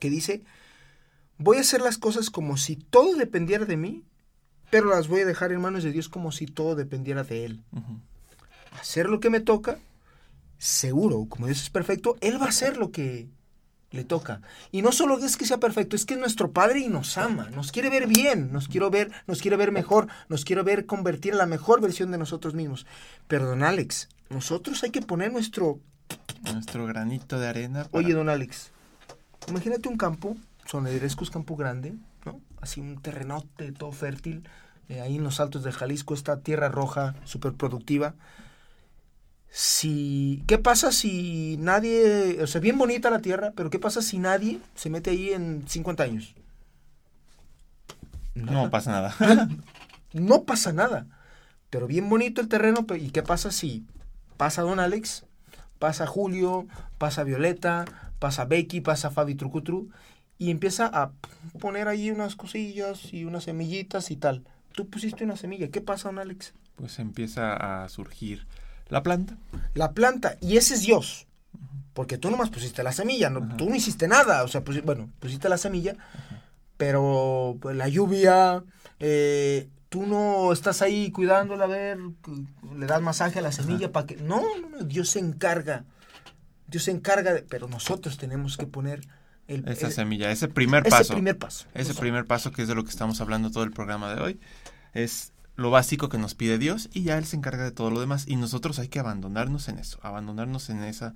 que 0.00 0.10
dice, 0.10 0.42
voy 1.40 1.56
a 1.56 1.60
hacer 1.62 1.80
las 1.80 1.98
cosas 1.98 2.30
como 2.30 2.56
si 2.56 2.76
todo 2.76 3.16
dependiera 3.16 3.64
de 3.64 3.76
mí, 3.76 4.04
pero 4.70 4.90
las 4.90 5.08
voy 5.08 5.22
a 5.22 5.26
dejar 5.26 5.50
en 5.50 5.60
manos 5.60 5.82
de 5.82 5.90
Dios 5.90 6.08
como 6.08 6.30
si 6.30 6.46
todo 6.46 6.76
dependiera 6.76 7.24
de 7.24 7.44
Él. 7.46 7.64
Hacer 8.78 9.08
lo 9.08 9.18
que 9.18 9.30
me 9.30 9.40
toca, 9.40 9.78
seguro, 10.58 11.26
como 11.28 11.46
Dios 11.46 11.62
es 11.62 11.70
perfecto, 11.70 12.16
Él 12.20 12.40
va 12.40 12.46
a 12.46 12.50
hacer 12.50 12.76
lo 12.76 12.92
que 12.92 13.28
le 13.90 14.04
toca. 14.04 14.40
Y 14.70 14.82
no 14.82 14.92
solo 14.92 15.18
es 15.18 15.36
que 15.36 15.44
sea 15.46 15.58
perfecto, 15.58 15.96
es 15.96 16.06
que 16.06 16.14
es 16.14 16.20
nuestro 16.20 16.52
Padre 16.52 16.78
y 16.80 16.88
nos 16.88 17.18
ama, 17.18 17.50
nos 17.50 17.72
quiere 17.72 17.90
ver 17.90 18.06
bien, 18.06 18.52
nos 18.52 18.68
quiere 18.68 18.88
ver, 18.88 19.10
nos 19.26 19.40
quiere 19.42 19.56
ver 19.56 19.72
mejor, 19.72 20.06
nos 20.28 20.44
quiere 20.44 20.62
ver 20.62 20.86
convertir 20.86 21.32
en 21.32 21.38
la 21.38 21.46
mejor 21.46 21.80
versión 21.80 22.12
de 22.12 22.18
nosotros 22.18 22.54
mismos. 22.54 22.86
Pero 23.26 23.46
don 23.46 23.64
Alex, 23.64 24.08
nosotros 24.28 24.82
hay 24.84 24.90
que 24.90 25.02
poner 25.02 25.32
nuestro... 25.32 25.80
Nuestro 26.52 26.86
granito 26.86 27.38
de 27.40 27.48
arena. 27.48 27.84
para- 27.84 28.04
Oye, 28.04 28.14
don 28.14 28.28
Alex, 28.28 28.70
imagínate 29.48 29.88
un 29.88 29.96
campo, 29.96 30.36
Sonederesco 30.70 31.24
es 31.24 31.30
campo 31.30 31.56
grande, 31.56 31.94
¿no? 32.24 32.40
Así 32.60 32.80
un 32.80 33.02
terrenote 33.02 33.72
todo 33.72 33.90
fértil, 33.90 34.48
eh, 34.88 35.00
ahí 35.00 35.16
en 35.16 35.24
los 35.24 35.40
altos 35.40 35.64
del 35.64 35.72
Jalisco, 35.72 36.14
esta 36.14 36.40
tierra 36.42 36.68
roja 36.68 37.16
súper 37.24 37.54
productiva. 37.54 38.14
Si, 39.50 40.44
¿Qué 40.46 40.58
pasa 40.58 40.92
si 40.92 41.56
nadie, 41.58 42.40
o 42.40 42.46
sea, 42.46 42.60
bien 42.60 42.78
bonita 42.78 43.10
la 43.10 43.18
tierra, 43.20 43.52
pero 43.56 43.68
qué 43.68 43.80
pasa 43.80 44.00
si 44.00 44.18
nadie 44.18 44.60
se 44.76 44.90
mete 44.90 45.10
ahí 45.10 45.30
en 45.30 45.66
50 45.66 46.04
años? 46.04 46.36
No 48.34 48.70
pasa 48.70 48.92
nada. 48.92 49.14
No 50.12 50.42
pasa 50.42 50.72
nada. 50.72 51.06
Pero 51.70 51.86
bien 51.86 52.08
bonito 52.08 52.40
el 52.40 52.48
terreno. 52.48 52.84
¿Y 52.98 53.10
qué 53.10 53.22
pasa 53.22 53.52
si 53.52 53.86
pasa 54.36 54.62
Don 54.62 54.80
Alex, 54.80 55.24
pasa 55.78 56.04
Julio, 56.04 56.66
pasa 56.98 57.22
Violeta, 57.22 57.84
pasa 58.18 58.44
Becky, 58.44 58.80
pasa 58.80 59.12
Fabi 59.12 59.36
Trucutru 59.36 59.88
y 60.40 60.50
empieza 60.50 60.86
a 60.86 61.12
poner 61.60 61.86
ahí 61.86 62.10
unas 62.10 62.34
cosillas 62.34 63.12
y 63.12 63.24
unas 63.26 63.44
semillitas 63.44 64.10
y 64.10 64.16
tal? 64.16 64.42
Tú 64.72 64.88
pusiste 64.88 65.22
una 65.22 65.36
semilla. 65.36 65.68
¿Qué 65.68 65.80
pasa, 65.80 66.08
Don 66.08 66.18
Alex? 66.18 66.54
pues 66.76 66.98
empieza 66.98 67.84
a 67.84 67.88
surgir 67.90 68.46
la 68.88 69.02
planta. 69.02 69.36
La 69.74 69.92
planta. 69.92 70.36
Y 70.40 70.56
ese 70.56 70.72
es 70.74 70.80
Dios. 70.80 71.26
Porque 71.92 72.16
tú 72.16 72.30
nomás 72.30 72.48
pusiste 72.48 72.82
la 72.82 72.92
semilla. 72.92 73.28
No, 73.28 73.40
Ajá. 73.44 73.56
tú 73.58 73.68
no 73.68 73.74
hiciste 73.76 74.08
nada. 74.08 74.42
O 74.44 74.48
sea, 74.48 74.62
bueno, 74.84 75.10
pusiste 75.20 75.50
la 75.50 75.58
semilla. 75.58 75.94
Pero 76.78 77.58
pues, 77.60 77.76
la 77.76 77.88
lluvia, 77.88 78.64
eh, 78.98 79.68
tú 79.90 80.06
no 80.06 80.52
estás 80.52 80.80
ahí 80.80 81.10
cuidándola, 81.10 81.64
a 81.64 81.68
ver, 81.68 81.98
le 82.78 82.86
das 82.86 83.02
masaje 83.02 83.40
a 83.40 83.42
la 83.42 83.52
semilla 83.52 83.92
para 83.92 84.06
que... 84.06 84.16
No, 84.16 84.40
no, 84.60 84.68
no, 84.70 84.84
Dios 84.84 85.10
se 85.10 85.18
encarga. 85.18 85.84
Dios 86.66 86.84
se 86.84 86.92
encarga, 86.92 87.34
de- 87.34 87.42
pero 87.42 87.68
nosotros 87.68 88.16
tenemos 88.16 88.56
que 88.56 88.66
poner 88.66 89.06
el, 89.50 89.68
Esa 89.68 89.88
el- 89.88 89.92
semilla, 89.92 90.30
ese 90.30 90.48
primer 90.48 90.82
ese 90.86 90.90
paso. 90.90 91.12
primer 91.14 91.38
paso. 91.38 91.66
Ese 91.74 91.94
primer 91.94 92.26
paso 92.26 92.50
que 92.52 92.62
es 92.62 92.68
de 92.68 92.74
lo 92.74 92.84
que 92.84 92.90
estamos 92.90 93.20
hablando 93.20 93.50
todo 93.50 93.64
el 93.64 93.70
programa 93.72 94.14
de 94.14 94.20
hoy. 94.20 94.40
Es 94.94 95.32
lo 95.56 95.70
básico 95.70 96.08
que 96.08 96.18
nos 96.18 96.34
pide 96.34 96.58
Dios 96.58 96.88
y 96.92 97.02
ya 97.02 97.18
Él 97.18 97.24
se 97.26 97.36
encarga 97.36 97.64
de 97.64 97.70
todo 97.72 97.90
lo 97.90 98.00
demás. 98.00 98.24
Y 98.26 98.36
nosotros 98.36 98.78
hay 98.78 98.88
que 98.88 98.98
abandonarnos 98.98 99.68
en 99.68 99.78
eso, 99.78 99.98
abandonarnos 100.02 100.70
en 100.70 100.82
esa 100.84 101.14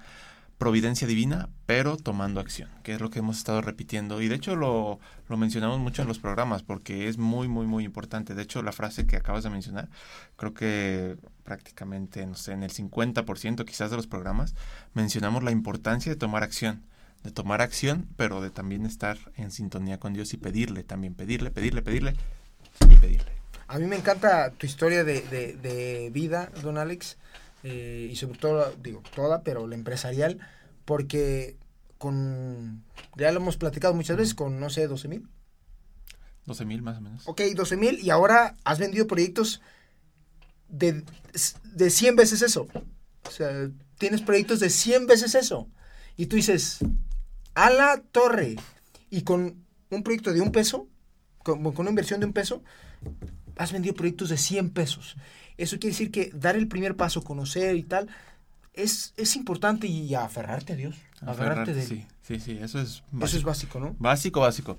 providencia 0.59 1.09
divina, 1.09 1.49
pero 1.67 1.97
tomando 1.97 2.41
acción, 2.41 2.71
que 2.85 2.95
es 2.95 3.01
lo 3.01 3.11
que 3.11 3.19
hemos 3.19 3.39
estado 3.39 3.61
repitiendo. 3.61 4.23
Y 4.23 4.29
de 4.29 4.37
hecho 4.37 4.55
lo, 4.55 5.01
lo 5.29 5.37
mencionamos 5.37 5.81
mucho 5.81 6.03
en 6.03 6.09
los 6.09 6.21
programas 6.21 6.63
porque 6.63 7.09
es 7.09 7.19
muy, 7.19 7.49
muy, 7.49 7.67
muy 7.67 7.85
importante. 7.85 8.35
De 8.35 8.43
hecho, 8.43 8.63
la 8.63 8.71
frase 8.73 9.05
que 9.07 9.17
acabas 9.17 9.43
de 9.43 9.51
mencionar, 9.51 9.89
creo 10.37 10.55
que 10.55 11.17
prácticamente, 11.43 12.25
no 12.27 12.35
sé, 12.37 12.53
en 12.53 12.63
el 12.63 12.71
50% 12.71 13.65
quizás 13.65 13.91
de 13.91 13.97
los 13.97 14.07
programas, 14.07 14.55
mencionamos 14.95 15.43
la 15.43 15.51
importancia 15.51 16.13
de 16.13 16.17
tomar 16.17 16.43
acción. 16.45 16.85
De 17.25 17.31
tomar 17.33 17.61
acción, 17.63 18.07
pero 18.17 18.41
de 18.41 18.51
también 18.51 18.87
estar 18.87 19.19
en 19.37 19.51
sintonía 19.51 19.99
con 19.99 20.13
Dios 20.13 20.33
y 20.35 20.37
pedirle 20.37 20.85
también, 20.85 21.15
pedirle, 21.15 21.51
pedirle, 21.51 21.83
pedirle 21.83 22.15
y 22.89 22.95
pedirle. 22.97 23.33
A 23.67 23.79
mí 23.79 23.87
me 23.87 23.97
encanta 23.97 24.51
tu 24.51 24.67
historia 24.67 25.03
de, 25.05 25.23
de- 25.23 25.55
de 25.55 26.11
vida, 26.13 26.51
don 26.63 26.77
Alex, 26.79 27.17
eh, 27.63 28.09
y 28.13 28.17
sobre 28.17 28.39
todo, 28.39 28.75
digo, 28.83 29.03
toda, 29.15 29.43
pero 29.43 29.67
la 29.67 29.75
empresarial, 29.75 30.39
porque 30.85 31.57
con, 31.97 32.85
ya 33.17 33.33
lo 33.33 33.41
hemos 33.41 33.57
platicado 33.57 33.95
muchas 33.95 34.19
veces, 34.19 34.35
con, 34.35 34.61
no 34.61 34.69
sé, 34.69 34.87
12 34.87 35.09
mil. 35.09 35.27
12 36.45 36.67
mil 36.67 36.83
más 36.83 36.99
o 36.99 37.01
menos. 37.01 37.23
Ok, 37.27 37.41
12 37.57 37.77
mil, 37.79 37.99
y 38.01 38.11
ahora 38.11 38.55
has 38.65 38.79
vendido 38.79 39.07
proyectos 39.07 39.63
de, 40.69 41.03
de 41.73 41.89
100 41.91 42.17
veces 42.17 42.43
eso. 42.43 42.69
O 43.27 43.31
sea, 43.31 43.71
tienes 43.97 44.21
proyectos 44.21 44.61
de 44.61 44.69
100 44.69 45.07
veces 45.07 45.35
eso. 45.35 45.69
Y 46.19 46.27
tú 46.27 46.37
dices, 46.37 46.79
a 47.55 47.71
la 47.71 48.01
torre, 48.13 48.57
y 49.11 49.23
con 49.23 49.57
un 49.91 50.03
proyecto 50.03 50.33
de 50.33 50.41
un 50.41 50.51
peso, 50.53 50.87
con, 51.43 51.63
con 51.63 51.81
una 51.81 51.91
inversión 51.91 52.21
de 52.21 52.27
un 52.27 52.33
peso, 52.33 52.63
has 53.57 53.73
vendido 53.73 53.95
proyectos 53.95 54.29
de 54.31 54.37
100 54.39 54.71
pesos. 54.71 55.17
Eso 55.57 55.79
quiere 55.79 55.93
decir 55.93 56.11
que 56.11 56.31
dar 56.35 56.57
el 56.57 56.67
primer 56.67 56.97
paso, 56.97 57.23
conocer 57.23 57.77
y 57.77 57.83
tal, 57.85 58.09
es, 58.73 59.15
es 59.17 59.37
importante 59.37 59.87
y 59.87 60.15
aferrarte 60.15 60.73
a 60.73 60.77
Dios. 60.77 60.97
Aferrarte 61.21 61.31
Aferrarte, 61.71 61.75
de 61.75 61.83
él. 61.83 61.87
sí, 61.89 62.07
sí, 62.23 62.41
sí, 62.41 62.59
eso 62.61 62.81
es 62.81 62.89
Eso 62.89 63.03
básico. 63.13 63.39
es 63.39 63.45
básico, 63.45 63.81
¿no? 63.81 63.95
Básico, 64.01 64.41
básico. 64.41 64.79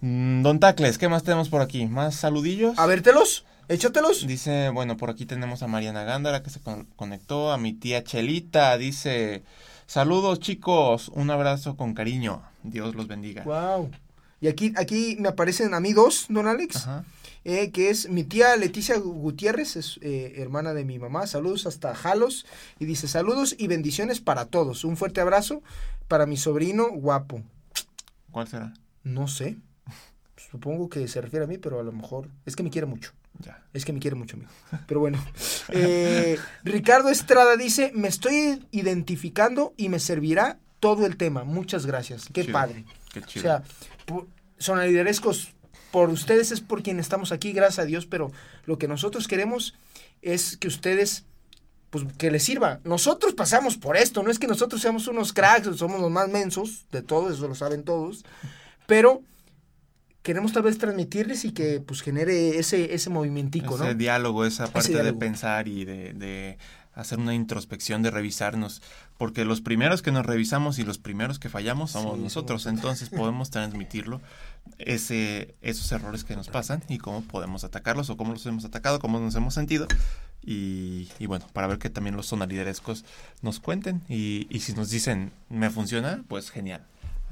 Mm, 0.00 0.42
Don 0.42 0.58
Tacles, 0.58 0.98
¿qué 0.98 1.08
más 1.08 1.22
tenemos 1.22 1.48
por 1.48 1.60
aquí? 1.62 1.86
¿Más 1.86 2.16
saludillos? 2.16 2.76
A 2.80 2.86
vértelos, 2.86 3.44
échatelos. 3.68 4.26
Dice, 4.26 4.70
bueno, 4.70 4.96
por 4.96 5.08
aquí 5.10 5.24
tenemos 5.24 5.62
a 5.62 5.68
Mariana 5.68 6.02
Gándara 6.02 6.42
que 6.42 6.50
se 6.50 6.58
con- 6.60 6.86
conectó, 6.96 7.52
a 7.52 7.58
mi 7.58 7.72
tía 7.72 8.02
Chelita, 8.02 8.76
dice, 8.78 9.44
Saludos 9.92 10.40
chicos, 10.40 11.10
un 11.10 11.30
abrazo 11.30 11.76
con 11.76 11.92
cariño. 11.92 12.42
Dios 12.62 12.94
los 12.94 13.08
bendiga. 13.08 13.42
Wow. 13.42 13.90
Y 14.40 14.48
aquí, 14.48 14.72
aquí 14.78 15.18
me 15.20 15.28
aparecen 15.28 15.74
a 15.74 15.80
mí 15.80 15.92
dos, 15.92 16.24
don 16.30 16.46
Alex. 16.46 16.76
Ajá. 16.76 17.04
eh, 17.44 17.70
que 17.72 17.90
es 17.90 18.08
mi 18.08 18.24
tía 18.24 18.56
Leticia 18.56 18.96
Gutiérrez, 18.96 19.76
es 19.76 19.98
eh, 20.00 20.32
hermana 20.38 20.72
de 20.72 20.86
mi 20.86 20.98
mamá. 20.98 21.26
Saludos 21.26 21.66
hasta 21.66 21.94
Jalos. 21.94 22.46
Y 22.78 22.86
dice, 22.86 23.06
saludos 23.06 23.54
y 23.58 23.66
bendiciones 23.66 24.22
para 24.22 24.46
todos. 24.46 24.84
Un 24.84 24.96
fuerte 24.96 25.20
abrazo 25.20 25.62
para 26.08 26.24
mi 26.24 26.38
sobrino 26.38 26.88
guapo. 26.88 27.42
¿Cuál 28.30 28.48
será? 28.48 28.72
No 29.04 29.28
sé. 29.28 29.58
Supongo 30.50 30.88
que 30.88 31.06
se 31.06 31.20
refiere 31.20 31.44
a 31.44 31.48
mí, 31.48 31.58
pero 31.58 31.80
a 31.80 31.82
lo 31.82 31.92
mejor 31.92 32.30
es 32.46 32.56
que 32.56 32.62
me 32.62 32.70
quiere 32.70 32.86
mucho. 32.86 33.12
Ya. 33.38 33.62
Es 33.72 33.84
que 33.84 33.92
me 33.92 33.98
quiere 34.00 34.14
mucho, 34.16 34.36
amigo. 34.36 34.50
Pero 34.86 35.00
bueno. 35.00 35.22
Eh, 35.74 36.38
Ricardo 36.64 37.08
Estrada 37.08 37.56
dice, 37.56 37.92
me 37.94 38.08
estoy 38.08 38.66
identificando 38.72 39.72
y 39.76 39.88
me 39.88 40.00
servirá 40.00 40.58
todo 40.80 41.06
el 41.06 41.16
tema. 41.16 41.44
Muchas 41.44 41.86
gracias. 41.86 42.26
Qué 42.32 42.42
Chido. 42.42 42.52
padre. 42.52 42.84
Qué 43.12 43.20
O 43.20 43.22
chido. 43.26 43.42
sea, 43.42 43.62
pu- 44.06 44.26
sonaliderescos 44.58 45.52
por 45.90 46.10
ustedes 46.10 46.50
es 46.52 46.60
por 46.60 46.82
quien 46.82 46.98
estamos 47.00 47.32
aquí, 47.32 47.52
gracias 47.52 47.78
a 47.80 47.84
Dios, 47.86 48.06
pero 48.06 48.32
lo 48.64 48.78
que 48.78 48.88
nosotros 48.88 49.28
queremos 49.28 49.74
es 50.22 50.56
que 50.56 50.68
ustedes, 50.68 51.24
pues 51.90 52.04
que 52.18 52.30
les 52.30 52.42
sirva. 52.42 52.80
Nosotros 52.84 53.34
pasamos 53.34 53.76
por 53.76 53.96
esto, 53.96 54.22
no 54.22 54.30
es 54.30 54.38
que 54.38 54.46
nosotros 54.46 54.80
seamos 54.82 55.06
unos 55.06 55.32
cracks, 55.32 55.76
somos 55.76 56.00
los 56.00 56.10
más 56.10 56.28
mensos 56.28 56.86
de 56.92 57.02
todos, 57.02 57.34
eso 57.36 57.46
lo 57.48 57.54
saben 57.54 57.84
todos, 57.84 58.24
pero 58.86 59.22
queremos 60.22 60.52
tal 60.52 60.62
vez 60.62 60.78
transmitirles 60.78 61.44
y 61.44 61.52
que 61.52 61.80
pues 61.80 62.00
genere 62.02 62.58
ese, 62.58 62.94
ese 62.94 63.10
movimentico, 63.10 63.74
ese 63.76 63.84
¿no? 63.84 63.94
diálogo, 63.94 64.44
esa 64.44 64.66
parte 64.68 64.88
de 64.88 64.94
diálogo. 64.94 65.18
pensar 65.18 65.68
y 65.68 65.84
de, 65.84 66.12
de 66.12 66.58
hacer 66.94 67.18
una 67.18 67.34
introspección, 67.34 68.02
de 68.02 68.10
revisarnos, 68.10 68.82
porque 69.18 69.44
los 69.44 69.60
primeros 69.62 70.02
que 70.02 70.12
nos 70.12 70.26
revisamos 70.26 70.78
y 70.78 70.84
los 70.84 70.98
primeros 70.98 71.38
que 71.38 71.48
fallamos 71.48 71.92
somos 71.92 72.16
Sí, 72.18 72.22
nosotros, 72.22 72.62
somos- 72.62 72.78
entonces 72.78 73.08
podemos 73.08 73.50
transmitirlo, 73.50 74.20
ese, 74.78 75.54
esos 75.62 75.90
errores 75.92 76.22
que 76.24 76.36
nos 76.36 76.48
pasan 76.48 76.82
y 76.88 76.98
cómo 76.98 77.22
podemos 77.22 77.64
atacarlos 77.64 78.10
o 78.10 78.16
cómo 78.16 78.32
los 78.32 78.44
hemos 78.46 78.64
atacado, 78.64 78.98
cómo 79.00 79.18
nos 79.20 79.34
hemos 79.34 79.54
sentido. 79.54 79.86
Y, 80.44 81.08
y 81.18 81.26
bueno, 81.26 81.46
para 81.52 81.66
ver 81.68 81.78
que 81.78 81.88
también 81.88 82.16
los 82.16 82.26
sonaliderescos 82.26 83.04
nos 83.42 83.60
cuenten 83.60 84.02
y, 84.08 84.46
y 84.50 84.60
si 84.60 84.72
nos 84.74 84.90
dicen, 84.90 85.30
me 85.48 85.70
funciona, 85.70 86.22
pues 86.28 86.50
genial. 86.50 86.84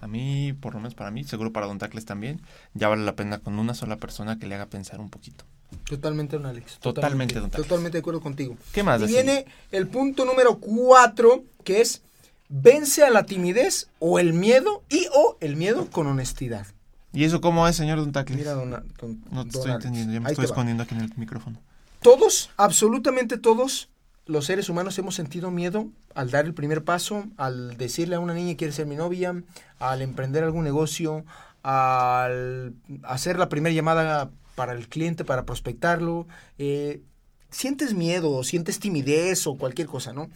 A 0.02 0.06
mí, 0.06 0.54
por 0.54 0.72
lo 0.74 0.80
menos 0.80 0.94
para 0.94 1.10
mí, 1.10 1.24
seguro 1.24 1.52
para 1.52 1.66
Don 1.66 1.78
Tacles 1.78 2.06
también, 2.06 2.40
ya 2.72 2.88
vale 2.88 3.04
la 3.04 3.14
pena 3.16 3.38
con 3.38 3.58
una 3.58 3.74
sola 3.74 3.96
persona 3.98 4.38
que 4.38 4.46
le 4.46 4.54
haga 4.54 4.66
pensar 4.66 4.98
un 4.98 5.10
poquito. 5.10 5.44
Totalmente, 5.84 6.36
don 6.36 6.46
Alex. 6.46 6.78
Totalmente, 6.78 7.34
don 7.34 7.44
Alex. 7.44 7.56
Totalmente 7.56 7.98
de 7.98 8.00
acuerdo 8.00 8.20
contigo. 8.20 8.56
¿Qué 8.72 8.82
más? 8.82 8.98
Y 9.00 9.02
decir? 9.02 9.16
viene 9.16 9.44
el 9.72 9.88
punto 9.88 10.24
número 10.24 10.58
cuatro, 10.58 11.44
que 11.64 11.80
es 11.82 12.02
vence 12.48 13.04
a 13.04 13.10
la 13.10 13.26
timidez 13.26 13.88
o 13.98 14.18
el 14.18 14.32
miedo 14.32 14.82
y 14.88 15.06
o 15.14 15.36
el 15.40 15.56
miedo 15.56 15.88
con 15.90 16.06
honestidad. 16.06 16.66
¿Y 17.12 17.24
eso 17.24 17.40
cómo 17.40 17.68
es, 17.68 17.76
señor 17.76 17.98
Don 17.98 18.12
Tacles? 18.12 18.38
Mira, 18.38 18.52
don, 18.52 18.70
don- 18.70 18.84
no 19.30 19.44
te 19.44 19.48
don 19.48 19.48
estoy 19.48 19.70
Alex, 19.72 19.84
entendiendo, 19.84 20.12
ya 20.14 20.20
me 20.20 20.26
ahí 20.28 20.32
estoy 20.32 20.44
va. 20.44 20.50
escondiendo 20.50 20.82
aquí 20.84 20.94
en 20.94 21.00
el 21.02 21.12
micrófono. 21.16 21.60
Todos, 22.00 22.50
absolutamente 22.56 23.36
todos, 23.36 23.88
los 24.26 24.46
seres 24.46 24.68
humanos 24.68 24.98
hemos 24.98 25.14
sentido 25.14 25.50
miedo 25.50 25.88
al 26.14 26.30
dar 26.30 26.44
el 26.44 26.54
primer 26.54 26.84
paso, 26.84 27.24
al 27.36 27.76
decirle 27.76 28.16
a 28.16 28.20
una 28.20 28.34
niña 28.34 28.56
quiere 28.56 28.72
ser 28.72 28.86
mi 28.86 28.96
novia, 28.96 29.42
al 29.78 30.02
emprender 30.02 30.44
algún 30.44 30.64
negocio, 30.64 31.24
al 31.62 32.74
hacer 33.02 33.38
la 33.38 33.48
primera 33.48 33.74
llamada 33.74 34.30
para 34.54 34.72
el 34.72 34.88
cliente, 34.88 35.24
para 35.24 35.46
prospectarlo. 35.46 36.26
eh, 36.58 37.02
sientes 37.50 37.94
miedo, 37.94 38.30
o 38.30 38.44
sientes 38.44 38.78
timidez 38.78 39.46
o 39.46 39.56
cualquier 39.56 39.88
cosa, 39.88 40.12
¿no? 40.12 40.30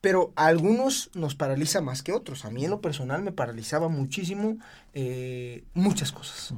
Pero 0.00 0.32
a 0.36 0.46
algunos 0.46 1.10
nos 1.14 1.34
paraliza 1.34 1.80
más 1.80 2.02
que 2.02 2.12
otros. 2.12 2.44
A 2.44 2.50
mí 2.50 2.64
en 2.64 2.70
lo 2.70 2.80
personal 2.80 3.22
me 3.22 3.32
paralizaba 3.32 3.88
muchísimo 3.88 4.58
eh, 4.94 5.64
muchas 5.74 6.12
cosas. 6.12 6.54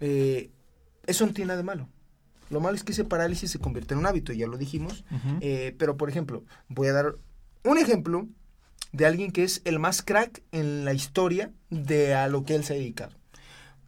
Eh, 0.00 0.50
eso 1.06 1.26
no 1.26 1.32
tiene 1.32 1.48
nada 1.48 1.58
de 1.58 1.64
malo. 1.64 1.88
Lo 2.54 2.60
malo 2.60 2.76
es 2.76 2.84
que 2.84 2.92
ese 2.92 3.04
parálisis 3.04 3.50
se 3.50 3.58
convierte 3.58 3.94
en 3.94 4.00
un 4.00 4.06
hábito, 4.06 4.32
ya 4.32 4.46
lo 4.46 4.56
dijimos. 4.56 5.04
Eh, 5.40 5.74
pero, 5.76 5.96
por 5.96 6.08
ejemplo, 6.08 6.44
voy 6.68 6.86
a 6.86 6.92
dar 6.92 7.16
un 7.64 7.78
ejemplo 7.78 8.28
de 8.92 9.06
alguien 9.06 9.32
que 9.32 9.42
es 9.42 9.60
el 9.64 9.80
más 9.80 10.02
crack 10.02 10.40
en 10.52 10.84
la 10.84 10.92
historia 10.94 11.50
de 11.68 12.14
a 12.14 12.28
lo 12.28 12.44
que 12.44 12.54
él 12.54 12.62
se 12.62 12.74
ha 12.74 12.76
dedicado. 12.76 13.12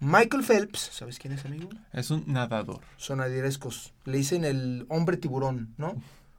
Michael 0.00 0.42
Phelps, 0.42 0.90
¿sabes 0.92 1.20
quién 1.20 1.32
es, 1.32 1.44
amigo? 1.44 1.68
Es 1.92 2.10
un 2.10 2.24
nadador. 2.26 2.80
Sonadirescos. 2.96 3.94
Le 4.04 4.18
dicen 4.18 4.44
el 4.44 4.84
hombre 4.88 5.16
tiburón, 5.16 5.74
¿no? 5.78 5.94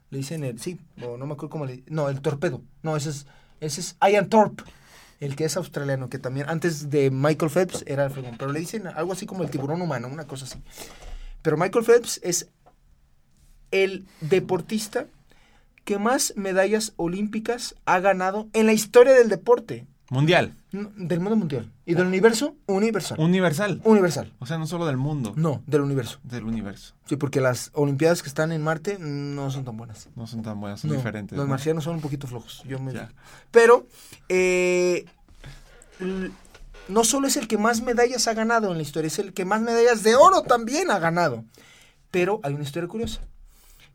Le 0.10 0.18
dicen 0.18 0.44
el, 0.44 0.60
sí, 0.60 0.82
o 1.02 1.16
no 1.16 1.26
me 1.26 1.34
acuerdo 1.34 1.50
cómo 1.50 1.66
le 1.66 1.84
No, 1.88 2.10
el 2.10 2.20
torpedo. 2.20 2.62
No, 2.84 2.98
ese 2.98 3.12
es, 3.12 3.26
ese 3.62 3.80
es 3.80 3.98
Ian 4.02 4.28
Thorpe, 4.28 4.64
el 5.22 5.38
que 5.38 5.46
es 5.46 5.56
australiano, 5.56 6.10
que 6.10 6.20
también 6.20 6.50
antes 6.50 6.90
de 6.90 7.10
Michael 7.10 7.52
Phelps 7.52 7.86
era 7.88 8.04
el 8.06 8.12
fregón. 8.12 8.36
Pero 8.38 8.52
le 8.52 8.60
dicen 8.60 8.86
algo 8.86 9.14
así 9.14 9.26
como 9.26 9.44
el 9.44 9.50
tiburón 9.50 9.82
humano, 9.82 10.10
una 10.10 10.28
cosa 10.28 10.44
así. 10.44 10.62
Pero 11.42 11.58
Michael 11.58 11.86
Phelps 11.86 12.20
es 12.24 12.50
el 13.72 14.06
deportista 14.22 15.08
que 15.84 16.00
más 16.00 16.34
medallas 16.36 16.94
olímpicas 16.98 17.76
ha 17.86 18.00
ganado 18.00 18.48
en 18.54 18.66
la 18.66 18.74
historia 18.74 19.14
del 19.14 19.30
deporte, 19.30 19.88
Mundial. 20.10 20.54
del 20.72 21.20
mundo 21.20 21.36
mundial. 21.36 21.70
Y 21.86 21.94
del 21.94 22.08
universo, 22.08 22.56
universal. 22.66 23.18
Universal. 23.20 23.82
universal. 23.84 24.34
O 24.40 24.46
sea, 24.46 24.58
no 24.58 24.66
solo 24.68 24.86
del 24.86 24.96
mundo, 24.98 25.34
No, 25.36 25.64
del 25.68 25.82
universo. 25.82 26.20
del 26.24 26.44
universo. 26.46 26.96
Sí, 27.06 27.16
porque 27.18 27.42
las 27.42 27.72
olimpiadas 27.74 28.22
que 28.22 28.30
están 28.30 28.52
en 28.54 28.64
Marte 28.64 28.98
no 29.00 29.52
son 29.52 29.66
tan 29.66 29.76
buenas. 29.78 30.10
No 30.16 30.26
son 30.28 30.44
tan 30.44 30.60
buenas, 30.62 30.80
son 30.82 30.92
No, 30.92 30.96
diferentes. 30.98 31.38
Los 31.38 31.46
¿no? 31.46 31.50
marcianos 31.52 31.84
son 31.84 31.96
un 31.96 32.02
poquito 32.02 32.26
flojos. 32.28 32.64
Yo 32.66 32.80
me... 32.80 32.94
Ya. 32.94 33.10
Pero 33.52 33.86
eh, 34.30 35.06
no 36.90 37.04
solo 37.04 37.28
es 37.28 37.38
el 37.38 37.48
que 37.48 37.58
más 37.58 37.82
medallas 37.82 38.28
ha 38.28 38.34
ganado 38.34 38.72
en 38.72 38.78
la 38.78 38.84
historia, 38.84 39.08
es 39.08 39.20
el 39.20 39.34
que 39.34 39.46
más 39.46 39.62
medallas 39.62 40.04
de 40.04 40.16
oro 40.16 40.42
también 40.44 40.92
ha 40.92 41.00
ganado. 41.00 41.44
Pero 42.12 42.40
hay 42.44 42.54
una 42.54 42.64
historia 42.64 42.88
curiosa. 42.88 43.22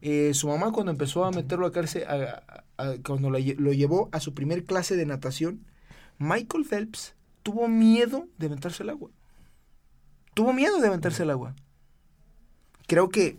Eh, 0.01 0.33
su 0.35 0.49
mamá 0.49 0.73
cuando 0.73 0.91
empezó 0.93 1.25
a 1.25 1.31
meterlo 1.31 1.67
a 1.67 1.73
cárcel, 1.73 2.05
cuando 3.07 3.31
lle- 3.31 3.57
lo 3.57 3.73
llevó 3.73 4.09
a 4.13 4.21
su 4.21 4.35
primer 4.35 4.65
clase 4.65 4.97
de 4.97 5.07
natación, 5.07 5.65
Michael 6.19 6.65
Phelps 6.65 7.15
tuvo 7.43 7.69
miedo 7.69 8.27
de 8.39 8.49
meterse 8.49 8.83
al 8.83 8.91
agua. 8.91 9.11
Tuvo 10.35 10.53
miedo 10.53 10.79
de 10.81 10.91
meterse 10.91 11.23
al 11.23 11.31
agua. 11.31 11.55
Creo 12.87 13.09
que, 13.11 13.39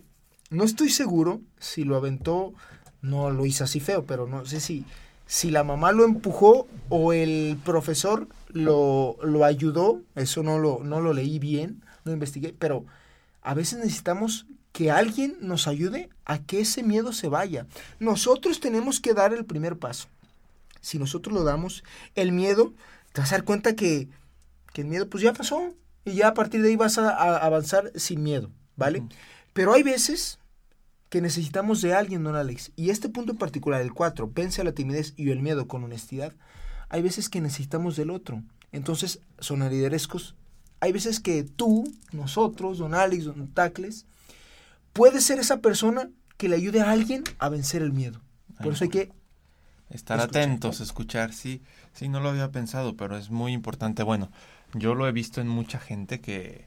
no 0.50 0.64
estoy 0.64 0.88
seguro 0.88 1.40
si 1.58 1.84
lo 1.84 1.96
aventó, 1.96 2.54
no 3.02 3.30
lo 3.30 3.44
hizo 3.46 3.64
así 3.64 3.80
feo, 3.80 4.04
pero 4.04 4.26
no 4.26 4.44
sé 4.46 4.60
si, 4.60 4.84
si 5.26 5.50
la 5.50 5.64
mamá 5.64 5.92
lo 5.92 6.04
empujó 6.04 6.68
o 6.88 7.12
el 7.12 7.58
profesor 7.64 8.28
lo, 8.48 9.16
lo 9.22 9.44
ayudó, 9.44 10.00
eso 10.14 10.42
no 10.42 10.58
lo, 10.58 10.80
no 10.84 11.00
lo 11.00 11.12
leí 11.12 11.38
bien, 11.38 11.82
no 12.04 12.12
investigué, 12.12 12.54
pero 12.58 12.84
a 13.42 13.54
veces 13.54 13.78
necesitamos 13.78 14.46
que 14.72 14.90
alguien 14.90 15.36
nos 15.40 15.68
ayude 15.68 16.08
a 16.24 16.40
que 16.40 16.60
ese 16.60 16.82
miedo 16.82 17.12
se 17.12 17.28
vaya. 17.28 17.66
Nosotros 18.00 18.60
tenemos 18.60 19.00
que 19.00 19.14
dar 19.14 19.32
el 19.32 19.44
primer 19.44 19.78
paso. 19.78 20.08
Si 20.80 20.98
nosotros 20.98 21.34
lo 21.34 21.44
damos, 21.44 21.84
el 22.14 22.32
miedo, 22.32 22.74
te 23.12 23.20
vas 23.20 23.32
a 23.32 23.36
dar 23.36 23.44
cuenta 23.44 23.76
que, 23.76 24.08
que 24.72 24.82
el 24.82 24.88
miedo 24.88 25.08
pues 25.08 25.22
ya 25.22 25.32
pasó 25.32 25.72
y 26.04 26.14
ya 26.14 26.28
a 26.28 26.34
partir 26.34 26.60
de 26.62 26.68
ahí 26.68 26.76
vas 26.76 26.98
a, 26.98 27.10
a 27.10 27.38
avanzar 27.38 27.92
sin 27.94 28.22
miedo, 28.22 28.50
¿vale? 28.76 29.02
Pero 29.52 29.72
hay 29.72 29.82
veces 29.82 30.38
que 31.14 31.20
necesitamos 31.20 31.80
de 31.80 31.94
alguien, 31.94 32.24
don 32.24 32.34
Alex, 32.34 32.72
y 32.74 32.90
este 32.90 33.08
punto 33.08 33.30
en 33.30 33.38
particular, 33.38 33.80
el 33.80 33.92
4, 33.92 34.32
vence 34.34 34.60
a 34.60 34.64
la 34.64 34.72
timidez 34.72 35.14
y 35.16 35.30
el 35.30 35.42
miedo 35.42 35.68
con 35.68 35.84
honestidad, 35.84 36.32
hay 36.88 37.02
veces 37.02 37.28
que 37.28 37.40
necesitamos 37.40 37.94
del 37.94 38.10
otro. 38.10 38.42
Entonces, 38.72 39.20
sonariderescos, 39.38 40.34
hay 40.80 40.90
veces 40.90 41.20
que 41.20 41.44
tú, 41.44 41.84
nosotros, 42.10 42.78
don 42.78 42.94
Alex, 42.94 43.26
don 43.26 43.46
Tacles, 43.46 44.06
puede 44.92 45.20
ser 45.20 45.38
esa 45.38 45.58
persona 45.60 46.10
que 46.36 46.48
le 46.48 46.56
ayude 46.56 46.80
a 46.80 46.90
alguien 46.90 47.22
a 47.38 47.48
vencer 47.48 47.80
el 47.82 47.92
miedo. 47.92 48.20
Por 48.60 48.72
eso 48.72 48.82
hay 48.82 48.90
que 48.90 49.12
Estar 49.90 50.18
Escuchar. 50.18 50.42
atentos, 50.42 50.80
escuchar, 50.80 51.32
sí, 51.32 51.62
sí, 51.92 52.08
no 52.08 52.18
lo 52.18 52.30
había 52.30 52.50
pensado, 52.50 52.96
pero 52.96 53.16
es 53.16 53.30
muy 53.30 53.52
importante. 53.52 54.02
Bueno, 54.02 54.32
yo 54.72 54.96
lo 54.96 55.06
he 55.06 55.12
visto 55.12 55.40
en 55.40 55.46
mucha 55.46 55.78
gente 55.78 56.20
que, 56.20 56.66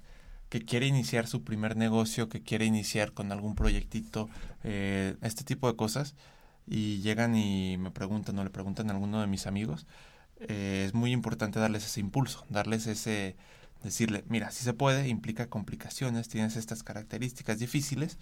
que 0.49 0.61
quiere 0.65 0.87
iniciar 0.87 1.27
su 1.27 1.43
primer 1.43 1.75
negocio, 1.77 2.29
que 2.29 2.41
quiere 2.41 2.65
iniciar 2.65 3.13
con 3.13 3.31
algún 3.31 3.55
proyectito, 3.55 4.29
eh, 4.63 5.15
este 5.21 5.43
tipo 5.43 5.67
de 5.69 5.75
cosas, 5.75 6.15
y 6.67 6.99
llegan 7.01 7.35
y 7.35 7.77
me 7.77 7.91
preguntan 7.91 8.37
o 8.39 8.43
le 8.43 8.49
preguntan 8.49 8.89
a 8.89 8.93
alguno 8.93 9.21
de 9.21 9.27
mis 9.27 9.47
amigos. 9.47 9.87
eh, 10.39 10.83
es 10.87 10.93
muy 10.93 11.11
importante 11.11 11.59
darles 11.59 11.85
ese 11.85 11.99
impulso, 11.99 12.45
darles 12.49 12.87
ese, 12.87 13.35
decirle, 13.83 14.23
mira, 14.27 14.51
si 14.51 14.63
se 14.63 14.73
puede, 14.73 15.07
implica 15.07 15.49
complicaciones, 15.49 16.29
tienes 16.29 16.55
estas 16.57 16.83
características 16.83 17.59
difíciles, 17.59 18.17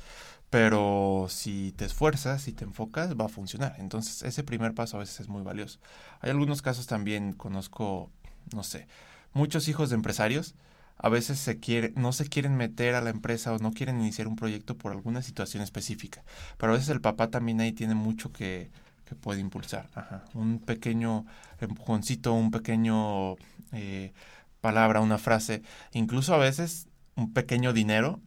pero 0.50 1.28
si 1.30 1.74
te 1.74 1.86
esfuerzas, 1.86 2.44
si 2.44 2.54
te 2.54 2.64
enfocas, 2.66 3.16
va 3.16 3.26
a 3.26 3.30
funcionar. 3.30 3.76
Entonces, 3.80 4.24
ese 4.24 4.44
primer 4.44 4.74
paso 4.74 4.98
a 4.98 5.00
veces 5.02 5.22
es 5.22 5.28
muy 5.30 5.44
valioso. 5.44 5.80
Hay 6.22 6.30
algunos 6.30 6.62
casos 6.62 6.88
también, 6.88 7.34
conozco, 7.34 8.12
no 8.54 8.64
sé, 8.64 8.88
muchos 9.34 9.68
hijos 9.68 9.90
de 9.90 9.96
empresarios 9.96 10.56
a 10.98 11.10
veces 11.10 11.40
se 11.40 11.60
quiere, 11.60 11.94
no 11.96 12.14
se 12.14 12.28
quieren 12.28 12.56
meter 12.56 12.96
a 12.96 13.02
la 13.02 13.10
empresa 13.10 13.54
o 13.54 13.60
no 13.60 13.74
quieren 13.74 14.00
iniciar 14.02 14.28
un 14.28 14.36
proyecto 14.36 14.78
por 14.78 14.92
alguna 14.92 15.22
situación 15.22 15.62
específica. 15.64 16.24
Pero 16.58 16.72
a 16.72 16.76
veces 16.76 16.90
el 16.90 17.02
papá 17.02 17.30
también 17.30 17.60
ahí 17.62 17.74
tiene 17.74 17.96
mucho 17.96 18.32
que, 18.32 18.72
que 19.06 19.16
puede 19.16 19.40
impulsar. 19.42 19.90
Ajá. 19.94 20.24
Un 20.34 20.60
pequeño 20.60 21.26
empujoncito, 21.60 22.34
un 22.34 22.52
pequeño 22.52 23.36
eh, 23.72 24.14
palabra, 24.62 25.02
una 25.02 25.18
frase, 25.18 25.62
incluso 25.94 26.34
a 26.34 26.38
veces 26.38 26.88
un 27.16 27.34
pequeño 27.34 27.74
dinero. 27.74 28.20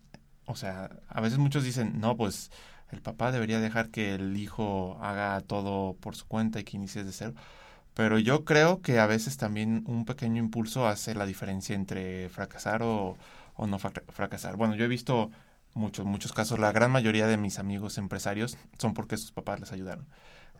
O 0.46 0.56
sea, 0.56 0.90
a 1.08 1.20
veces 1.20 1.38
muchos 1.38 1.64
dicen, 1.64 2.00
no, 2.00 2.16
pues 2.16 2.50
el 2.90 3.02
papá 3.02 3.32
debería 3.32 3.60
dejar 3.60 3.90
que 3.90 4.14
el 4.14 4.36
hijo 4.36 4.98
haga 5.02 5.40
todo 5.42 5.94
por 5.94 6.16
su 6.16 6.26
cuenta 6.26 6.60
y 6.60 6.64
que 6.64 6.76
inicie 6.76 7.04
de 7.04 7.12
cero. 7.12 7.34
Pero 7.98 8.20
yo 8.20 8.44
creo 8.44 8.80
que 8.80 9.00
a 9.00 9.06
veces 9.06 9.38
también 9.38 9.82
un 9.88 10.04
pequeño 10.04 10.40
impulso 10.40 10.86
hace 10.86 11.16
la 11.16 11.26
diferencia 11.26 11.74
entre 11.74 12.28
fracasar 12.28 12.80
o, 12.84 13.18
o 13.56 13.66
no 13.66 13.80
fracasar. 13.80 14.56
Bueno, 14.56 14.76
yo 14.76 14.84
he 14.84 14.88
visto 14.88 15.32
muchos, 15.74 16.06
muchos 16.06 16.32
casos, 16.32 16.60
la 16.60 16.70
gran 16.70 16.92
mayoría 16.92 17.26
de 17.26 17.36
mis 17.36 17.58
amigos 17.58 17.98
empresarios 17.98 18.56
son 18.78 18.94
porque 18.94 19.16
sus 19.16 19.32
papás 19.32 19.58
les 19.58 19.72
ayudaron. 19.72 20.06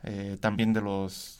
Eh, 0.02 0.36
también 0.40 0.72
de 0.72 0.80
los 0.80 1.37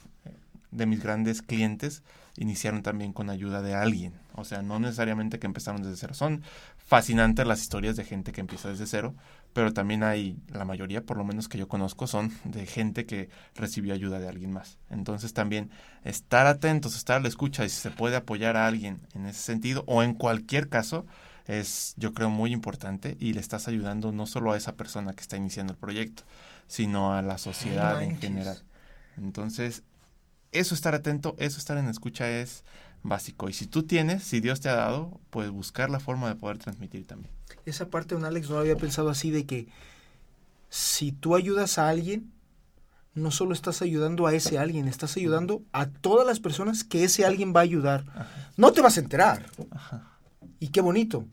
de 0.70 0.86
mis 0.86 1.02
grandes 1.02 1.42
clientes 1.42 2.02
iniciaron 2.36 2.82
también 2.82 3.12
con 3.12 3.30
ayuda 3.30 3.62
de 3.62 3.74
alguien. 3.74 4.14
O 4.34 4.44
sea, 4.44 4.62
no 4.62 4.78
necesariamente 4.78 5.38
que 5.38 5.46
empezaron 5.46 5.82
desde 5.82 5.96
cero. 5.96 6.14
Son 6.14 6.42
fascinantes 6.76 7.46
las 7.46 7.60
historias 7.60 7.96
de 7.96 8.04
gente 8.04 8.32
que 8.32 8.40
empieza 8.40 8.68
desde 8.68 8.86
cero, 8.86 9.14
pero 9.52 9.72
también 9.72 10.04
hay, 10.04 10.38
la 10.48 10.64
mayoría, 10.64 11.04
por 11.04 11.16
lo 11.16 11.24
menos 11.24 11.48
que 11.48 11.58
yo 11.58 11.66
conozco, 11.66 12.06
son 12.06 12.32
de 12.44 12.64
gente 12.66 13.06
que 13.06 13.28
recibió 13.54 13.92
ayuda 13.92 14.20
de 14.20 14.28
alguien 14.28 14.52
más. 14.52 14.78
Entonces 14.88 15.32
también 15.32 15.70
estar 16.04 16.46
atentos, 16.46 16.96
estar 16.96 17.16
a 17.16 17.20
la 17.20 17.28
escucha 17.28 17.64
y 17.64 17.68
si 17.68 17.80
se 17.80 17.90
puede 17.90 18.16
apoyar 18.16 18.56
a 18.56 18.66
alguien 18.66 19.00
en 19.14 19.26
ese 19.26 19.40
sentido 19.40 19.82
o 19.86 20.02
en 20.02 20.14
cualquier 20.14 20.68
caso, 20.68 21.06
es 21.46 21.94
yo 21.96 22.12
creo 22.12 22.30
muy 22.30 22.52
importante 22.52 23.16
y 23.18 23.32
le 23.32 23.40
estás 23.40 23.68
ayudando 23.68 24.12
no 24.12 24.26
solo 24.26 24.52
a 24.52 24.56
esa 24.56 24.76
persona 24.76 25.14
que 25.14 25.22
está 25.22 25.36
iniciando 25.36 25.72
el 25.72 25.78
proyecto, 25.78 26.22
sino 26.68 27.14
a 27.14 27.22
la 27.22 27.38
sociedad 27.38 28.02
en 28.02 28.18
general. 28.18 28.62
Entonces, 29.16 29.82
eso 30.52 30.74
estar 30.74 30.94
atento, 30.94 31.34
eso 31.38 31.58
estar 31.58 31.78
en 31.78 31.88
escucha 31.88 32.28
es 32.30 32.64
básico. 33.02 33.48
Y 33.48 33.52
si 33.52 33.66
tú 33.66 33.82
tienes, 33.82 34.24
si 34.24 34.40
Dios 34.40 34.60
te 34.60 34.68
ha 34.68 34.74
dado, 34.74 35.20
pues 35.30 35.50
buscar 35.50 35.90
la 35.90 36.00
forma 36.00 36.28
de 36.28 36.34
poder 36.34 36.58
transmitir 36.58 37.06
también. 37.06 37.32
Esa 37.64 37.88
parte, 37.88 38.14
un 38.14 38.24
Alex, 38.24 38.50
no 38.50 38.58
había 38.58 38.76
pensado 38.76 39.08
así 39.10 39.30
de 39.30 39.46
que 39.46 39.68
si 40.68 41.12
tú 41.12 41.34
ayudas 41.34 41.78
a 41.78 41.88
alguien, 41.88 42.32
no 43.14 43.30
solo 43.30 43.52
estás 43.52 43.82
ayudando 43.82 44.26
a 44.26 44.34
ese 44.34 44.58
alguien, 44.58 44.86
estás 44.86 45.16
ayudando 45.16 45.62
a 45.72 45.86
todas 45.86 46.26
las 46.26 46.40
personas 46.40 46.84
que 46.84 47.04
ese 47.04 47.24
alguien 47.24 47.52
va 47.54 47.60
a 47.60 47.64
ayudar. 47.64 48.04
No 48.56 48.72
te 48.72 48.80
vas 48.80 48.96
a 48.96 49.00
enterar. 49.00 49.46
Y 50.60 50.68
qué 50.68 50.80
bonito. 50.80 51.24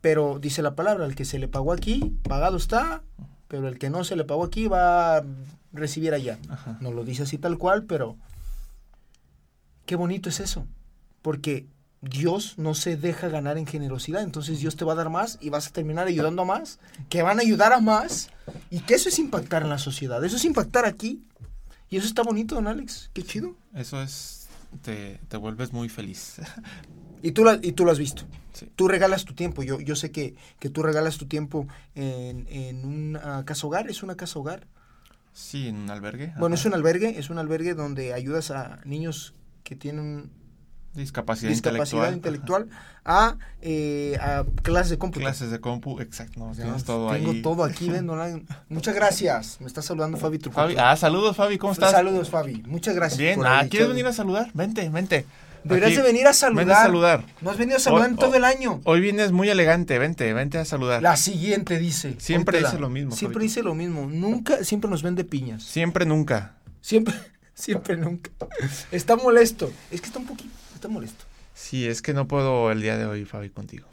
Pero 0.00 0.38
dice 0.40 0.62
la 0.62 0.74
palabra, 0.74 1.06
el 1.06 1.14
que 1.14 1.24
se 1.24 1.38
le 1.38 1.46
pagó 1.48 1.72
aquí, 1.72 2.16
pagado 2.24 2.56
está, 2.56 3.02
pero 3.46 3.68
el 3.68 3.78
que 3.78 3.88
no 3.88 4.02
se 4.02 4.16
le 4.16 4.24
pagó 4.24 4.44
aquí 4.44 4.66
va 4.66 5.18
a 5.18 5.24
recibir 5.72 6.12
allá. 6.12 6.38
No 6.80 6.90
lo 6.90 7.04
dice 7.04 7.22
así 7.22 7.38
tal 7.38 7.56
cual, 7.56 7.84
pero 7.84 8.16
qué 9.86 9.96
bonito 9.96 10.28
es 10.28 10.40
eso. 10.40 10.66
Porque 11.22 11.66
Dios 12.00 12.54
no 12.58 12.74
se 12.74 12.96
deja 12.96 13.28
ganar 13.28 13.58
en 13.58 13.66
generosidad, 13.66 14.22
entonces 14.22 14.58
Dios 14.58 14.76
te 14.76 14.84
va 14.84 14.92
a 14.92 14.96
dar 14.96 15.08
más 15.08 15.38
y 15.40 15.50
vas 15.50 15.68
a 15.68 15.70
terminar 15.70 16.08
ayudando 16.08 16.42
a 16.42 16.44
más, 16.44 16.80
que 17.08 17.22
van 17.22 17.38
a 17.38 17.42
ayudar 17.42 17.72
a 17.72 17.80
más, 17.80 18.30
y 18.70 18.80
que 18.80 18.94
eso 18.94 19.08
es 19.08 19.18
impactar 19.20 19.62
en 19.62 19.68
la 19.68 19.78
sociedad, 19.78 20.24
eso 20.24 20.36
es 20.36 20.44
impactar 20.44 20.84
aquí, 20.84 21.22
y 21.88 21.96
eso 21.98 22.06
está 22.06 22.22
bonito, 22.22 22.56
don 22.56 22.66
Alex, 22.66 23.10
qué 23.12 23.22
chido. 23.22 23.54
Eso 23.74 24.02
es, 24.02 24.48
te, 24.82 25.20
te 25.28 25.36
vuelves 25.36 25.72
muy 25.72 25.88
feliz. 25.88 26.40
Y 27.22 27.30
tú, 27.30 27.44
y 27.62 27.72
tú 27.72 27.84
lo 27.84 27.92
has 27.92 27.98
visto. 28.00 28.24
Tú 28.74 28.88
regalas 28.88 29.24
tu 29.24 29.34
tiempo. 29.34 29.62
Yo, 29.62 29.80
yo 29.80 29.94
sé 29.94 30.10
que, 30.10 30.34
que 30.58 30.68
tú 30.68 30.82
regalas 30.82 31.18
tu 31.18 31.26
tiempo 31.26 31.68
en, 31.94 32.46
en 32.50 32.84
una 32.84 33.44
casa 33.44 33.66
hogar. 33.66 33.88
¿Es 33.88 34.02
una 34.02 34.16
casa 34.16 34.38
hogar? 34.38 34.66
Sí, 35.32 35.68
en 35.68 35.76
un 35.76 35.90
albergue. 35.90 36.34
Bueno, 36.38 36.56
es 36.56 36.64
un 36.64 36.74
albergue. 36.74 37.18
Es 37.18 37.30
un 37.30 37.38
albergue 37.38 37.74
donde 37.74 38.12
ayudas 38.12 38.50
a 38.50 38.80
niños 38.84 39.34
que 39.62 39.76
tienen 39.76 40.30
discapacidad, 40.94 41.50
discapacidad 41.50 42.12
intelectual, 42.12 42.68
a, 43.04 43.36
eh, 43.60 44.18
a, 44.20 44.44
clases 44.62 44.90
de 44.90 44.98
compu. 44.98 45.20
Clases 45.20 45.50
de 45.50 45.60
compu, 45.60 46.00
exacto. 46.00 46.38
No, 46.38 46.52
tienes 46.52 46.84
todo 46.84 47.10
tengo 47.12 47.34
todo 47.42 47.64
aquí, 47.64 47.90
Muchas 48.68 48.94
gracias. 48.94 49.60
Me 49.60 49.66
está 49.66 49.82
saludando 49.82 50.18
Fabi 50.18 50.38
Trujillo. 50.38 50.76
ah, 50.78 50.96
saludos 50.96 51.36
Fabi, 51.36 51.58
¿cómo 51.58 51.72
estás? 51.72 51.92
Saludos 51.92 52.30
Fabi, 52.30 52.62
muchas 52.66 52.94
gracias. 52.94 53.18
Bien, 53.18 53.40
ah, 53.44 53.64
¿quieres 53.68 53.88
venir 53.88 54.06
a 54.06 54.12
saludar? 54.12 54.50
Vente, 54.54 54.88
vente. 54.88 55.26
Deberías 55.64 55.96
de 55.96 56.02
venir 56.02 56.26
a 56.26 56.32
saludar. 56.32 56.70
A 56.70 56.82
saludar. 56.82 57.24
No 57.40 57.50
has 57.50 57.56
venido 57.56 57.76
a 57.76 57.80
saludar 57.80 58.10
en 58.10 58.16
todo 58.16 58.34
el 58.34 58.44
año. 58.44 58.80
Hoy 58.84 59.00
vienes 59.00 59.30
muy 59.30 59.48
elegante, 59.48 59.98
vente, 59.98 60.32
vente 60.32 60.58
a 60.58 60.64
saludar. 60.64 61.02
La 61.02 61.16
siguiente 61.16 61.78
dice. 61.78 62.16
Siempre 62.18 62.58
dice 62.58 62.78
lo 62.78 62.88
mismo. 62.90 63.12
Siempre 63.12 63.44
dice 63.44 63.62
lo 63.62 63.74
mismo. 63.74 64.06
Nunca, 64.06 64.64
siempre 64.64 64.90
nos 64.90 65.02
vende 65.02 65.24
piñas. 65.24 65.62
Siempre, 65.62 66.04
nunca. 66.04 66.54
Siempre, 66.80 67.14
siempre, 67.54 67.96
nunca. 67.96 68.30
Está 68.90 69.16
molesto. 69.16 69.72
Es 69.90 70.00
que 70.00 70.06
está 70.06 70.18
un 70.18 70.26
poquito, 70.26 70.50
está 70.74 70.88
molesto. 70.88 71.24
Sí, 71.54 71.86
es 71.86 72.02
que 72.02 72.14
no 72.14 72.26
puedo 72.26 72.70
el 72.70 72.80
día 72.82 72.96
de 72.96 73.06
hoy, 73.06 73.24
Fabi, 73.24 73.50
contigo. 73.50 73.86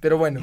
Pero 0.00 0.18
bueno, 0.18 0.40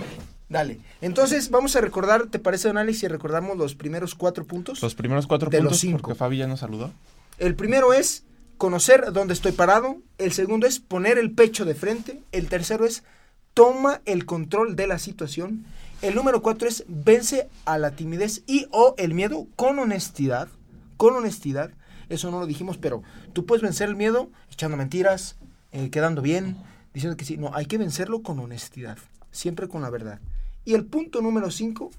dale. 0.50 0.80
Entonces, 1.02 1.50
vamos 1.50 1.76
a 1.76 1.82
recordar, 1.82 2.28
¿te 2.28 2.40
parece, 2.40 2.68
don 2.68 2.78
Alex, 2.78 3.00
si 3.00 3.08
recordamos 3.08 3.58
los 3.58 3.76
primeros 3.76 4.16
cuatro 4.16 4.46
puntos? 4.46 4.82
Los 4.82 4.96
primeros 4.96 5.28
cuatro 5.28 5.50
de 5.50 5.58
puntos, 5.58 5.74
los 5.74 5.80
cinco. 5.80 6.00
porque 6.02 6.16
Fabi 6.16 6.38
ya 6.38 6.48
nos 6.48 6.62
saludó. 6.62 6.92
El 7.38 7.56
primero 7.56 7.94
es 7.94 8.24
conocer 8.58 9.12
dónde 9.12 9.34
estoy 9.34 9.52
parado. 9.52 9.98
El 10.18 10.32
segundo 10.32 10.68
es 10.68 10.80
poner 10.80 11.18
el 11.18 11.32
pecho 11.32 11.66
de 11.66 11.76
frente. 11.76 12.22
El 12.32 12.48
tercero 12.48 12.86
es 12.86 13.04
toma 13.54 14.02
el 14.06 14.26
control 14.26 14.76
de 14.76 14.88
la 14.88 15.00
situación. 15.00 15.66
El 16.02 16.16
número 16.16 16.42
cuatro 16.42 16.68
es 16.68 16.84
vence 16.88 17.50
a 17.66 17.78
la 17.78 17.92
timidez 17.92 18.44
y 18.48 18.68
o 18.72 18.96
el 18.98 19.14
miedo 19.14 19.48
con 19.56 19.80
honestidad. 19.80 20.48
Con 20.98 21.16
honestidad. 21.16 21.72
Eso 22.10 22.32
no 22.32 22.40
lo 22.40 22.48
dijimos, 22.48 22.78
pero 22.78 23.04
tú 23.34 23.46
puedes 23.46 23.62
vencer 23.62 23.90
el 23.90 23.96
miedo 23.96 24.30
echando 24.52 24.78
mentiras, 24.78 25.38
eh, 25.72 25.90
quedando 25.90 26.22
bien, 26.22 26.58
diciendo 26.94 27.18
que 27.18 27.26
sí. 27.26 27.38
No, 27.38 27.52
hay 27.54 27.66
que 27.66 27.78
vencerlo 27.78 28.22
con 28.22 28.40
honestidad. 28.40 28.98
Siempre 29.32 29.68
con 29.68 29.82
la 29.82 29.90
verdad. 29.90 30.20
Y 30.64 30.74
el 30.74 30.86
punto 30.86 31.22
número 31.22 31.52
cinco, 31.52 31.92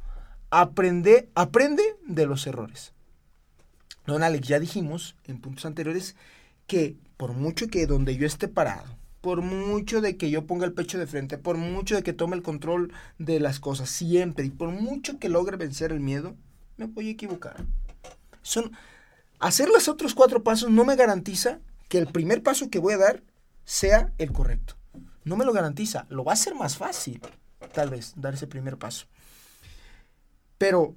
aprende, 0.51 1.29
aprende 1.35 1.83
de 2.07 2.27
los 2.27 2.47
errores. 2.47 2.93
Don 4.07 4.23
Alex, 4.23 4.47
ya 4.47 4.61
dijimos 4.61 5.17
en 5.25 5.41
puntos 5.41 5.67
anteriores 5.67 6.17
que 6.67 6.97
por 7.17 7.33
mucho 7.33 7.69
que 7.69 7.87
donde 7.87 8.17
yo 8.17 8.27
esté 8.27 8.49
parado, 8.49 8.97
por 9.21 9.43
mucho 9.43 10.01
de 10.01 10.17
que 10.17 10.31
yo 10.31 10.47
ponga 10.47 10.67
el 10.67 10.73
pecho 10.73 10.99
de 10.99 11.07
frente, 11.07 11.39
por 11.39 11.57
mucho 11.57 11.97
de 11.97 12.03
que 12.03 12.13
tome 12.13 12.37
el 12.37 12.43
control 12.43 12.93
de 13.19 13.41
las 13.41 13.59
cosas 13.59 13.91
siempre 13.91 14.45
y 14.47 14.51
por 14.51 14.71
mucho 14.71 15.19
que 15.19 15.29
logre 15.29 15.57
vencer 15.57 15.91
el 15.91 16.01
miedo, 16.01 16.37
me 16.77 16.87
voy 16.87 17.09
a 17.09 17.13
equivocar. 17.13 17.65
Son 18.43 18.71
hacer 19.39 19.69
los 19.69 19.89
otros 19.89 20.15
cuatro 20.15 20.43
pasos 20.43 20.71
no 20.71 20.85
me 20.85 20.97
garantiza 20.97 21.61
que 21.89 21.99
el 21.99 22.07
primer 22.07 22.43
paso 22.43 22.71
que 22.71 22.79
voy 22.79 22.95
a 22.95 22.99
dar 22.99 23.23
sea 23.65 24.13
el 24.19 24.33
correcto. 24.33 24.75
No 25.25 25.37
me 25.37 25.45
lo 25.45 25.53
garantiza, 25.53 26.07
lo 26.09 26.25
va 26.25 26.33
a 26.33 26.37
ser 26.37 26.55
más 26.55 26.77
fácil, 26.77 27.21
tal 27.73 27.91
vez, 27.91 28.15
dar 28.17 28.35
ese 28.35 28.47
primer 28.47 28.79
paso. 28.79 29.07
Pero 30.59 30.95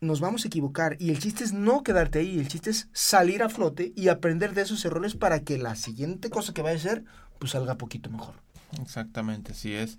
nos 0.00 0.20
vamos 0.20 0.44
a 0.44 0.48
equivocar 0.48 0.96
y 1.00 1.10
el 1.10 1.18
chiste 1.18 1.44
es 1.44 1.52
no 1.52 1.82
quedarte 1.82 2.18
ahí, 2.18 2.38
el 2.38 2.48
chiste 2.48 2.70
es 2.70 2.88
salir 2.92 3.42
a 3.42 3.48
flote 3.48 3.92
y 3.96 4.08
aprender 4.08 4.54
de 4.54 4.62
esos 4.62 4.84
errores 4.84 5.14
para 5.14 5.40
que 5.40 5.58
la 5.58 5.76
siguiente 5.76 6.30
cosa 6.30 6.52
que 6.52 6.62
vaya 6.62 6.76
a 6.76 6.80
ser 6.80 7.04
pues 7.38 7.52
salga 7.52 7.76
poquito 7.76 8.10
mejor. 8.10 8.34
Exactamente, 8.82 9.54
sí 9.54 9.74
es. 9.74 9.98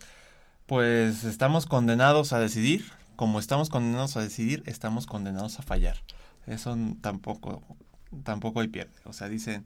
Pues 0.65 1.23
estamos 1.23 1.65
condenados 1.65 2.34
a 2.34 2.39
decidir, 2.39 2.86
como 3.15 3.39
estamos 3.39 3.69
condenados 3.69 4.17
a 4.17 4.21
decidir, 4.21 4.63
estamos 4.65 5.05
condenados 5.05 5.59
a 5.59 5.63
fallar. 5.63 5.97
Eso 6.48 6.78
tampoco 7.02 7.64
tampoco 8.24 8.62
hay 8.62 8.68
pierde. 8.68 8.93
O 9.06 9.14
sea, 9.14 9.28
dicen, 9.28 9.66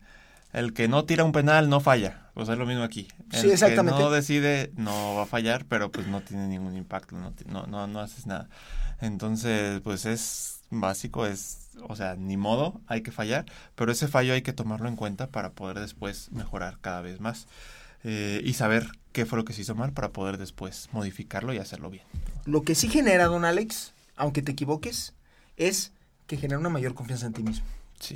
el 0.54 0.74
que 0.74 0.88
no 0.88 1.06
tira 1.06 1.24
un 1.24 1.32
penal 1.32 1.70
no 1.70 1.80
falla. 1.80 2.30
Pues 2.34 2.50
es 2.50 2.58
lo 2.58 2.66
mismo 2.66 2.84
aquí. 2.84 3.08
El 3.32 3.42
sí, 3.42 3.52
exactamente. 3.52 3.98
que 3.98 4.04
no 4.04 4.12
decide 4.12 4.72
no 4.76 5.16
va 5.16 5.24
a 5.24 5.28
fallar, 5.28 5.66
pero 5.66 5.92
pues 5.92 6.08
no 6.08 6.22
tiene 6.22 6.48
ningún 6.48 6.76
impacto, 6.76 7.16
no, 7.16 7.34
no, 7.46 7.68
no, 7.68 7.88
no 7.88 8.00
haces 8.00 8.26
nada. 8.26 8.50
Entonces, 9.02 9.82
pues 9.82 10.06
es 10.06 10.62
básico, 10.70 11.26
es, 11.26 11.70
o 11.88 11.96
sea, 11.96 12.16
ni 12.16 12.38
modo, 12.38 12.82
hay 12.88 13.02
que 13.02 13.12
fallar, 13.12 13.46
pero 13.76 13.92
ese 13.92 14.08
fallo 14.08 14.34
hay 14.34 14.42
que 14.42 14.54
tomarlo 14.54 14.88
en 14.88 14.96
cuenta 14.96 15.28
para 15.28 15.52
poder 15.52 15.80
después 15.80 16.32
mejorar 16.32 16.78
cada 16.82 17.02
vez 17.02 17.20
más 17.20 17.48
eh, 18.04 18.42
y 18.44 18.54
saber 18.54 18.88
qué 19.12 19.26
fue 19.26 19.38
lo 19.38 19.46
que 19.46 19.54
se 19.54 19.62
hizo 19.62 19.76
mal 19.76 19.94
para 19.94 20.10
poder 20.10 20.38
después 20.38 20.90
modificarlo 20.92 21.54
y 21.54 21.58
hacerlo 21.58 21.90
bien. 21.90 22.04
Lo 22.46 22.64
que 22.64 22.76
sí 22.76 22.90
genera, 22.90 23.26
don 23.26 23.46
Alex, 23.46 23.94
aunque 24.16 24.42
te 24.42 24.52
equivoques, 24.52 25.14
es 25.58 25.92
que 26.30 26.38
genera 26.38 26.60
una 26.60 26.70
mayor 26.70 26.94
confianza 26.94 27.26
en 27.26 27.34
ti 27.34 27.42
mismo. 27.42 27.66
Sí. 28.00 28.16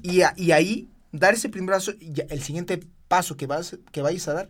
Y, 0.00 0.20
y 0.36 0.52
ahí, 0.52 0.88
dar 1.10 1.34
ese 1.34 1.48
primer 1.48 1.74
paso, 1.74 1.92
el 2.00 2.42
siguiente 2.42 2.80
paso 3.08 3.36
que, 3.36 3.48
vas, 3.48 3.76
que 3.90 4.00
vayas 4.00 4.28
a 4.28 4.34
dar, 4.34 4.48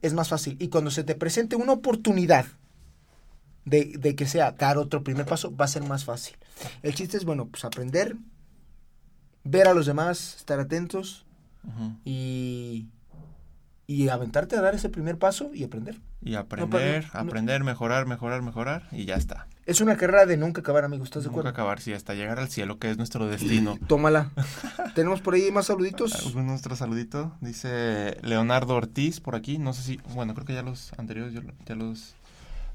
es 0.00 0.14
más 0.14 0.30
fácil. 0.30 0.56
Y 0.58 0.68
cuando 0.68 0.90
se 0.90 1.04
te 1.04 1.14
presente 1.14 1.54
una 1.54 1.72
oportunidad, 1.72 2.46
de, 3.66 4.16
que 4.16 4.26
sea 4.26 4.52
dar 4.52 4.78
otro 4.78 5.04
primer 5.04 5.26
paso, 5.26 5.54
va 5.54 5.66
a 5.66 5.68
ser 5.68 5.84
más 5.84 6.06
fácil. 6.06 6.34
El 6.82 6.94
chiste 6.94 7.18
es, 7.18 7.26
bueno, 7.26 7.46
pues 7.46 7.62
aprender, 7.66 8.16
ver 9.44 9.68
a 9.68 9.74
los 9.74 9.84
demás, 9.84 10.36
estar 10.36 10.58
atentos 10.58 11.26
y, 12.06 12.88
y 13.90 14.08
aventarte 14.08 14.54
a 14.54 14.60
dar 14.60 14.76
ese 14.76 14.88
primer 14.88 15.18
paso 15.18 15.50
y 15.52 15.64
aprender. 15.64 15.98
Y 16.22 16.36
aprender, 16.36 17.06
aprender, 17.12 17.64
mejorar, 17.64 18.06
mejorar, 18.06 18.40
mejorar 18.40 18.86
y 18.92 19.04
ya 19.04 19.16
está. 19.16 19.48
Es 19.66 19.80
una 19.80 19.96
carrera 19.96 20.26
de 20.26 20.36
nunca 20.36 20.60
acabar, 20.60 20.84
amigo. 20.84 21.02
¿Estás 21.02 21.24
de 21.24 21.28
Nunca 21.28 21.40
acuerdo? 21.40 21.50
acabar, 21.50 21.80
sí, 21.80 21.92
hasta 21.92 22.14
llegar 22.14 22.38
al 22.38 22.48
cielo, 22.48 22.78
que 22.78 22.88
es 22.88 22.98
nuestro 22.98 23.26
destino. 23.26 23.76
Tómala. 23.88 24.30
¿Tenemos 24.94 25.20
por 25.22 25.34
ahí 25.34 25.50
más 25.50 25.66
saluditos? 25.66 26.14
¿Algún 26.26 26.46
nuestro 26.46 26.76
saludito? 26.76 27.32
Dice 27.40 28.16
Leonardo 28.22 28.76
Ortiz 28.76 29.18
por 29.18 29.34
aquí. 29.34 29.58
No 29.58 29.72
sé 29.72 29.82
si. 29.82 29.96
Bueno, 30.14 30.34
creo 30.34 30.46
que 30.46 30.54
ya 30.54 30.62
los 30.62 30.92
anteriores 30.96 31.34
ya, 31.34 31.42
ya 31.66 31.74
los 31.74 32.14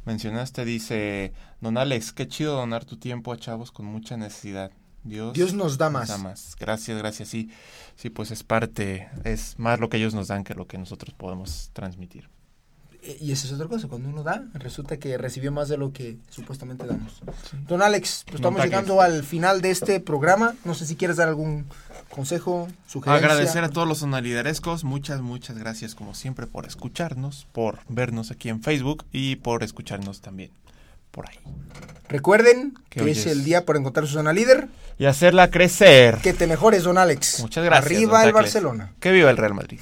mencionaste. 0.06 0.66
Dice: 0.66 1.32
Don 1.62 1.78
Alex, 1.78 2.12
qué 2.12 2.28
chido 2.28 2.58
donar 2.58 2.84
tu 2.84 2.98
tiempo 2.98 3.32
a 3.32 3.38
chavos 3.38 3.72
con 3.72 3.86
mucha 3.86 4.18
necesidad. 4.18 4.70
Dios, 5.06 5.34
Dios 5.34 5.54
nos 5.54 5.78
da 5.78 5.90
más. 5.90 6.56
Gracias, 6.60 6.98
gracias. 6.98 7.30
Sí, 7.30 7.50
sí, 7.96 8.10
pues 8.10 8.32
es 8.32 8.44
parte. 8.44 9.08
Es 9.24 9.58
más 9.58 9.80
lo 9.80 9.88
que 9.88 9.98
ellos 9.98 10.14
nos 10.14 10.28
dan 10.28 10.44
que 10.44 10.56
lo 10.56 10.68
que 10.68 10.78
nosotros 10.78 11.14
podemos 11.14 11.70
transmitir. 11.74 12.28
Eh, 13.04 13.18
Y 13.22 13.32
esa 13.32 13.46
es 13.46 13.54
otra 13.54 13.68
cosa, 13.68 13.88
cuando 13.88 14.10
uno 14.10 14.24
da, 14.24 14.46
resulta 14.54 14.98
que 14.98 15.18
recibió 15.18 15.52
más 15.52 15.70
de 15.70 15.78
lo 15.78 15.94
que 15.94 16.18
supuestamente 16.30 16.88
damos. 16.88 17.22
Don 17.68 17.84
Alex, 17.84 18.24
pues 18.26 18.36
estamos 18.38 18.64
llegando 18.64 19.00
al 19.00 19.24
final 19.24 19.62
de 19.62 19.70
este 19.70 20.00
programa. 20.00 20.56
No 20.66 20.74
sé 20.74 20.88
si 20.88 20.96
quieres 20.96 21.18
dar 21.18 21.28
algún 21.28 21.66
consejo, 22.10 22.68
sugerencia. 22.88 23.30
Agradecer 23.30 23.64
a 23.64 23.70
todos 23.70 23.88
los 23.88 24.00
sonaliderescos, 24.00 24.84
muchas, 24.84 25.22
muchas 25.22 25.58
gracias 25.58 25.94
como 25.94 26.16
siempre 26.16 26.48
por 26.48 26.66
escucharnos, 26.66 27.46
por 27.52 27.80
vernos 27.90 28.32
aquí 28.32 28.50
en 28.50 28.64
Facebook 28.64 29.06
y 29.12 29.36
por 29.36 29.64
escucharnos 29.64 30.22
también 30.22 30.52
por 31.16 31.30
ahí. 31.30 31.38
Recuerden 32.10 32.74
Que 32.90 33.02
hoy 33.02 33.12
es 33.12 33.20
es- 33.20 33.28
el 33.28 33.44
día 33.46 33.66
por 33.66 33.78
encontrar 33.78 34.06
su 34.06 34.14
zona 34.14 34.34
líder. 34.34 34.68
Y 35.00 35.06
hacerla 35.06 35.50
crecer. 35.50 36.18
Que 36.22 36.34
te 36.34 36.46
mejores, 36.46 36.84
don 36.84 36.98
Alex. 36.98 37.40
Muchas 37.40 37.64
gracias. 37.66 37.86
Arriba 37.86 38.24
el. 38.26 38.32
Barcelona. 38.34 38.92
Que 39.00 39.12
viva 39.12 39.30
el 39.32 39.38
Real 39.38 39.54
Madrid. 39.54 39.80